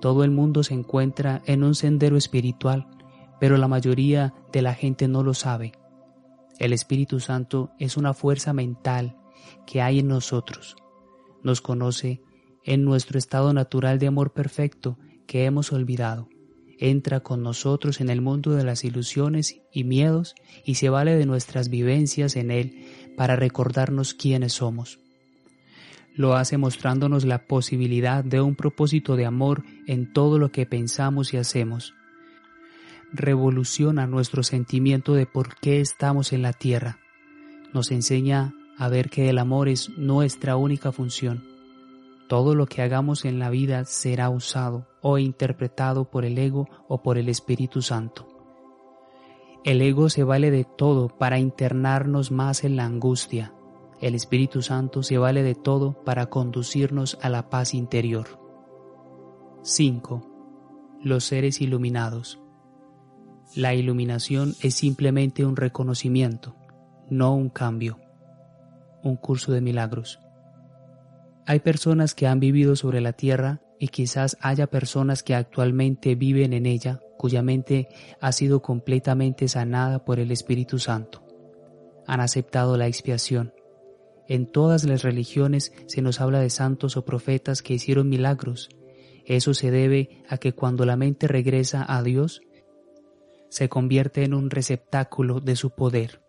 Todo 0.00 0.24
el 0.24 0.30
mundo 0.30 0.62
se 0.62 0.74
encuentra 0.74 1.42
en 1.46 1.64
un 1.64 1.74
sendero 1.74 2.16
espiritual, 2.16 2.86
pero 3.40 3.56
la 3.56 3.68
mayoría 3.68 4.34
de 4.52 4.62
la 4.62 4.74
gente 4.74 5.08
no 5.08 5.22
lo 5.22 5.34
sabe. 5.34 5.72
El 6.58 6.72
Espíritu 6.72 7.20
Santo 7.20 7.70
es 7.78 7.96
una 7.96 8.14
fuerza 8.14 8.52
mental 8.52 9.16
que 9.66 9.82
hay 9.82 9.98
en 9.98 10.08
nosotros. 10.08 10.76
Nos 11.42 11.60
conoce 11.60 12.22
en 12.64 12.84
nuestro 12.84 13.18
estado 13.18 13.52
natural 13.52 13.98
de 13.98 14.06
amor 14.06 14.32
perfecto 14.32 14.98
que 15.26 15.44
hemos 15.44 15.72
olvidado. 15.72 16.28
Entra 16.78 17.20
con 17.20 17.42
nosotros 17.42 18.00
en 18.00 18.10
el 18.10 18.20
mundo 18.20 18.52
de 18.52 18.64
las 18.64 18.84
ilusiones 18.84 19.62
y 19.72 19.84
miedos 19.84 20.34
y 20.64 20.74
se 20.74 20.90
vale 20.90 21.16
de 21.16 21.26
nuestras 21.26 21.70
vivencias 21.70 22.36
en 22.36 22.50
él 22.50 22.86
para 23.16 23.36
recordarnos 23.36 24.14
quiénes 24.14 24.54
somos. 24.54 25.00
Lo 26.16 26.34
hace 26.34 26.56
mostrándonos 26.56 27.26
la 27.26 27.46
posibilidad 27.46 28.24
de 28.24 28.40
un 28.40 28.56
propósito 28.56 29.16
de 29.16 29.26
amor 29.26 29.64
en 29.86 30.12
todo 30.12 30.38
lo 30.38 30.50
que 30.50 30.64
pensamos 30.64 31.34
y 31.34 31.36
hacemos. 31.36 31.94
Revoluciona 33.12 34.06
nuestro 34.06 34.42
sentimiento 34.42 35.14
de 35.14 35.26
por 35.26 35.56
qué 35.56 35.80
estamos 35.80 36.32
en 36.32 36.40
la 36.40 36.54
tierra. 36.54 36.98
Nos 37.74 37.90
enseña 37.90 38.54
a 38.78 38.88
ver 38.88 39.10
que 39.10 39.28
el 39.28 39.38
amor 39.38 39.68
es 39.68 39.90
nuestra 39.98 40.56
única 40.56 40.90
función. 40.90 41.44
Todo 42.28 42.54
lo 42.54 42.66
que 42.66 42.80
hagamos 42.80 43.26
en 43.26 43.38
la 43.38 43.50
vida 43.50 43.84
será 43.84 44.30
usado 44.30 44.88
o 45.02 45.18
interpretado 45.18 46.10
por 46.10 46.24
el 46.24 46.38
ego 46.38 46.66
o 46.88 47.02
por 47.02 47.18
el 47.18 47.28
Espíritu 47.28 47.82
Santo. 47.82 48.26
El 49.64 49.82
ego 49.82 50.08
se 50.08 50.24
vale 50.24 50.50
de 50.50 50.64
todo 50.64 51.08
para 51.08 51.38
internarnos 51.38 52.30
más 52.30 52.64
en 52.64 52.76
la 52.76 52.84
angustia. 52.84 53.52
El 54.00 54.14
Espíritu 54.14 54.62
Santo 54.62 55.02
se 55.02 55.18
vale 55.18 55.42
de 55.42 55.54
todo 55.54 56.04
para 56.04 56.26
conducirnos 56.26 57.18
a 57.22 57.28
la 57.28 57.48
paz 57.48 57.74
interior. 57.74 58.40
5. 59.62 60.98
Los 61.02 61.24
seres 61.24 61.60
iluminados. 61.60 62.38
La 63.54 63.74
iluminación 63.74 64.54
es 64.60 64.74
simplemente 64.74 65.46
un 65.46 65.56
reconocimiento, 65.56 66.54
no 67.08 67.34
un 67.34 67.48
cambio. 67.48 67.98
Un 69.02 69.16
curso 69.16 69.52
de 69.52 69.60
milagros. 69.60 70.20
Hay 71.46 71.60
personas 71.60 72.14
que 72.14 72.26
han 72.26 72.40
vivido 72.40 72.76
sobre 72.76 73.00
la 73.00 73.12
tierra 73.12 73.60
y 73.78 73.88
quizás 73.88 74.36
haya 74.40 74.66
personas 74.66 75.22
que 75.22 75.34
actualmente 75.34 76.16
viven 76.16 76.52
en 76.52 76.66
ella 76.66 77.00
cuya 77.16 77.42
mente 77.42 77.88
ha 78.20 78.32
sido 78.32 78.62
completamente 78.62 79.48
sanada 79.48 80.04
por 80.04 80.20
el 80.20 80.30
Espíritu 80.30 80.78
Santo. 80.78 81.22
Han 82.06 82.20
aceptado 82.20 82.76
la 82.76 82.86
expiación. 82.86 83.52
En 84.28 84.46
todas 84.46 84.84
las 84.84 85.02
religiones 85.02 85.72
se 85.86 86.02
nos 86.02 86.20
habla 86.20 86.40
de 86.40 86.50
santos 86.50 86.96
o 86.96 87.04
profetas 87.04 87.62
que 87.62 87.74
hicieron 87.74 88.08
milagros. 88.08 88.68
Eso 89.24 89.54
se 89.54 89.70
debe 89.70 90.22
a 90.28 90.38
que 90.38 90.52
cuando 90.52 90.84
la 90.84 90.96
mente 90.96 91.28
regresa 91.28 91.84
a 91.88 92.02
Dios, 92.02 92.42
se 93.48 93.68
convierte 93.68 94.24
en 94.24 94.34
un 94.34 94.50
receptáculo 94.50 95.40
de 95.40 95.56
su 95.56 95.70
poder. 95.70 96.22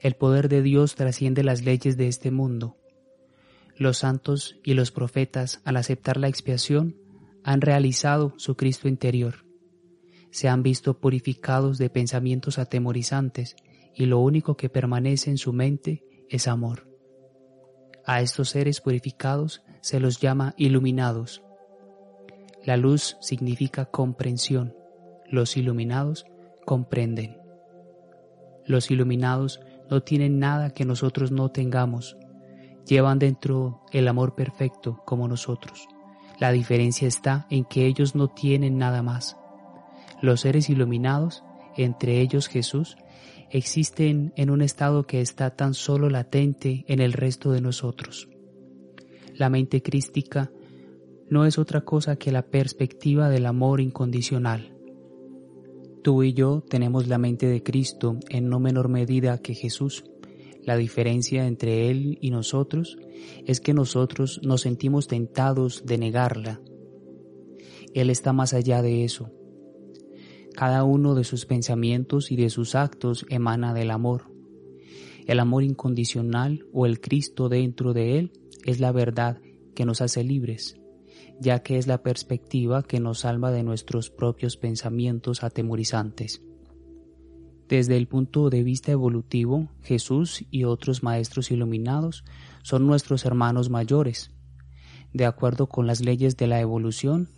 El 0.00 0.14
poder 0.14 0.48
de 0.48 0.62
Dios 0.62 0.94
trasciende 0.94 1.42
las 1.42 1.62
leyes 1.62 1.96
de 1.96 2.08
este 2.08 2.30
mundo. 2.30 2.76
Los 3.76 3.98
santos 3.98 4.56
y 4.62 4.74
los 4.74 4.90
profetas, 4.90 5.60
al 5.64 5.76
aceptar 5.76 6.16
la 6.16 6.28
expiación, 6.28 6.96
han 7.44 7.60
realizado 7.60 8.34
su 8.36 8.56
Cristo 8.56 8.88
interior 8.88 9.50
se 10.30 10.48
han 10.48 10.62
visto 10.62 10.98
purificados 10.98 11.78
de 11.78 11.90
pensamientos 11.90 12.58
atemorizantes 12.58 13.56
y 13.94 14.06
lo 14.06 14.20
único 14.20 14.56
que 14.56 14.68
permanece 14.68 15.30
en 15.30 15.38
su 15.38 15.52
mente 15.52 16.04
es 16.28 16.46
amor. 16.46 16.89
A 18.04 18.20
estos 18.20 18.50
seres 18.50 18.80
purificados 18.80 19.62
se 19.80 20.00
los 20.00 20.20
llama 20.20 20.54
iluminados. 20.56 21.42
La 22.64 22.76
luz 22.76 23.16
significa 23.20 23.86
comprensión, 23.86 24.74
los 25.26 25.56
iluminados 25.56 26.26
comprenden. 26.64 27.38
Los 28.66 28.90
iluminados 28.90 29.60
no 29.90 30.02
tienen 30.02 30.38
nada 30.38 30.70
que 30.70 30.84
nosotros 30.84 31.32
no 31.32 31.50
tengamos. 31.50 32.16
Llevan 32.86 33.18
dentro 33.18 33.82
el 33.92 34.08
amor 34.08 34.34
perfecto 34.34 35.02
como 35.04 35.28
nosotros. 35.28 35.88
La 36.38 36.52
diferencia 36.52 37.06
está 37.06 37.46
en 37.50 37.64
que 37.64 37.86
ellos 37.86 38.14
no 38.14 38.28
tienen 38.28 38.78
nada 38.78 39.02
más. 39.02 39.36
Los 40.22 40.40
seres 40.40 40.70
iluminados, 40.70 41.44
entre 41.76 42.20
ellos 42.20 42.48
Jesús, 42.48 42.96
existen 43.50 44.32
en 44.36 44.50
un 44.50 44.62
estado 44.62 45.06
que 45.06 45.20
está 45.20 45.50
tan 45.56 45.74
solo 45.74 46.08
latente 46.08 46.84
en 46.88 47.00
el 47.00 47.12
resto 47.12 47.52
de 47.52 47.60
nosotros. 47.60 48.28
La 49.34 49.50
mente 49.50 49.82
crística 49.82 50.50
no 51.28 51.46
es 51.46 51.58
otra 51.58 51.82
cosa 51.82 52.16
que 52.16 52.32
la 52.32 52.42
perspectiva 52.42 53.28
del 53.28 53.46
amor 53.46 53.80
incondicional. 53.80 54.76
Tú 56.02 56.22
y 56.22 56.32
yo 56.32 56.62
tenemos 56.68 57.08
la 57.08 57.18
mente 57.18 57.46
de 57.46 57.62
Cristo 57.62 58.18
en 58.28 58.48
no 58.48 58.58
menor 58.58 58.88
medida 58.88 59.38
que 59.38 59.54
Jesús. 59.54 60.04
La 60.62 60.76
diferencia 60.76 61.46
entre 61.46 61.90
Él 61.90 62.18
y 62.20 62.30
nosotros 62.30 62.98
es 63.46 63.60
que 63.60 63.74
nosotros 63.74 64.40
nos 64.42 64.62
sentimos 64.62 65.08
tentados 65.08 65.84
de 65.86 65.98
negarla. 65.98 66.60
Él 67.94 68.10
está 68.10 68.32
más 68.32 68.54
allá 68.54 68.82
de 68.82 69.04
eso. 69.04 69.30
Cada 70.54 70.84
uno 70.84 71.14
de 71.14 71.24
sus 71.24 71.46
pensamientos 71.46 72.30
y 72.30 72.36
de 72.36 72.50
sus 72.50 72.74
actos 72.74 73.26
emana 73.28 73.74
del 73.74 73.90
amor. 73.90 74.32
El 75.26 75.40
amor 75.40 75.62
incondicional 75.62 76.66
o 76.72 76.86
el 76.86 77.00
Cristo 77.00 77.48
dentro 77.48 77.92
de 77.92 78.18
Él 78.18 78.32
es 78.64 78.80
la 78.80 78.92
verdad 78.92 79.40
que 79.74 79.84
nos 79.84 80.00
hace 80.00 80.24
libres 80.24 80.80
ya 81.40 81.62
que 81.62 81.78
es 81.78 81.86
la 81.86 82.02
perspectiva 82.02 82.82
que 82.82 83.00
nos 83.00 83.20
salva 83.20 83.50
de 83.50 83.62
nuestros 83.62 84.10
propios 84.10 84.58
pensamientos 84.58 85.42
atemorizantes. 85.42 86.42
Desde 87.66 87.96
el 87.96 88.08
punto 88.08 88.50
de 88.50 88.62
vista 88.62 88.92
evolutivo, 88.92 89.70
Jesús 89.82 90.44
y 90.50 90.64
otros 90.64 91.02
maestros 91.02 91.50
iluminados 91.50 92.24
son 92.62 92.86
nuestros 92.86 93.24
hermanos 93.24 93.70
mayores. 93.70 94.32
De 95.14 95.24
acuerdo 95.24 95.66
con 95.66 95.86
las 95.86 96.00
leyes 96.00 96.36
de 96.36 96.46
la 96.46 96.60
evolución, 96.60 97.30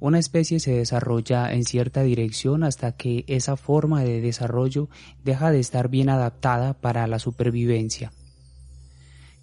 una 0.00 0.18
especie 0.18 0.60
se 0.60 0.72
desarrolla 0.72 1.52
en 1.52 1.64
cierta 1.64 2.02
dirección 2.02 2.64
hasta 2.64 2.92
que 2.92 3.24
esa 3.28 3.56
forma 3.56 4.02
de 4.02 4.20
desarrollo 4.20 4.88
deja 5.24 5.50
de 5.50 5.60
estar 5.60 5.88
bien 5.88 6.08
adaptada 6.08 6.74
para 6.74 7.06
la 7.06 7.18
supervivencia. 7.18 8.12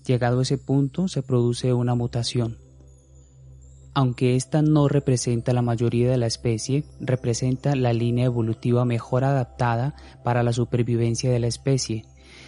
Llegado 0.06 0.42
ese 0.42 0.58
punto 0.58 1.08
se 1.08 1.22
produce 1.22 1.74
una 1.74 1.96
mutación. 1.96 2.58
Aunque 3.94 4.36
esta 4.36 4.62
no 4.62 4.88
representa 4.88 5.52
la 5.52 5.62
mayoría 5.62 6.10
de 6.10 6.18
la 6.18 6.26
especie, 6.26 6.86
representa 7.00 7.76
la 7.76 7.92
línea 7.92 8.26
evolutiva 8.26 8.86
mejor 8.86 9.26
adaptada 9.26 9.96
para 10.24 10.44
la 10.44 10.54
supervivencia 10.54 11.30
de 11.30 11.40
la 11.40 11.48
especie. 11.48 12.06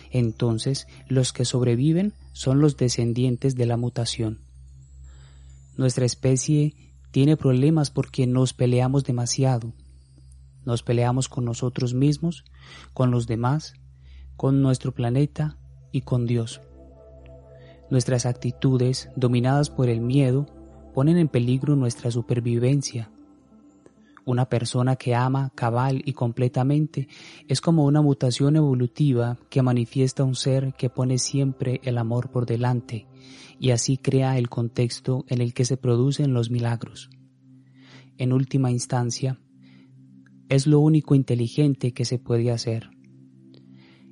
Entonces, 0.10 0.88
los 1.08 1.34
que 1.34 1.44
sobreviven 1.44 2.14
son 2.32 2.62
los 2.62 2.78
descendientes 2.78 3.56
de 3.56 3.66
la 3.66 3.76
mutación. 3.76 4.40
Nuestra 5.76 6.06
especie 6.06 6.76
tiene 7.14 7.38
problemas 7.38 7.92
porque 7.92 8.26
nos 8.26 8.54
peleamos 8.54 9.04
demasiado. 9.04 9.72
Nos 10.66 10.82
peleamos 10.82 11.30
con 11.30 11.46
nosotros 11.46 11.94
mismos, 11.94 12.44
con 12.96 13.12
los 13.12 13.28
demás, 13.28 13.76
con 14.36 14.64
nuestro 14.64 14.96
planeta 14.96 15.60
y 15.92 16.02
con 16.02 16.26
Dios. 16.26 16.60
Nuestras 17.92 18.26
actitudes, 18.26 19.10
dominadas 19.16 19.70
por 19.70 19.90
el 19.90 20.02
miedo, 20.02 20.48
ponen 20.96 21.20
en 21.20 21.28
peligro 21.28 21.76
nuestra 21.76 22.10
supervivencia. 22.10 23.12
Una 24.26 24.48
persona 24.48 24.96
que 24.96 25.16
ama 25.16 25.52
cabal 25.54 26.02
y 26.06 26.14
completamente 26.14 27.08
es 27.48 27.60
como 27.60 27.86
una 27.86 28.02
mutación 28.02 28.56
evolutiva 28.56 29.38
que 29.50 29.62
manifiesta 29.62 30.24
un 30.24 30.36
ser 30.36 30.74
que 30.78 30.90
pone 30.90 31.18
siempre 31.18 31.82
el 31.84 31.98
amor 31.98 32.32
por 32.32 32.46
delante 32.46 33.08
y 33.60 33.72
así 33.72 33.98
crea 33.98 34.38
el 34.38 34.50
contexto 34.50 35.26
en 35.28 35.42
el 35.42 35.54
que 35.54 35.66
se 35.66 35.76
producen 35.76 36.34
los 36.34 36.50
milagros. 36.50 37.10
En 38.18 38.32
última 38.32 38.72
instancia, 38.72 39.40
es 40.48 40.68
lo 40.68 40.80
único 40.80 41.16
inteligente 41.16 41.94
que 41.94 42.06
se 42.06 42.20
puede 42.20 42.52
hacer. 42.52 42.92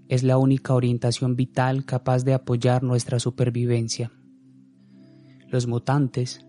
Es 0.09 0.23
la 0.23 0.37
única 0.37 0.73
orientación 0.73 1.35
vital 1.35 1.85
capaz 1.85 2.23
de 2.23 2.33
apoyar 2.33 2.83
nuestra 2.83 3.19
supervivencia. 3.19 4.11
Los 5.47 5.67
mutantes 5.67 6.45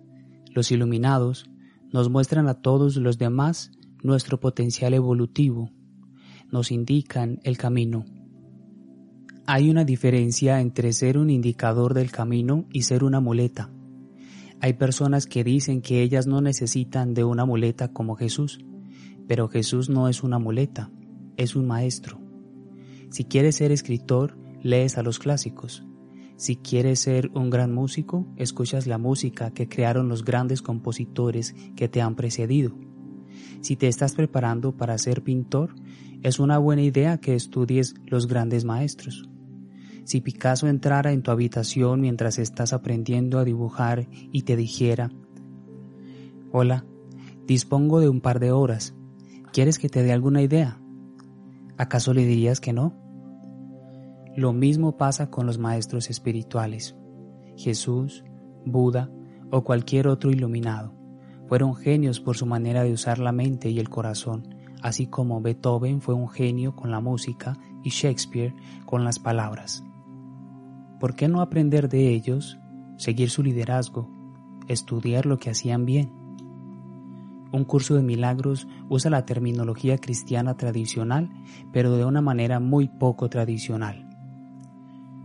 los 0.54 0.70
iluminados 0.70 1.48
nos 1.92 2.10
muestran 2.10 2.48
a 2.48 2.54
todos 2.54 2.96
los 2.96 3.18
demás 3.18 3.70
nuestro 4.02 4.40
potencial 4.40 4.94
evolutivo, 4.94 5.70
nos 6.50 6.72
indican 6.72 7.40
el 7.44 7.56
camino. 7.56 8.04
Hay 9.46 9.70
una 9.70 9.84
diferencia 9.84 10.60
entre 10.60 10.92
ser 10.92 11.18
un 11.18 11.30
indicador 11.30 11.94
del 11.94 12.10
camino 12.10 12.66
y 12.72 12.82
ser 12.82 13.04
una 13.04 13.20
muleta. 13.20 13.70
Hay 14.60 14.74
personas 14.74 15.26
que 15.26 15.44
dicen 15.44 15.82
que 15.82 16.02
ellas 16.02 16.26
no 16.26 16.40
necesitan 16.40 17.14
de 17.14 17.24
una 17.24 17.44
muleta 17.44 17.92
como 17.92 18.16
Jesús, 18.16 18.60
pero 19.26 19.48
Jesús 19.48 19.88
no 19.90 20.08
es 20.08 20.22
una 20.22 20.38
muleta, 20.38 20.90
es 21.36 21.56
un 21.56 21.66
maestro. 21.66 22.20
Si 23.10 23.24
quieres 23.24 23.56
ser 23.56 23.72
escritor, 23.72 24.38
lees 24.62 24.96
a 24.98 25.02
los 25.02 25.18
clásicos. 25.18 25.84
Si 26.42 26.56
quieres 26.56 26.98
ser 26.98 27.30
un 27.34 27.50
gran 27.50 27.72
músico, 27.72 28.26
escuchas 28.34 28.88
la 28.88 28.98
música 28.98 29.52
que 29.52 29.68
crearon 29.68 30.08
los 30.08 30.24
grandes 30.24 30.60
compositores 30.60 31.54
que 31.76 31.86
te 31.86 32.02
han 32.02 32.16
precedido. 32.16 32.74
Si 33.60 33.76
te 33.76 33.86
estás 33.86 34.16
preparando 34.16 34.76
para 34.76 34.98
ser 34.98 35.22
pintor, 35.22 35.76
es 36.20 36.40
una 36.40 36.58
buena 36.58 36.82
idea 36.82 37.18
que 37.18 37.36
estudies 37.36 37.94
los 38.06 38.26
grandes 38.26 38.64
maestros. 38.64 39.30
Si 40.02 40.20
Picasso 40.20 40.66
entrara 40.66 41.12
en 41.12 41.22
tu 41.22 41.30
habitación 41.30 42.00
mientras 42.00 42.40
estás 42.40 42.72
aprendiendo 42.72 43.38
a 43.38 43.44
dibujar 43.44 44.08
y 44.10 44.42
te 44.42 44.56
dijera, 44.56 45.12
Hola, 46.50 46.84
dispongo 47.46 48.00
de 48.00 48.08
un 48.08 48.20
par 48.20 48.40
de 48.40 48.50
horas, 48.50 48.96
¿quieres 49.52 49.78
que 49.78 49.88
te 49.88 50.02
dé 50.02 50.10
alguna 50.10 50.42
idea? 50.42 50.80
¿Acaso 51.78 52.12
le 52.12 52.26
dirías 52.26 52.60
que 52.60 52.72
no? 52.72 53.00
Lo 54.34 54.54
mismo 54.54 54.96
pasa 54.96 55.28
con 55.30 55.44
los 55.46 55.58
maestros 55.58 56.08
espirituales. 56.08 56.96
Jesús, 57.56 58.24
Buda 58.64 59.10
o 59.50 59.62
cualquier 59.62 60.08
otro 60.08 60.30
iluminado. 60.30 60.94
Fueron 61.48 61.74
genios 61.74 62.18
por 62.18 62.36
su 62.36 62.46
manera 62.46 62.82
de 62.82 62.92
usar 62.92 63.18
la 63.18 63.32
mente 63.32 63.68
y 63.68 63.78
el 63.78 63.90
corazón, 63.90 64.54
así 64.80 65.06
como 65.06 65.42
Beethoven 65.42 66.00
fue 66.00 66.14
un 66.14 66.30
genio 66.30 66.74
con 66.74 66.90
la 66.90 67.00
música 67.00 67.58
y 67.84 67.90
Shakespeare 67.90 68.54
con 68.86 69.04
las 69.04 69.18
palabras. 69.18 69.84
¿Por 70.98 71.14
qué 71.14 71.28
no 71.28 71.42
aprender 71.42 71.90
de 71.90 72.08
ellos, 72.08 72.58
seguir 72.96 73.28
su 73.28 73.42
liderazgo, 73.42 74.08
estudiar 74.66 75.26
lo 75.26 75.38
que 75.38 75.50
hacían 75.50 75.84
bien? 75.84 76.10
Un 77.52 77.64
curso 77.64 77.96
de 77.96 78.02
milagros 78.02 78.66
usa 78.88 79.10
la 79.10 79.26
terminología 79.26 79.98
cristiana 79.98 80.56
tradicional, 80.56 81.28
pero 81.70 81.94
de 81.96 82.06
una 82.06 82.22
manera 82.22 82.60
muy 82.60 82.88
poco 82.88 83.28
tradicional. 83.28 84.11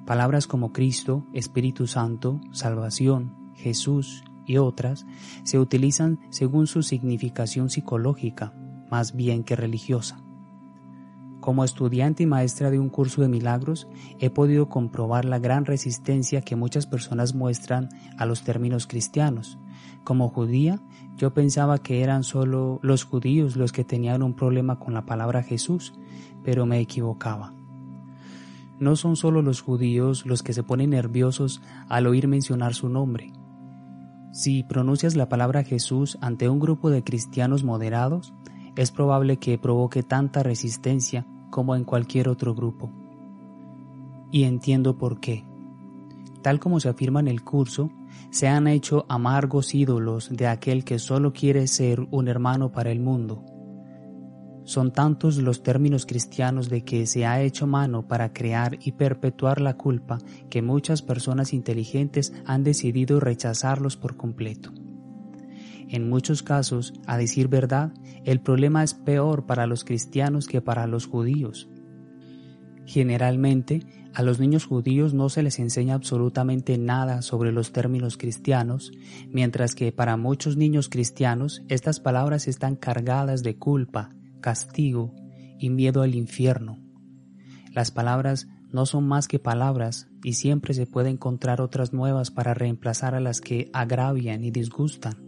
Palabras 0.07 0.47
como 0.47 0.71
Cristo, 0.71 1.25
Espíritu 1.33 1.85
Santo, 1.85 2.39
Salvación, 2.53 3.35
Jesús 3.55 4.23
y 4.45 4.55
otras 4.55 5.05
se 5.43 5.59
utilizan 5.59 6.17
según 6.29 6.65
su 6.65 6.81
significación 6.81 7.69
psicológica, 7.69 8.53
más 8.89 9.17
bien 9.17 9.43
que 9.43 9.57
religiosa. 9.57 10.23
Como 11.41 11.65
estudiante 11.65 12.23
y 12.23 12.25
maestra 12.25 12.71
de 12.71 12.79
un 12.79 12.87
curso 12.87 13.21
de 13.21 13.27
milagros, 13.27 13.89
he 14.17 14.29
podido 14.29 14.69
comprobar 14.69 15.25
la 15.25 15.39
gran 15.39 15.65
resistencia 15.65 16.39
que 16.41 16.55
muchas 16.55 16.87
personas 16.87 17.35
muestran 17.35 17.89
a 18.17 18.25
los 18.25 18.43
términos 18.43 18.87
cristianos. 18.87 19.59
Como 20.05 20.29
judía, 20.29 20.79
yo 21.17 21.33
pensaba 21.33 21.79
que 21.79 22.01
eran 22.01 22.23
solo 22.23 22.79
los 22.81 23.03
judíos 23.03 23.57
los 23.57 23.73
que 23.73 23.83
tenían 23.83 24.23
un 24.23 24.37
problema 24.37 24.79
con 24.79 24.93
la 24.93 25.05
palabra 25.05 25.43
Jesús, 25.43 25.93
pero 26.45 26.65
me 26.65 26.79
equivocaba. 26.79 27.56
No 28.79 28.95
son 28.95 29.15
solo 29.15 29.41
los 29.41 29.61
judíos 29.61 30.25
los 30.25 30.43
que 30.43 30.53
se 30.53 30.63
ponen 30.63 30.91
nerviosos 30.91 31.61
al 31.89 32.05
oír 32.05 32.27
mencionar 32.27 32.75
su 32.75 32.89
nombre. 32.89 33.33
Si 34.31 34.63
pronuncias 34.63 35.15
la 35.15 35.29
palabra 35.29 35.63
Jesús 35.63 36.17
ante 36.21 36.47
un 36.47 36.59
grupo 36.59 36.89
de 36.89 37.03
cristianos 37.03 37.63
moderados, 37.63 38.33
es 38.75 38.91
probable 38.91 39.37
que 39.37 39.57
provoque 39.57 40.03
tanta 40.03 40.43
resistencia 40.43 41.25
como 41.49 41.75
en 41.75 41.83
cualquier 41.85 42.29
otro 42.29 42.53
grupo. 42.53 42.91
Y 44.31 44.43
entiendo 44.43 44.97
por 44.97 45.19
qué. 45.19 45.43
Tal 46.43 46.59
como 46.59 46.79
se 46.79 46.89
afirma 46.89 47.19
en 47.19 47.27
el 47.27 47.43
curso, 47.43 47.89
se 48.29 48.47
han 48.47 48.67
hecho 48.67 49.05
amargos 49.09 49.73
ídolos 49.73 50.29
de 50.29 50.47
aquel 50.47 50.83
que 50.83 50.99
solo 50.99 51.33
quiere 51.33 51.65
ser 51.65 52.07
un 52.11 52.27
hermano 52.27 52.71
para 52.71 52.91
el 52.91 52.99
mundo 52.99 53.43
son 54.67 54.91
tantos 54.91 55.37
los 55.37 55.63
términos 55.63 56.05
cristianos 56.05 56.67
de 56.67 56.83
que 56.83 57.07
se 57.07 57.25
ha 57.25 57.41
hecho 57.41 57.67
mano 57.67 58.05
para 58.05 58.33
crear 58.33 58.77
y 58.81 58.91
perpetuar 58.91 59.61
la 59.61 59.77
culpa 59.77 60.17
que 60.49 60.61
muchas 60.61 61.01
personas 61.01 61.53
inteligentes 61.53 62.33
han 62.45 62.65
decidido 62.65 63.21
rechazarlos 63.21 63.95
por 63.95 64.17
completo. 64.17 64.73
En 65.87 66.09
muchos 66.09 66.43
casos, 66.43 66.93
a 67.05 67.17
decir 67.17 67.47
verdad, 67.47 67.93
el 68.25 68.41
problema 68.41 68.83
es 68.83 68.93
peor 68.93 69.45
para 69.45 69.67
los 69.67 69.85
cristianos 69.85 70.47
que 70.47 70.59
para 70.59 70.85
los 70.85 71.07
judíos. 71.07 71.69
Generalmente, 72.85 73.85
a 74.13 74.21
los 74.21 74.37
niños 74.37 74.65
judíos 74.65 75.13
no 75.13 75.29
se 75.29 75.43
les 75.43 75.59
enseña 75.59 75.95
absolutamente 75.95 76.77
nada 76.77 77.21
sobre 77.21 77.53
los 77.53 77.71
términos 77.71 78.17
cristianos, 78.17 78.91
mientras 79.29 79.75
que 79.75 79.93
para 79.93 80.17
muchos 80.17 80.57
niños 80.57 80.89
cristianos 80.89 81.63
estas 81.69 82.01
palabras 82.01 82.49
están 82.49 82.75
cargadas 82.75 83.43
de 83.43 83.55
culpa, 83.55 84.09
castigo 84.39 85.13
y 85.59 85.69
miedo 85.69 86.01
al 86.01 86.15
infierno. 86.15 86.79
Las 87.73 87.91
palabras 87.91 88.47
no 88.71 88.85
son 88.85 89.07
más 89.07 89.27
que 89.27 89.39
palabras 89.39 90.07
y 90.23 90.33
siempre 90.33 90.73
se 90.73 90.85
puede 90.85 91.09
encontrar 91.09 91.61
otras 91.61 91.93
nuevas 91.93 92.31
para 92.31 92.53
reemplazar 92.53 93.15
a 93.15 93.19
las 93.19 93.41
que 93.41 93.69
agravian 93.73 94.43
y 94.43 94.51
disgustan. 94.51 95.27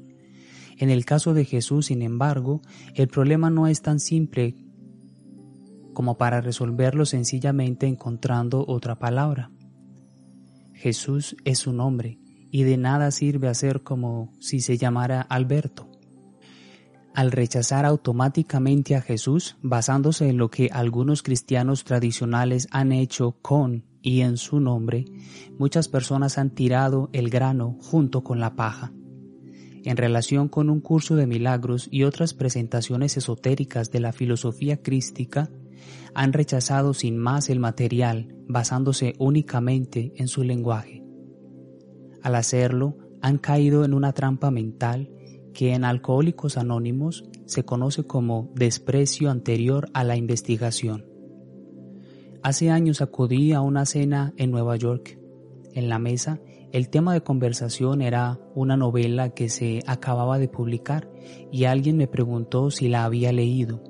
En 0.78 0.90
el 0.90 1.06
caso 1.06 1.34
de 1.34 1.46
Jesús, 1.46 1.88
sin 1.88 2.02
embargo, 2.02 2.62
el 2.96 3.08
problema 3.08 3.50
no 3.50 3.68
es 3.68 3.82
tan 3.82 4.00
simple 4.00 4.56
como 5.94 6.18
para 6.18 6.40
resolverlo 6.40 7.06
sencillamente 7.06 7.86
encontrando 7.88 8.64
otra 8.68 9.00
palabra. 9.00 9.52
Jesús 10.74 11.36
es 11.44 11.68
un 11.68 11.78
nombre 11.78 12.20
y 12.52 12.64
de 12.64 12.78
nada 12.78 13.12
sirve 13.12 13.50
hacer 13.50 13.84
como 13.84 14.34
si 14.40 14.62
se 14.62 14.78
llamara 14.78 15.22
Alberto. 15.22 15.89
Al 17.14 17.32
rechazar 17.32 17.86
automáticamente 17.86 18.96
a 18.96 19.02
Jesús, 19.02 19.58
basándose 19.62 20.30
en 20.30 20.38
lo 20.38 20.50
que 20.50 20.70
algunos 20.72 21.24
cristianos 21.24 21.84
tradicionales 21.84 22.68
han 22.72 22.92
hecho 22.92 23.38
con 23.42 23.86
y 24.02 24.22
en 24.22 24.38
su 24.38 24.60
nombre, 24.60 25.06
muchas 25.58 25.88
personas 25.88 26.38
han 26.38 26.52
tirado 26.52 27.10
el 27.12 27.30
grano 27.30 27.78
junto 27.82 28.24
con 28.24 28.40
la 28.40 28.56
paja 28.56 28.94
en 29.84 29.98
relación 29.98 30.50
con 30.50 30.70
un 30.70 30.82
curso 30.82 31.16
de 31.16 31.28
milagros 31.28 31.88
y 31.92 32.04
otras 32.04 32.34
presentaciones 32.34 33.18
esotéricas 33.18 33.92
de 33.92 34.00
la 34.00 34.12
filosofía 34.12 34.82
crística, 34.82 35.50
han 36.14 36.34
rechazado 36.34 36.94
sin 36.94 37.18
más 37.18 37.50
el 37.50 37.60
material 37.60 38.36
basándose 38.48 39.14
únicamente 39.20 40.14
en 40.16 40.28
su 40.28 40.44
lenguaje. 40.44 41.04
Al 42.22 42.36
hacerlo, 42.36 42.98
han 43.22 43.38
caído 43.38 43.86
en 43.86 43.94
una 43.94 44.14
trampa 44.14 44.52
mental 44.52 45.10
que 45.60 45.74
en 45.74 45.84
Alcohólicos 45.84 46.58
Anónimos 46.58 47.26
se 47.46 47.66
conoce 47.66 48.06
como 48.06 48.50
desprecio 48.56 49.30
anterior 49.30 49.90
a 49.94 50.06
la 50.06 50.16
investigación. 50.16 51.06
Hace 52.42 52.70
años 52.70 53.02
acudí 53.02 53.52
a 53.52 53.60
una 53.60 53.86
cena 53.86 54.34
en 54.38 54.52
Nueva 54.52 54.78
York. 54.78 55.20
En 55.74 55.90
la 55.90 56.00
mesa 56.00 56.40
el 56.72 56.88
tema 56.88 57.14
de 57.14 57.24
conversación 57.24 58.02
era 58.02 58.40
una 58.56 58.78
novela 58.78 59.32
que 59.32 59.50
se 59.50 59.82
acababa 59.86 60.40
de 60.40 60.48
publicar 60.48 61.12
y 61.52 61.66
alguien 61.66 61.98
me 61.98 62.08
preguntó 62.08 62.72
si 62.72 62.88
la 62.88 63.04
había 63.04 63.34
leído. 63.34 63.84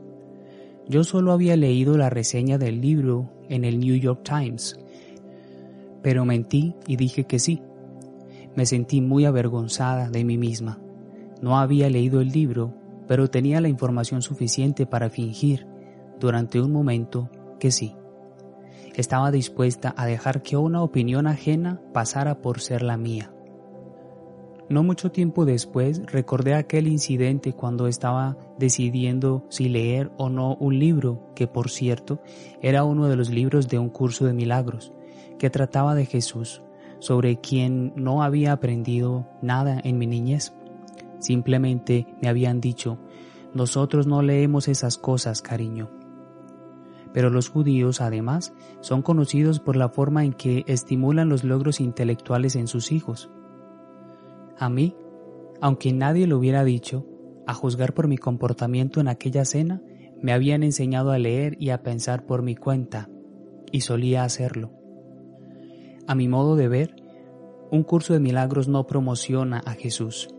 Yo 0.88 1.04
solo 1.04 1.34
había 1.34 1.56
leído 1.56 2.00
la 2.00 2.10
reseña 2.10 2.58
del 2.58 2.82
libro 2.82 3.30
en 3.48 3.64
el 3.64 3.80
New 3.80 3.96
York 3.96 4.24
Times, 4.24 4.76
pero 6.02 6.26
mentí 6.26 6.74
y 6.88 6.96
dije 6.96 7.26
que 7.26 7.38
sí. 7.38 7.62
Me 8.56 8.66
sentí 8.66 9.02
muy 9.02 9.26
avergonzada 9.26 10.10
de 10.10 10.24
mí 10.24 10.40
misma. 10.40 10.80
No 11.42 11.58
había 11.58 11.90
leído 11.90 12.22
el 12.22 12.30
libro, 12.30 12.74
pero 13.08 13.30
tenía 13.30 13.62
la 13.62 13.70
información 13.70 14.22
suficiente 14.22 14.86
para 14.86 15.10
fingir, 15.10 15.68
durante 16.20 16.62
un 16.62 16.72
momento, 16.72 17.30
que 17.60 17.72
sí 17.72 17.96
estaba 19.00 19.32
dispuesta 19.32 19.94
a 19.96 20.06
dejar 20.06 20.42
que 20.42 20.58
una 20.58 20.84
opinión 20.84 21.26
ajena 21.26 21.82
pasara 21.94 22.42
por 22.42 22.60
ser 22.60 22.82
la 22.82 22.98
mía. 22.98 23.32
No 24.70 24.84
mucho 24.84 25.12
tiempo 25.12 25.46
después 25.46 26.02
recordé 26.06 26.54
aquel 26.54 26.88
incidente 26.88 27.54
cuando 27.54 27.88
estaba 27.88 28.38
decidiendo 28.58 29.46
si 29.50 29.68
leer 29.68 30.12
o 30.18 30.30
no 30.30 30.56
un 30.58 30.78
libro, 30.78 31.32
que 31.34 31.48
por 31.48 31.70
cierto 31.70 32.22
era 32.62 32.84
uno 32.84 33.08
de 33.08 33.16
los 33.16 33.30
libros 33.30 33.68
de 33.68 33.80
un 33.80 33.90
curso 33.90 34.26
de 34.26 34.34
milagros, 34.34 34.94
que 35.40 35.50
trataba 35.50 35.96
de 35.96 36.06
Jesús, 36.06 36.62
sobre 37.00 37.38
quien 37.38 37.94
no 37.96 38.22
había 38.22 38.52
aprendido 38.52 39.28
nada 39.42 39.80
en 39.84 39.98
mi 39.98 40.06
niñez. 40.06 40.54
Simplemente 41.20 42.08
me 42.22 42.30
habían 42.30 42.62
dicho, 42.62 42.98
nosotros 43.54 44.08
no 44.08 44.22
leemos 44.22 44.68
esas 44.68 44.98
cosas, 44.98 45.42
cariño. 45.42 45.90
Pero 47.14 47.30
los 47.30 47.50
judíos, 47.50 48.02
además, 48.02 48.54
son 48.82 49.02
conocidos 49.02 49.60
por 49.60 49.76
la 49.76 49.90
forma 49.90 50.24
en 50.24 50.34
que 50.34 50.64
estimulan 50.68 51.30
los 51.30 51.44
logros 51.44 51.80
intelectuales 51.80 52.56
en 52.56 52.68
sus 52.68 52.92
hijos. 52.92 53.30
A 54.58 54.70
mí, 54.70 54.96
aunque 55.62 55.92
nadie 55.92 56.28
lo 56.28 56.38
hubiera 56.38 56.64
dicho, 56.64 57.06
a 57.48 57.54
juzgar 57.54 57.94
por 57.94 58.08
mi 58.08 58.18
comportamiento 58.18 59.02
en 59.02 59.08
aquella 59.08 59.44
cena, 59.44 59.82
me 60.22 60.34
habían 60.34 60.64
enseñado 60.64 61.12
a 61.12 61.18
leer 61.18 61.56
y 61.60 61.72
a 61.72 61.82
pensar 61.82 62.26
por 62.26 62.44
mi 62.44 62.56
cuenta, 62.56 63.10
y 63.72 63.82
solía 63.82 64.24
hacerlo. 64.24 64.72
A 66.06 66.16
mi 66.16 66.28
modo 66.28 66.56
de 66.56 66.68
ver, 66.68 66.96
un 67.72 67.84
curso 67.84 68.14
de 68.14 68.20
milagros 68.20 68.68
no 68.68 68.86
promociona 68.86 69.62
a 69.66 69.74
Jesús. 69.74 70.30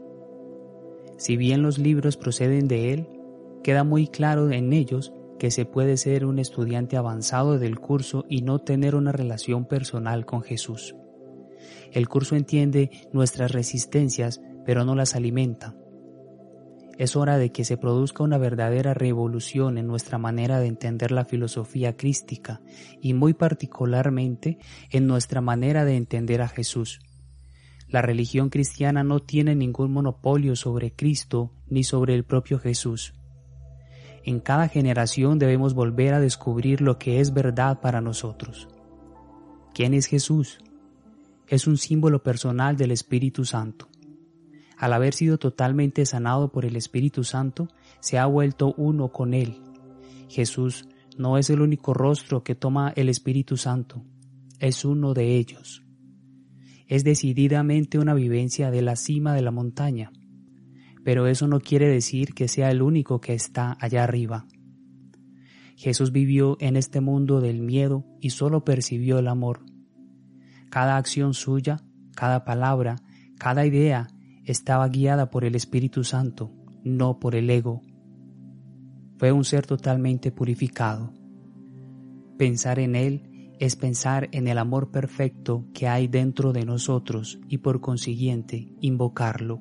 Si 1.21 1.37
bien 1.37 1.61
los 1.61 1.77
libros 1.77 2.17
proceden 2.17 2.67
de 2.67 2.95
Él, 2.95 3.07
queda 3.63 3.85
muy 3.85 4.09
claro 4.09 4.51
en 4.51 4.73
ellos 4.73 5.13
que 5.39 5.51
se 5.51 5.67
puede 5.67 5.99
ser 5.99 6.25
un 6.25 6.39
estudiante 6.39 6.97
avanzado 6.97 7.59
del 7.59 7.79
curso 7.79 8.25
y 8.31 8.41
no 8.41 8.61
tener 8.61 8.95
una 8.95 9.13
relación 9.13 9.67
personal 9.67 10.25
con 10.25 10.41
Jesús. 10.41 10.97
El 11.93 12.09
curso 12.09 12.37
entiende 12.37 12.91
nuestras 13.13 13.53
resistencias, 13.53 14.41
pero 14.65 14.87
no 14.87 14.95
las 14.95 15.15
alimenta. 15.15 15.77
Es 16.97 17.17
hora 17.17 17.37
de 17.37 17.53
que 17.53 17.67
se 17.67 17.77
produzca 17.77 18.25
una 18.25 18.39
verdadera 18.39 18.95
revolución 18.95 19.77
en 19.77 19.87
nuestra 19.87 20.17
manera 20.17 20.59
de 20.59 20.69
entender 20.69 21.13
la 21.13 21.27
filosofía 21.27 21.99
crística 21.99 22.63
y 23.03 23.13
muy 23.13 23.35
particularmente 23.35 24.57
en 24.91 25.07
nuestra 25.07 25.43
manera 25.43 25.85
de 25.85 25.97
entender 25.97 26.41
a 26.41 26.49
Jesús. 26.49 26.99
La 27.91 28.03
religión 28.03 28.51
cristiana 28.51 29.03
no 29.03 29.19
tiene 29.19 29.57
ningún 29.57 29.93
monopolio 29.93 30.55
sobre 30.55 30.93
Cristo 30.93 31.51
ni 31.69 31.83
sobre 31.83 32.15
el 32.15 32.23
propio 32.23 32.61
Jesús. 32.61 33.15
En 34.23 34.39
cada 34.39 34.69
generación 34.69 35.41
debemos 35.41 35.75
volver 35.75 36.15
a 36.15 36.21
descubrir 36.21 36.83
lo 36.83 36.99
que 36.99 37.21
es 37.21 37.35
verdad 37.35 37.81
para 37.81 38.01
nosotros. 38.01 38.69
¿Quién 39.75 39.95
es 39.95 40.07
Jesús? 40.07 40.59
Es 41.49 41.67
un 41.67 41.79
símbolo 41.79 42.23
personal 42.23 42.77
del 42.77 42.93
Espíritu 42.93 43.45
Santo. 43.45 43.89
Al 44.77 44.93
haber 44.93 45.13
sido 45.13 45.39
totalmente 45.39 46.07
sanado 46.07 46.53
por 46.53 46.65
el 46.65 46.77
Espíritu 46.77 47.25
Santo, 47.25 47.69
se 47.99 48.19
ha 48.19 48.27
vuelto 48.27 48.73
uno 48.77 49.09
con 49.09 49.35
Él. 49.35 49.61
Jesús 50.29 50.87
no 51.19 51.39
es 51.39 51.51
el 51.51 51.61
único 51.61 51.93
rostro 51.93 52.45
que 52.45 52.55
toma 52.55 52.93
el 52.95 53.09
Espíritu 53.09 53.57
Santo, 53.57 54.03
es 54.61 54.85
uno 54.85 55.13
de 55.13 55.37
ellos. 55.37 55.83
Es 56.91 57.05
decididamente 57.05 57.99
una 57.99 58.13
vivencia 58.13 58.71
de 58.71 58.83
la 58.83 58.97
cima 58.97 59.35
de 59.35 59.41
la 59.41 59.51
montaña 59.51 60.13
pero 61.05 61.27
eso 61.27 61.47
no 61.47 61.61
quiere 61.61 61.89
decir 61.89 62.35
que 62.35 62.49
sea 62.49 62.71
el 62.71 62.83
único 62.83 63.21
que 63.21 63.35
está 63.35 63.77
allá 63.81 64.05
arriba. 64.05 64.47
Jesús 65.77 66.13
vivió 66.13 66.57
en 66.61 66.77
este 66.77 67.01
mundo 67.01 67.41
del 67.41 67.63
miedo 67.63 68.05
y 68.21 68.31
solo 68.31 68.65
percibió 68.65 69.19
el 69.19 69.29
amor. 69.29 69.65
Cada 70.71 70.97
acción 70.97 71.33
suya, 71.33 71.79
cada 72.15 72.45
palabra, 72.45 72.97
cada 73.39 73.65
idea 73.65 74.09
estaba 74.45 74.89
guiada 74.89 75.31
por 75.31 75.45
el 75.45 75.55
Espíritu 75.55 76.05
Santo, 76.05 76.53
no 76.85 77.19
por 77.19 77.35
el 77.35 77.49
ego. 77.49 77.81
Fue 79.17 79.33
un 79.33 79.45
ser 79.45 79.67
totalmente 79.67 80.33
purificado. 80.33 81.15
Pensar 82.37 82.79
en 82.79 82.95
Él 82.95 83.30
es 83.61 83.77
pensar 83.77 84.31
en 84.33 84.49
el 84.49 84.57
amor 84.57 84.91
perfecto 84.91 85.67
que 85.75 85.87
hay 85.87 86.09
dentro 86.09 86.55
de 86.55 86.65
nosotros 86.65 87.39
y 87.47 87.59
por 87.59 87.83
consiguiente 87.83 88.73
invocarlo. 88.81 89.61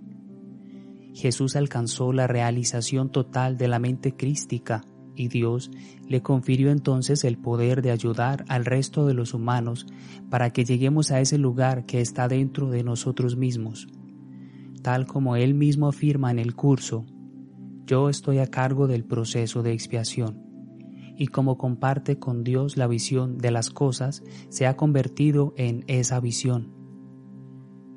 Jesús 1.14 1.58
alcanzó 1.58 2.14
la 2.14 2.26
realización 2.26 3.12
total 3.12 3.58
de 3.58 3.68
la 3.68 3.78
mente 3.78 4.16
crística 4.16 4.86
y 5.16 5.28
Dios 5.28 5.70
le 6.08 6.22
confirió 6.22 6.72
entonces 6.72 7.26
el 7.26 7.38
poder 7.38 7.82
de 7.82 7.92
ayudar 7.92 8.46
al 8.48 8.64
resto 8.64 9.06
de 9.06 9.14
los 9.14 9.34
humanos 9.34 9.86
para 10.30 10.52
que 10.52 10.64
lleguemos 10.64 11.12
a 11.12 11.20
ese 11.20 11.38
lugar 11.38 11.86
que 11.86 12.00
está 12.00 12.30
dentro 12.30 12.70
de 12.70 12.86
nosotros 12.86 13.36
mismos. 13.36 13.90
Tal 14.82 15.08
como 15.08 15.36
Él 15.36 15.56
mismo 15.56 15.90
afirma 15.90 16.32
en 16.32 16.40
el 16.40 16.56
curso, 16.56 17.06
yo 17.86 18.08
estoy 18.08 18.38
a 18.38 18.48
cargo 18.48 18.88
del 18.88 19.04
proceso 19.04 19.62
de 19.62 19.74
expiación 19.74 20.49
y 21.20 21.28
como 21.28 21.58
comparte 21.58 22.18
con 22.18 22.46
Dios 22.46 22.78
la 22.78 22.88
visión 22.88 23.38
de 23.38 23.52
las 23.52 23.70
cosas, 23.70 24.24
se 24.48 24.66
ha 24.66 24.78
convertido 24.78 25.54
en 25.58 25.84
esa 25.88 26.22
visión. 26.22 26.74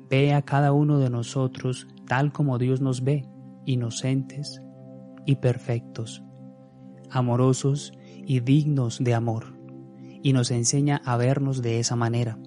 Ve 0.09 0.33
a 0.33 0.41
cada 0.41 0.73
uno 0.73 0.99
de 0.99 1.09
nosotros 1.09 1.87
tal 2.05 2.33
como 2.33 2.57
Dios 2.57 2.81
nos 2.81 3.01
ve, 3.01 3.25
inocentes 3.65 4.61
y 5.25 5.37
perfectos, 5.37 6.21
amorosos 7.09 7.93
y 8.25 8.41
dignos 8.41 8.99
de 9.01 9.13
amor, 9.13 9.57
y 10.21 10.33
nos 10.33 10.51
enseña 10.51 11.01
a 11.05 11.15
vernos 11.15 11.61
de 11.61 11.79
esa 11.79 11.95
manera. 11.95 12.37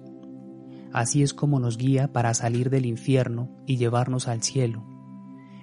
Así 0.93 1.23
es 1.23 1.33
como 1.33 1.59
nos 1.59 1.79
guía 1.79 2.13
para 2.13 2.35
salir 2.35 2.69
del 2.69 2.85
infierno 2.85 3.49
y 3.65 3.77
llevarnos 3.77 4.27
al 4.27 4.43
cielo. 4.43 4.85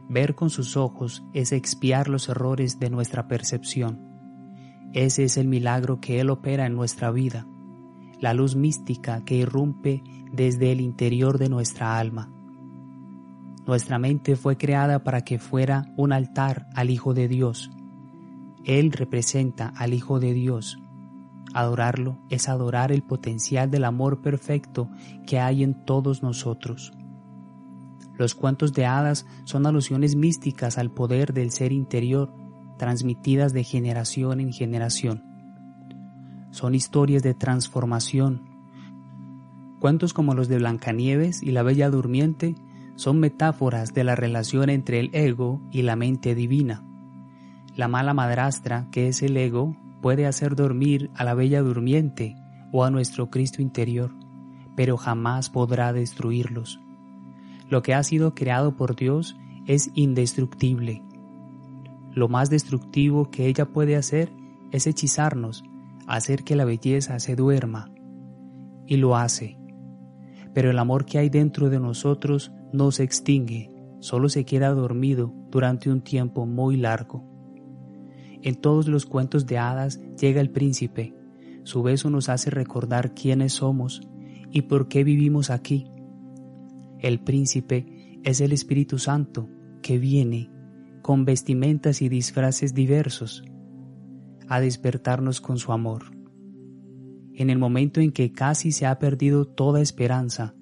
Ver 0.09 0.35
con 0.35 0.51
sus 0.51 0.77
ojos 0.77 1.23
es 1.35 1.53
expiar 1.53 2.09
los 2.09 2.29
errores 2.29 2.81
de 2.81 2.91
nuestra 2.91 3.29
percepción. 3.29 4.04
Ese 4.95 5.25
es 5.25 5.37
el 5.37 5.49
milagro 5.49 6.01
que 6.01 6.21
Él 6.21 6.31
opera 6.31 6.67
en 6.67 6.77
nuestra 6.77 7.11
vida, 7.11 7.49
la 8.21 8.33
luz 8.33 8.55
mística 8.55 9.25
que 9.25 9.35
irrumpe 9.35 10.05
desde 10.33 10.71
el 10.71 10.81
interior 10.81 11.39
de 11.39 11.49
nuestra 11.49 11.99
alma. 11.99 12.33
Nuestra 13.67 13.99
mente 13.99 14.37
fue 14.37 14.57
creada 14.57 15.03
para 15.03 15.23
que 15.23 15.41
fuera 15.41 15.93
un 15.97 16.13
altar 16.13 16.69
al 16.77 16.91
Hijo 16.91 17.13
de 17.13 17.27
Dios. 17.27 17.73
Él 18.65 18.93
representa 18.93 19.73
al 19.77 19.95
Hijo 19.95 20.21
de 20.21 20.33
Dios. 20.33 20.79
Adorarlo 21.55 22.19
es 22.31 22.49
adorar 22.49 22.93
el 22.93 23.03
potencial 23.03 23.73
del 23.73 23.87
amor 23.87 24.23
perfecto 24.23 24.89
que 25.27 25.41
hay 25.41 25.65
en 25.65 25.85
todos 25.85 26.23
nosotros. 26.23 26.93
Los 28.17 28.37
cuentos 28.37 28.73
de 28.75 28.87
hadas 28.87 29.27
son 29.43 29.67
alusiones 29.67 30.15
místicas 30.15 30.79
al 30.79 30.93
poder 30.93 31.33
del 31.33 31.51
ser 31.51 31.73
interior, 31.73 32.33
transmitidas 32.85 33.55
de 33.55 33.65
generación 33.65 34.41
en 34.41 34.53
generación. 34.53 35.25
Son 36.51 36.75
historias 36.75 37.23
de 37.23 37.33
transformación. 37.33 38.43
Cuentos 39.81 40.13
como 40.13 40.35
los 40.35 40.49
de 40.49 40.59
Blancanieves 40.59 41.43
y 41.43 41.53
la 41.53 41.63
Bella 41.63 41.89
Durmiente 41.89 42.55
son 42.97 43.21
metáforas 43.21 43.95
de 43.95 44.05
la 44.05 44.17
relación 44.17 44.69
entre 44.69 45.01
el 45.01 45.09
ego 45.15 45.63
y 45.73 45.81
la 45.81 45.97
mente 45.97 46.35
divina. 46.35 46.85
La 47.75 47.89
mala 47.89 48.13
madrastra, 48.13 48.87
que 48.93 49.09
es 49.09 49.23
el 49.23 49.39
ego, 49.39 49.75
puede 50.03 50.27
hacer 50.27 50.55
dormir 50.55 51.11
a 51.15 51.25
la 51.25 51.33
Bella 51.33 51.63
Durmiente 51.63 52.37
o 52.71 52.85
a 52.85 52.91
nuestro 52.91 53.31
Cristo 53.31 53.63
interior, 53.63 54.15
pero 54.77 54.99
jamás 54.99 55.49
podrá 55.49 55.95
destruirlos. 55.95 56.79
Lo 57.71 57.81
que 57.81 57.95
ha 57.95 58.03
sido 58.03 58.35
creado 58.35 58.77
por 58.77 58.95
Dios 58.95 59.39
es 59.67 59.91
indestructible. 59.95 61.03
Lo 62.15 62.29
más 62.29 62.51
destructivo 62.51 63.31
que 63.31 63.47
ella 63.47 63.67
puede 63.67 63.97
hacer 63.97 64.31
es 64.73 64.87
hechizarnos, 64.87 65.65
hacer 66.07 66.45
que 66.45 66.57
la 66.57 66.65
belleza 66.65 67.19
se 67.19 67.37
duerma. 67.37 67.91
Y 68.87 68.97
lo 68.97 69.17
hace. 69.17 69.59
Pero 70.53 70.71
el 70.71 70.79
amor 70.79 71.05
que 71.05 71.19
hay 71.19 71.29
dentro 71.29 71.71
de 71.71 71.81
nosotros 71.81 72.53
no 72.73 72.91
se 72.91 73.03
extingue, 73.03 73.71
solo 74.01 74.29
se 74.29 74.45
queda 74.45 74.71
dormido 74.71 75.33
durante 75.51 75.91
un 75.91 76.03
tiempo 76.03 76.47
muy 76.47 76.77
largo. 76.77 77.25
En 78.43 78.55
todos 78.57 78.89
los 78.89 79.07
cuentos 79.07 79.47
de 79.47 79.59
hadas 79.59 80.01
llega 80.21 80.41
el 80.41 80.51
príncipe. 80.51 81.15
Su 81.65 81.83
beso 81.83 82.11
nos 82.11 82.29
hace 82.29 82.51
recordar 82.51 83.15
quiénes 83.15 83.55
somos 83.55 84.03
y 84.51 84.63
por 84.63 84.89
qué 84.89 85.03
vivimos 85.03 85.51
aquí 85.51 85.91
el 87.05 87.21
príncipe 87.21 88.19
es 88.23 88.41
el 88.41 88.53
Espíritu 88.53 88.99
Santo 88.99 89.47
que 89.83 89.99
viene 89.99 90.51
con 91.05 91.27
vestimentas 91.27 92.01
y 92.01 92.09
disfraces 92.09 92.73
diversos 92.73 93.45
a 94.49 94.59
despertarnos 94.59 95.43
con 95.43 95.59
su 95.59 95.73
amor. 95.73 96.17
En 97.35 97.51
el 97.51 97.59
momento 97.59 98.01
en 98.01 98.11
que 98.11 98.33
casi 98.33 98.73
se 98.73 98.87
ha 98.87 98.99
perdido 98.99 99.45
toda 99.45 99.83
esperanza, 99.83 100.55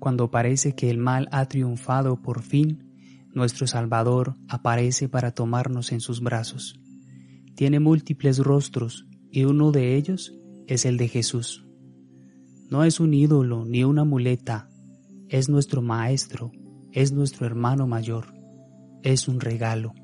cuando 0.00 0.32
parece 0.32 0.74
que 0.74 0.90
el 0.90 0.98
mal 0.98 1.28
ha 1.30 1.46
triunfado 1.46 2.20
por 2.20 2.42
fin, 2.42 2.90
nuestro 3.32 3.68
Salvador 3.68 4.34
aparece 4.48 5.08
para 5.08 5.30
tomarnos 5.30 5.92
en 5.92 6.00
sus 6.00 6.20
brazos. 6.20 6.80
Tiene 7.54 7.78
múltiples 7.78 8.38
rostros 8.38 9.06
y 9.30 9.44
uno 9.44 9.70
de 9.70 9.94
ellos 9.94 10.34
es 10.66 10.84
el 10.84 10.96
de 10.96 11.06
Jesús. 11.06 11.68
No 12.68 12.82
es 12.82 12.98
un 12.98 13.14
ídolo 13.14 13.64
ni 13.64 13.84
una 13.84 14.02
muleta, 14.02 14.68
es 15.28 15.48
nuestro 15.48 15.82
Maestro, 15.82 16.50
es 16.90 17.12
nuestro 17.12 17.46
hermano 17.46 17.86
mayor, 17.86 18.39
es 19.02 19.28
un 19.28 19.40
regalo. 19.40 19.94